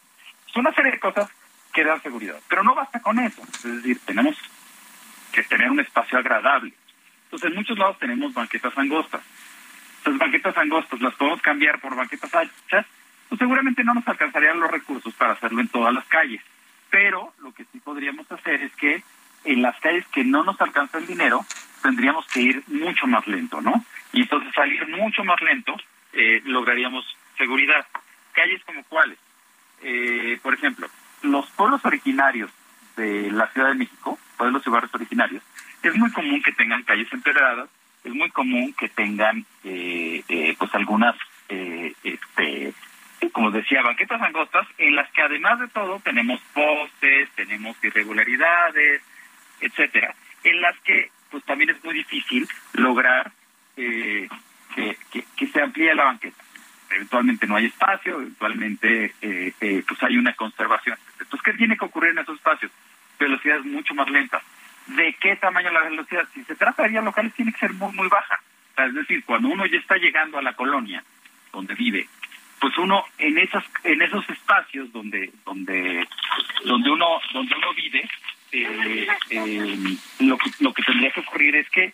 [0.48, 1.30] Es una serie de cosas
[1.72, 3.42] que dan seguridad, pero no basta con eso.
[3.42, 4.36] Es decir, tenemos
[5.32, 6.72] que tener un espacio agradable.
[7.24, 9.22] Entonces, en muchos lados tenemos banquetas angostas
[10.04, 12.86] las banquetas angostas las podemos cambiar por banquetas anchas,
[13.28, 16.42] pues seguramente no nos alcanzarían los recursos para hacerlo en todas las calles.
[16.90, 19.02] Pero lo que sí podríamos hacer es que
[19.44, 21.44] en las calles que no nos alcanza el dinero,
[21.82, 23.84] tendríamos que ir mucho más lento, ¿no?
[24.12, 25.76] Y entonces salir mucho más lento,
[26.12, 27.04] eh, lograríamos
[27.36, 27.86] seguridad.
[28.32, 29.18] Calles como cuáles?
[29.82, 30.88] Eh, por ejemplo,
[31.22, 32.50] los pueblos originarios
[32.96, 35.42] de la Ciudad de México, pueblos y barrios originarios,
[35.82, 37.68] es muy común que tengan calles empedradas,
[38.04, 41.16] es muy común que tengan eh, eh, pues algunas
[41.48, 42.72] eh, este
[43.32, 49.02] como decía banquetas angostas en las que además de todo tenemos postes tenemos irregularidades
[49.60, 50.14] etcétera
[50.44, 53.32] en las que pues también es muy difícil lograr
[53.74, 54.28] que,
[55.36, 56.44] que, se amplíe la banqueta.
[56.90, 59.14] Eventualmente no hay espacio eventualmente
[59.58, 60.96] pues hay una conservación.
[61.18, 62.70] Entonces qué tiene que ocurrir en esos espacios
[63.18, 64.42] velocidades mucho más lentas.
[64.86, 66.28] ¿De qué tamaño la velocidad?
[66.34, 68.40] Si se trata de vías locales, tiene que ser muy, muy baja.
[68.76, 71.02] es decir, cuando uno ya está llegando a la colonia
[71.52, 72.08] donde vive,
[72.60, 76.06] pues uno en esas en esos espacios donde donde
[76.64, 78.08] donde uno donde uno vive
[78.52, 81.92] eh, eh, lo que lo que tendría que ocurrir es que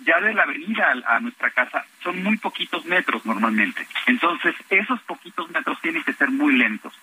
[0.00, 3.86] ya de la avenida a, nuestra casa son muy poquitos metros normalmente.
[4.06, 6.94] Entonces, esos poquitos metros tienen que ser muy lentos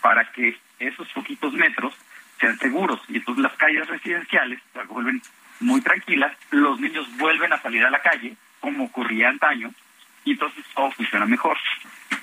[0.00, 1.94] para que esos poquitos metros
[2.38, 3.00] sean seguros.
[3.08, 5.22] Y entonces las calles residenciales vuelven
[5.60, 9.70] muy tranquilas, los niños vuelven a salir a la calle, como ocurría antaño,
[10.24, 11.56] y entonces todo funciona mejor.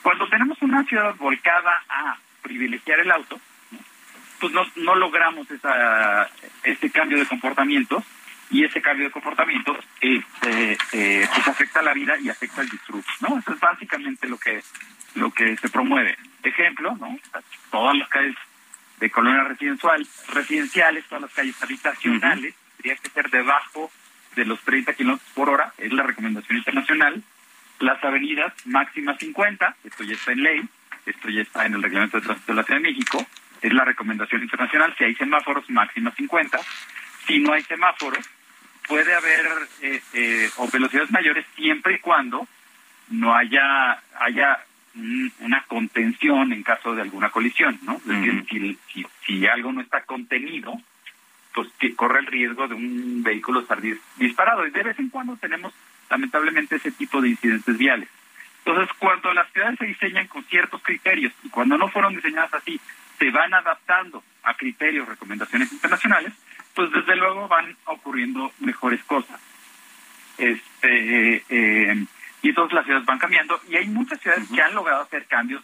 [0.01, 3.39] Cuando tenemos una ciudad volcada a privilegiar el auto,
[4.39, 6.29] pues no, no logramos esa,
[6.63, 8.03] este cambio de comportamiento
[8.49, 13.07] y ese cambio de comportamiento este, eh, pues afecta la vida y afecta el disfrute,
[13.21, 13.37] ¿no?
[13.37, 14.61] Eso es básicamente lo que
[15.15, 16.17] lo que se promueve.
[16.43, 17.17] Ejemplo, ¿no?
[17.69, 18.35] Todas las calles
[19.01, 23.91] de colonias residencial, residenciales, todas las calles habitacionales, tendría que ser debajo
[24.35, 27.21] de los 30 kilómetros por hora, es la recomendación internacional.
[27.79, 30.61] Las avenidas máximas 50, esto ya está en ley,
[31.07, 33.25] esto ya está en el reglamento de tránsito de la Ciudad de México,
[33.59, 34.93] es la recomendación internacional.
[34.95, 36.59] Si hay semáforos, máxima 50.
[37.25, 38.23] Si no hay semáforos,
[38.87, 39.47] puede haber
[39.81, 42.47] eh, eh, o velocidades mayores siempre y cuando
[43.09, 44.59] no haya haya
[44.93, 47.95] una contención en caso de alguna colisión, ¿no?
[47.95, 50.79] Es decir, si, si, algo no está contenido,
[51.53, 53.79] pues que corre el riesgo de un vehículo estar
[54.17, 54.65] disparado.
[54.65, 55.73] Y de vez en cuando tenemos,
[56.09, 58.09] lamentablemente, ese tipo de incidentes viales.
[58.65, 62.79] Entonces, cuando las ciudades se diseñan con ciertos criterios y cuando no fueron diseñadas así,
[63.17, 66.33] se van adaptando a criterios, recomendaciones internacionales,
[66.75, 69.39] pues desde luego van ocurriendo mejores cosas.
[70.37, 72.05] Este, eh,
[72.41, 75.63] y entonces las ciudades van cambiando y hay muchas ciudades que han logrado hacer cambios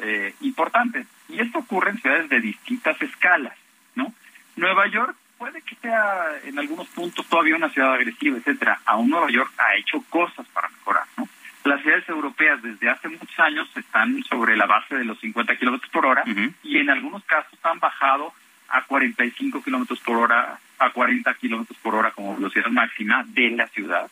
[0.00, 1.06] eh, importantes.
[1.28, 3.56] Y esto ocurre en ciudades de distintas escalas,
[3.94, 4.12] ¿no?
[4.56, 8.80] Nueva York puede que sea en algunos puntos todavía una ciudad agresiva, etcétera.
[8.84, 11.28] Aún Nueva York ha hecho cosas para mejorar, ¿no?
[11.64, 15.90] Las ciudades europeas desde hace muchos años están sobre la base de los 50 kilómetros
[15.90, 16.24] por hora
[16.62, 18.32] y en algunos casos han bajado
[18.68, 23.66] a 45 kilómetros por hora, a 40 kilómetros por hora como velocidad máxima de la
[23.68, 24.10] ciudad.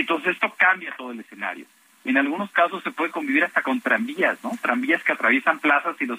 [0.00, 1.66] Entonces esto cambia todo el escenario.
[2.04, 4.50] En algunos casos se puede convivir hasta con tranvías, ¿no?
[4.60, 6.18] Tranvías que atraviesan plazas y los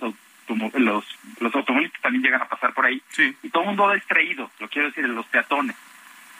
[0.75, 1.05] los,
[1.39, 3.01] los automóviles también llegan a pasar por ahí.
[3.41, 5.75] Y todo el mundo ha distraído, lo quiero decir, los peatones.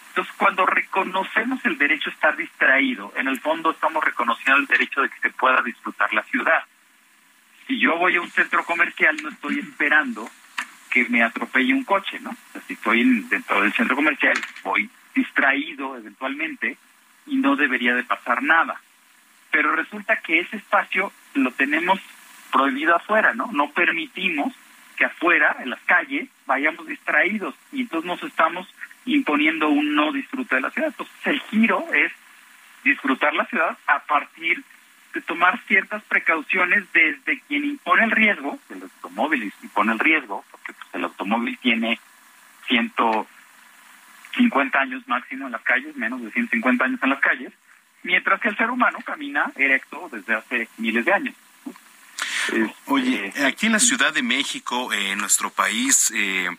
[0.09, 5.01] Entonces, cuando reconocemos el derecho a estar distraído, en el fondo estamos reconociendo el derecho
[5.01, 6.63] de que se pueda disfrutar la ciudad.
[7.65, 10.29] Si yo voy a un centro comercial, no estoy esperando
[10.91, 12.35] que me atropelle un coche, ¿no?
[12.67, 16.77] si estoy dentro del centro comercial, voy distraído eventualmente
[17.33, 18.79] y no debería de pasar nada.
[19.49, 21.99] Pero resulta que ese espacio lo tenemos
[22.51, 23.49] prohibido afuera, ¿no?
[23.51, 24.53] No permitimos
[24.95, 28.67] que afuera, en las calles, vayamos distraídos y entonces nos estamos
[29.05, 30.89] imponiendo un no disfrute de la ciudad.
[30.89, 32.11] Entonces el giro es
[32.83, 34.63] disfrutar la ciudad a partir
[35.15, 40.73] de tomar ciertas precauciones desde quien impone el riesgo, el automóvil impone el riesgo, porque
[40.73, 41.99] pues, el automóvil tiene
[44.33, 47.53] 150 años máximo en las calles, menos de 150 años en las calles,
[48.03, 51.35] mientras que el ser humano camina erecto desde hace miles de años.
[52.85, 56.49] Oye, este, aquí en la Ciudad de México, en nuestro país, eh,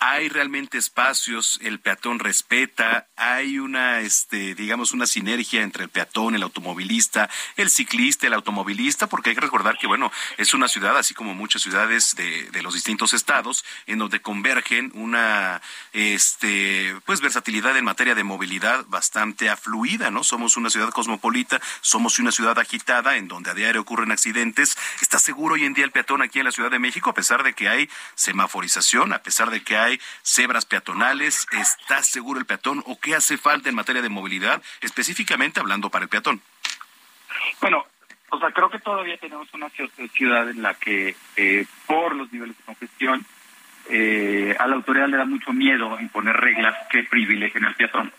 [0.00, 6.34] hay realmente espacios, el peatón respeta, hay una, este, digamos, una sinergia entre el peatón,
[6.34, 10.96] el automovilista, el ciclista, el automovilista, porque hay que recordar que, bueno, es una ciudad,
[10.96, 15.60] así como muchas ciudades de, de los distintos estados, en donde convergen una,
[15.92, 20.24] este, pues, versatilidad en materia de movilidad bastante afluida, ¿no?
[20.24, 24.78] Somos una ciudad cosmopolita, somos una ciudad agitada, en donde a diario ocurren accidentes.
[25.02, 27.42] ¿Está seguro hoy en día el peatón aquí en la Ciudad de México, a pesar
[27.42, 29.89] de que hay semaforización, a pesar de que hay
[30.22, 31.46] cebras peatonales?
[31.52, 36.04] ¿Está seguro el peatón o qué hace falta en materia de movilidad, específicamente hablando para
[36.04, 36.40] el peatón?
[37.60, 37.86] Bueno,
[38.30, 39.68] o sea, creo que todavía tenemos una
[40.12, 43.26] ciudad en la que, eh, por los niveles de congestión,
[43.88, 48.12] eh, a la autoridad le da mucho miedo imponer reglas que privilegien al peatón.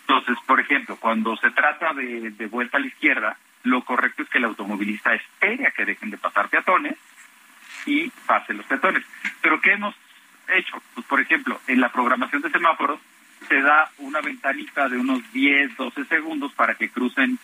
[0.00, 4.38] Entonces, por ejemplo, cuando se trata de, vuelta a la izquierda, lo correcto es que
[4.38, 6.96] el automovilista espere a que dejen de pasar peatones
[7.86, 9.04] y pasen los peatones.
[9.40, 9.94] Pero ¿qué hemos
[10.58, 10.82] hecho.
[10.94, 13.00] Pues, por ejemplo, en la programación de semáforos
[13.48, 17.38] se da una ventanita de unos 10, 12 segundos para que crucen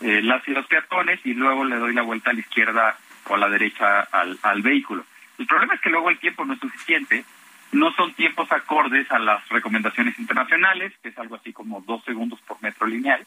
[0.00, 2.96] eh, las y los peatones y luego le doy la vuelta a la izquierda
[3.28, 5.04] o a la derecha al, al vehículo.
[5.38, 7.24] El problema es que luego el tiempo no es suficiente,
[7.72, 12.40] no son tiempos acordes a las recomendaciones internacionales, que es algo así como dos segundos
[12.42, 13.24] por metro lineal,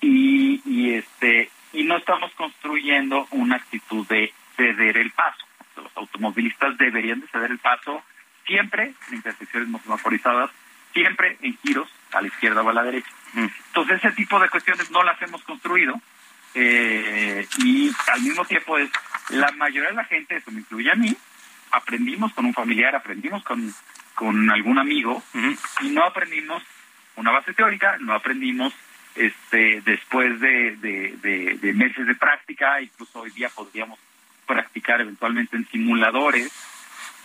[0.00, 5.46] y, y este y no estamos construyendo una actitud de ceder el paso.
[5.76, 8.02] Los automovilistas deberían de ceder el paso
[8.46, 10.50] siempre en intersecciones no semaforizadas,
[10.92, 13.10] siempre en giros a la izquierda o a la derecha.
[13.34, 16.00] Entonces ese tipo de cuestiones no las hemos construido
[16.54, 18.90] eh, y al mismo tiempo es
[19.30, 21.16] la mayoría de la gente, eso me incluye a mí,
[21.70, 23.72] aprendimos con un familiar, aprendimos con,
[24.14, 25.22] con algún amigo
[25.80, 26.62] y no aprendimos
[27.16, 28.74] una base teórica, no aprendimos
[29.14, 33.98] este después de, de, de, meses de práctica, incluso hoy día podríamos
[34.46, 36.52] practicar eventualmente en simuladores,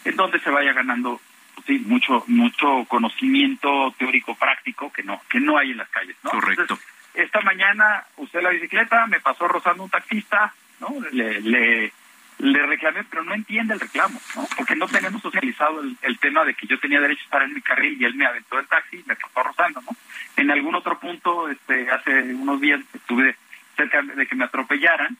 [0.08, 1.20] en donde se vaya ganando
[1.56, 6.16] pues sí, mucho mucho conocimiento teórico práctico que no que no hay en las calles,
[6.24, 6.32] ¿no?
[6.32, 6.78] Correcto.
[7.14, 10.90] esta mañana usé la bicicleta, me pasó rozando un taxista, ¿no?
[11.12, 11.94] Le, le
[12.40, 14.48] le reclamé, pero no entiende el reclamo, ¿no?
[14.56, 17.62] Porque no tenemos socializado el, tema de que yo tenía derecho a estar en mi
[17.62, 19.96] carril y él me aventó el taxi y me pasó rozando, ¿no?
[20.36, 23.36] En algún otro punto, este, hace unos días estuve
[23.76, 25.18] cerca de que me atropellaran,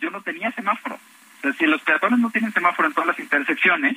[0.00, 0.96] yo no tenía semáforo.
[0.96, 3.96] O sea, si los peatones no tienen semáforo en todas las intersecciones,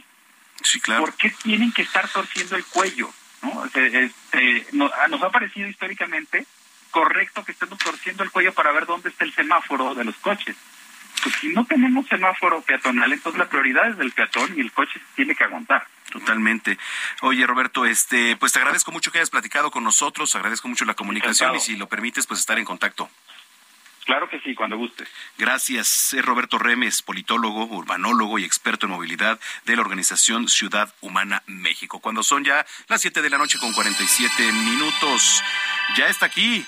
[0.64, 1.02] sí, claro.
[1.02, 3.10] ¿por qué tienen que estar torciendo el cuello?
[3.42, 3.66] ¿no?
[3.66, 6.46] Este, nos, nos ha parecido históricamente
[6.92, 10.56] correcto que estemos torciendo el cuello para ver dónde está el semáforo de los coches
[11.22, 15.00] pues si no tenemos semáforo peatonal, entonces la prioridad es del peatón y el coche
[15.16, 15.88] tiene que aguantar.
[16.10, 16.78] Totalmente.
[17.22, 20.94] Oye, Roberto, este, pues te agradezco mucho que hayas platicado con nosotros, agradezco mucho la
[20.94, 23.10] comunicación y si lo permites, pues estar en contacto.
[24.12, 25.06] Claro que sí, cuando guste.
[25.38, 26.14] Gracias.
[26.14, 32.00] Es Roberto Remes, politólogo, urbanólogo y experto en movilidad de la organización Ciudad Humana México.
[32.00, 35.42] Cuando son ya las 7 de la noche con 47 minutos,
[35.96, 36.66] ya está aquí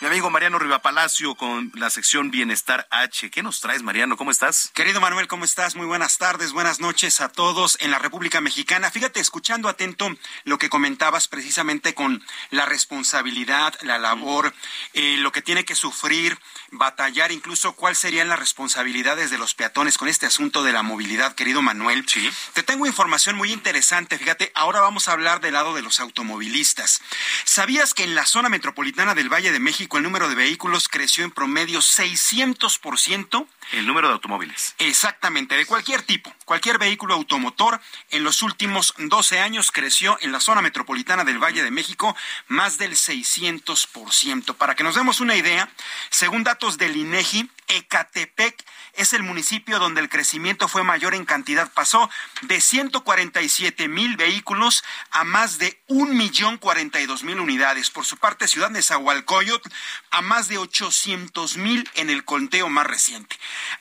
[0.00, 3.30] mi amigo Mariano Rivapalacio con la sección Bienestar H.
[3.30, 4.16] ¿Qué nos traes, Mariano?
[4.16, 4.70] ¿Cómo estás?
[4.72, 5.76] Querido Manuel, ¿cómo estás?
[5.76, 8.90] Muy buenas tardes, buenas noches a todos en la República Mexicana.
[8.90, 10.08] Fíjate, escuchando atento
[10.44, 14.54] lo que comentabas precisamente con la responsabilidad, la labor,
[14.94, 16.38] eh, lo que tiene que sufrir,
[16.70, 21.34] batallar, incluso cuáles serían las responsabilidades de los peatones con este asunto de la movilidad,
[21.34, 22.08] querido Manuel.
[22.08, 22.30] Sí.
[22.54, 24.16] Te tengo información muy interesante.
[24.16, 27.02] Fíjate, ahora vamos a hablar del lado de los automovilistas.
[27.44, 31.24] ¿Sabías que en la zona metropolitana del Valle de México el número de vehículos creció
[31.24, 33.46] en promedio 600%.
[33.72, 34.74] El número de automóviles.
[34.78, 36.34] Exactamente, de cualquier tipo.
[36.44, 37.80] Cualquier vehículo automotor
[38.10, 42.16] en los últimos 12 años creció en la zona metropolitana del Valle de México
[42.48, 44.54] más del 600%.
[44.54, 45.70] Para que nos demos una idea,
[46.10, 48.64] según datos del INEGI, Ecatepec
[48.94, 51.72] es el municipio donde el crecimiento fue mayor en cantidad.
[51.72, 52.10] Pasó
[52.42, 57.90] de 147 mil vehículos a más de un millón cuarenta y dos mil unidades.
[57.90, 59.62] Por su parte, Ciudad de Zahualcoyot
[60.10, 63.36] a más de 800 mil en el conteo más reciente.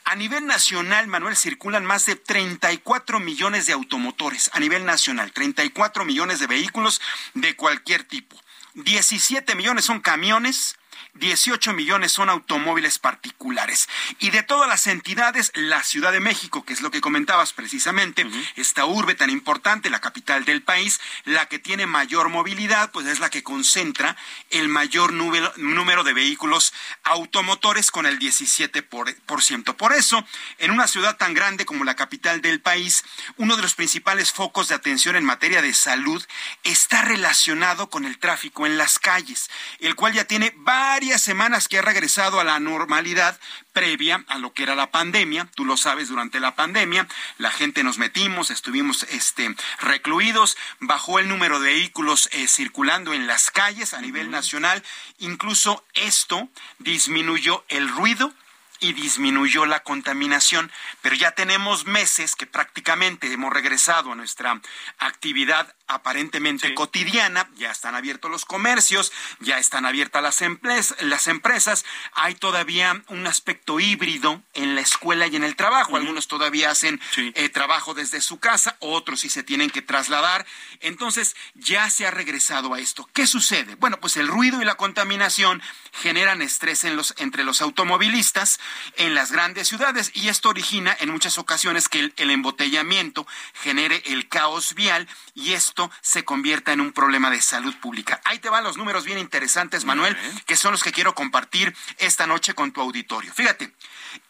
[0.05, 4.49] A nivel nacional, Manuel, circulan más de 34 millones de automotores.
[4.53, 7.01] A nivel nacional, 34 millones de vehículos
[7.33, 8.39] de cualquier tipo.
[8.75, 10.78] 17 millones son camiones,
[11.15, 13.89] 18 millones son automóviles particulares.
[14.19, 18.25] Y de todas las entidades, la Ciudad de México, que es lo que comentabas precisamente,
[18.55, 23.19] esta urbe tan importante, la capital del país, la que tiene mayor movilidad, pues es
[23.19, 24.15] la que concentra
[24.49, 26.73] el mayor número, número de vehículos
[27.03, 28.89] automotores con el 17%.
[28.89, 29.77] Por, ciento.
[29.77, 30.25] por eso,
[30.57, 33.03] en una ciudad tan grande como la capital del país,
[33.37, 36.23] uno de los principales focos de atención en materia de salud
[36.63, 39.49] está relacionado con el tráfico en las calles,
[39.79, 40.51] el cual ya tiene
[40.99, 43.39] varias semanas que ha regresado a la normalidad
[43.71, 45.47] previa a lo que era la pandemia.
[45.55, 47.07] Tú lo sabes, durante la pandemia
[47.37, 53.27] la gente nos metimos, estuvimos este, recluidos, bajó el número de vehículos eh, circulando en
[53.27, 54.83] las calles a nivel nacional.
[55.19, 56.49] Incluso esto
[56.79, 58.33] disminuyó el ruido
[58.81, 60.69] y disminuyó la contaminación,
[61.01, 64.59] pero ya tenemos meses que prácticamente hemos regresado a nuestra
[64.97, 71.83] actividad aparentemente cotidiana, ya están abiertos los comercios, ya están abiertas las, las empresas,
[72.13, 77.01] hay todavía un aspecto híbrido en la escuela y en el trabajo, algunos todavía hacen
[77.17, 80.45] eh, trabajo desde su casa, otros sí se tienen que trasladar,
[80.79, 83.09] entonces ya se ha regresado a esto.
[83.13, 83.75] ¿Qué sucede?
[83.75, 85.61] Bueno, pues el ruido y la contaminación
[85.91, 88.59] generan estrés en los, entre los automovilistas
[88.95, 94.27] en las grandes ciudades y esto origina en muchas ocasiones que el embotellamiento genere el
[94.27, 98.21] caos vial y esto se convierta en un problema de salud pública.
[98.25, 102.27] Ahí te van los números bien interesantes, Manuel, que son los que quiero compartir esta
[102.27, 103.33] noche con tu auditorio.
[103.33, 103.73] Fíjate,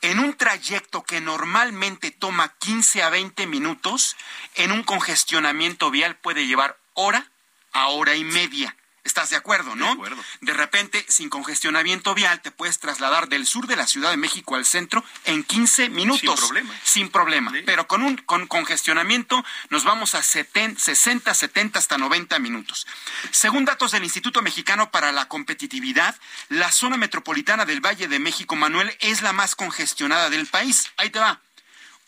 [0.02, 4.16] en un trayecto que normalmente toma 15 a 20 minutos,
[4.56, 7.32] en un congestionamiento vial puede llevar hora
[7.72, 8.76] a hora y media.
[9.10, 9.88] ¿Estás de acuerdo, no?
[9.88, 10.24] De acuerdo.
[10.42, 14.54] De repente, sin congestionamiento vial, te puedes trasladar del sur de la Ciudad de México
[14.54, 16.40] al centro en 15 minutos.
[16.40, 16.80] Sin problema.
[16.84, 17.52] Sin problema.
[17.66, 22.86] Pero con un con congestionamiento nos vamos a 70, 60, 70 hasta 90 minutos.
[23.32, 26.16] Según datos del Instituto Mexicano para la Competitividad,
[26.50, 30.92] la zona metropolitana del Valle de México, Manuel, es la más congestionada del país.
[30.98, 31.42] Ahí te va.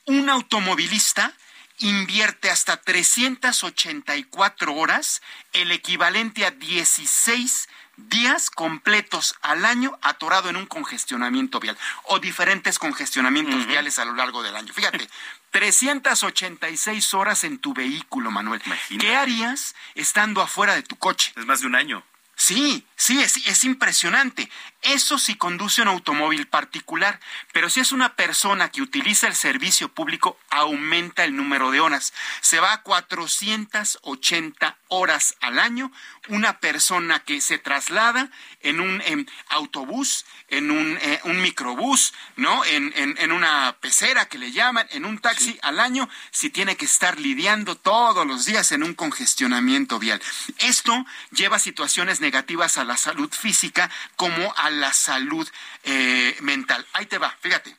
[0.05, 1.33] un automovilista
[1.81, 5.21] invierte hasta 384 horas,
[5.53, 7.67] el equivalente a 16
[7.97, 14.15] días completos al año atorado en un congestionamiento vial o diferentes congestionamientos viales a lo
[14.15, 14.73] largo del año.
[14.73, 15.07] Fíjate,
[15.51, 18.61] 386 horas en tu vehículo, Manuel.
[18.99, 21.33] ¿Qué harías estando afuera de tu coche?
[21.35, 22.03] Es más de un año.
[22.43, 24.49] Sí, sí, es, es, impresionante.
[24.81, 27.19] Eso sí conduce un automóvil particular,
[27.53, 32.13] pero si es una persona que utiliza el servicio público, aumenta el número de horas.
[32.41, 35.91] Se va a 480 horas al año
[36.29, 38.31] una persona que se traslada
[38.61, 39.03] en un
[39.49, 42.65] autobús, en un, eh, un microbús, ¿no?
[42.65, 46.75] En, en, en, una pecera que le llaman, en un taxi al año, si tiene
[46.75, 50.21] que estar lidiando todos los días en un congestionamiento vial.
[50.57, 55.47] Esto lleva a situaciones negativas a la salud física como a la salud
[55.83, 56.85] eh, mental.
[56.93, 57.75] Ahí te va, fíjate.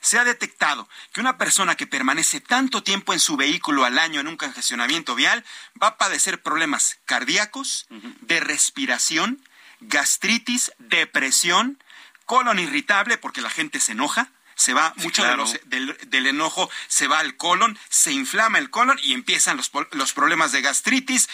[0.00, 4.20] Se ha detectado que una persona que permanece tanto tiempo en su vehículo al año
[4.20, 5.42] en un congestionamiento vial
[5.82, 7.86] va a padecer problemas cardíacos,
[8.20, 9.42] de respiración,
[9.80, 11.82] gastritis, depresión,
[12.26, 15.24] colon irritable porque la gente se enoja, se va mucho
[15.64, 20.52] del, enojo, se va al colon, se inflama el colon y empiezan los, los problemas
[20.52, 21.28] de gastritis,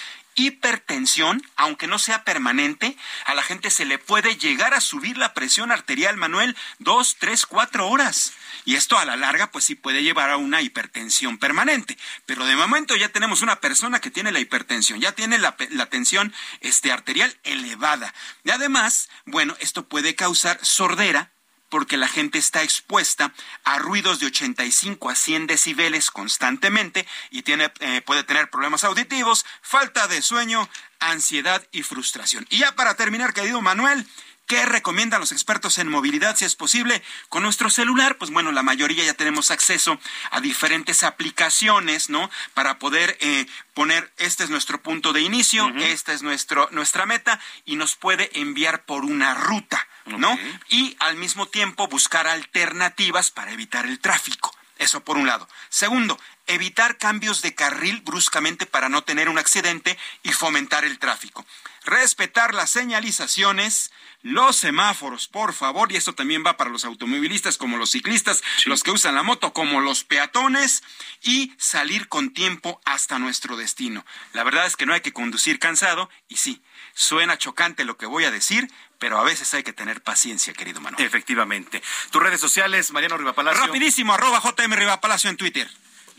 [0.46, 2.96] hipertensión, aunque no sea permanente,
[3.26, 7.46] a la gente se le puede llegar a subir la presión arterial, Manuel, dos, tres,
[7.46, 8.32] cuatro horas.
[8.64, 11.96] Y esto a la larga, pues sí puede llevar a una hipertensión permanente.
[12.26, 15.56] Pero de momento ya tenemos una persona que tiene la hipertensión, ya tiene la,
[15.86, 18.14] tensión este, arterial elevada.
[18.44, 21.32] Y además, bueno, esto puede causar sordera,
[21.70, 23.32] porque la gente está expuesta
[23.64, 29.46] a ruidos de 85 a 100 decibeles constantemente y tiene, eh, puede tener problemas auditivos,
[29.62, 30.68] falta de sueño,
[30.98, 32.46] ansiedad y frustración.
[32.50, 34.06] Y ya para terminar, querido Manuel,
[34.50, 37.04] ¿Qué recomiendan los expertos en movilidad si es posible?
[37.28, 39.96] Con nuestro celular, pues bueno, la mayoría ya tenemos acceso
[40.32, 42.28] a diferentes aplicaciones, ¿no?
[42.52, 47.38] Para poder eh, poner, este es nuestro punto de inicio, esta es nuestro, nuestra meta
[47.64, 50.36] y nos puede enviar por una ruta, ¿no?
[50.68, 54.52] Y al mismo tiempo buscar alternativas para evitar el tráfico.
[54.80, 55.46] Eso por un lado.
[55.68, 61.44] Segundo, evitar cambios de carril bruscamente para no tener un accidente y fomentar el tráfico.
[61.84, 63.92] Respetar las señalizaciones,
[64.22, 68.82] los semáforos, por favor, y esto también va para los automovilistas como los ciclistas, los
[68.82, 70.82] que usan la moto como los peatones,
[71.22, 74.04] y salir con tiempo hasta nuestro destino.
[74.32, 76.62] La verdad es que no hay que conducir cansado, y sí,
[76.94, 80.80] suena chocante lo que voy a decir, pero a veces hay que tener paciencia, querido
[80.80, 81.04] Manuel.
[81.04, 81.82] Efectivamente.
[82.10, 83.66] Tus redes sociales, Mariano Rivapalacio.
[83.66, 85.70] Rapidísimo, arroba JM Rivapalacio en Twitter.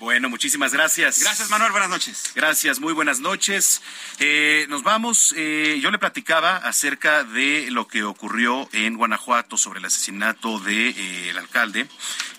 [0.02, 1.20] Bueno, muchísimas gracias.
[1.20, 1.72] Gracias, Manuel.
[1.72, 2.32] Buenas noches.
[2.34, 3.84] Gracias, muy buenas noches.
[4.18, 5.36] Eh, nos vamos.
[5.38, 10.96] Eh, yo le platicaba acerca de lo que ocurrió en Guanajuato sobre el asesinato del
[10.96, 11.88] de, eh, alcalde.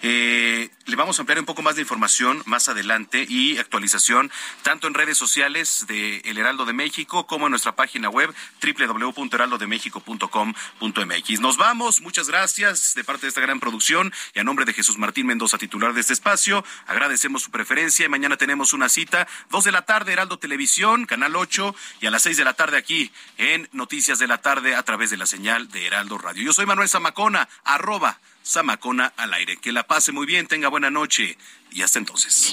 [0.02, 4.32] le vamos a ampliar un poco más de información más adelante y actualización
[4.64, 11.40] tanto en redes sociales de El Heraldo de México como en nuestra página web www.heraldodemexico.com.mx.
[11.40, 12.00] Nos vamos.
[12.00, 15.58] Muchas gracias de parte de esta gran producción y a nombre de Jesús Martín Mendoza,
[15.58, 16.64] titular de este espacio.
[16.88, 18.06] Agradecemos su preferencia.
[18.06, 22.10] Y mañana tenemos una cita, dos de la tarde, Heraldo Televisión, Canal 8, y a
[22.10, 25.26] las seis de la tarde aquí en Noticias de la Tarde a través de la
[25.26, 26.42] señal de Heraldo Radio.
[26.42, 29.58] Yo soy Manuel Zamacona, arroba Zamacona al aire.
[29.58, 31.38] Que la pase muy bien, tenga buena noche
[31.70, 32.52] y hasta entonces.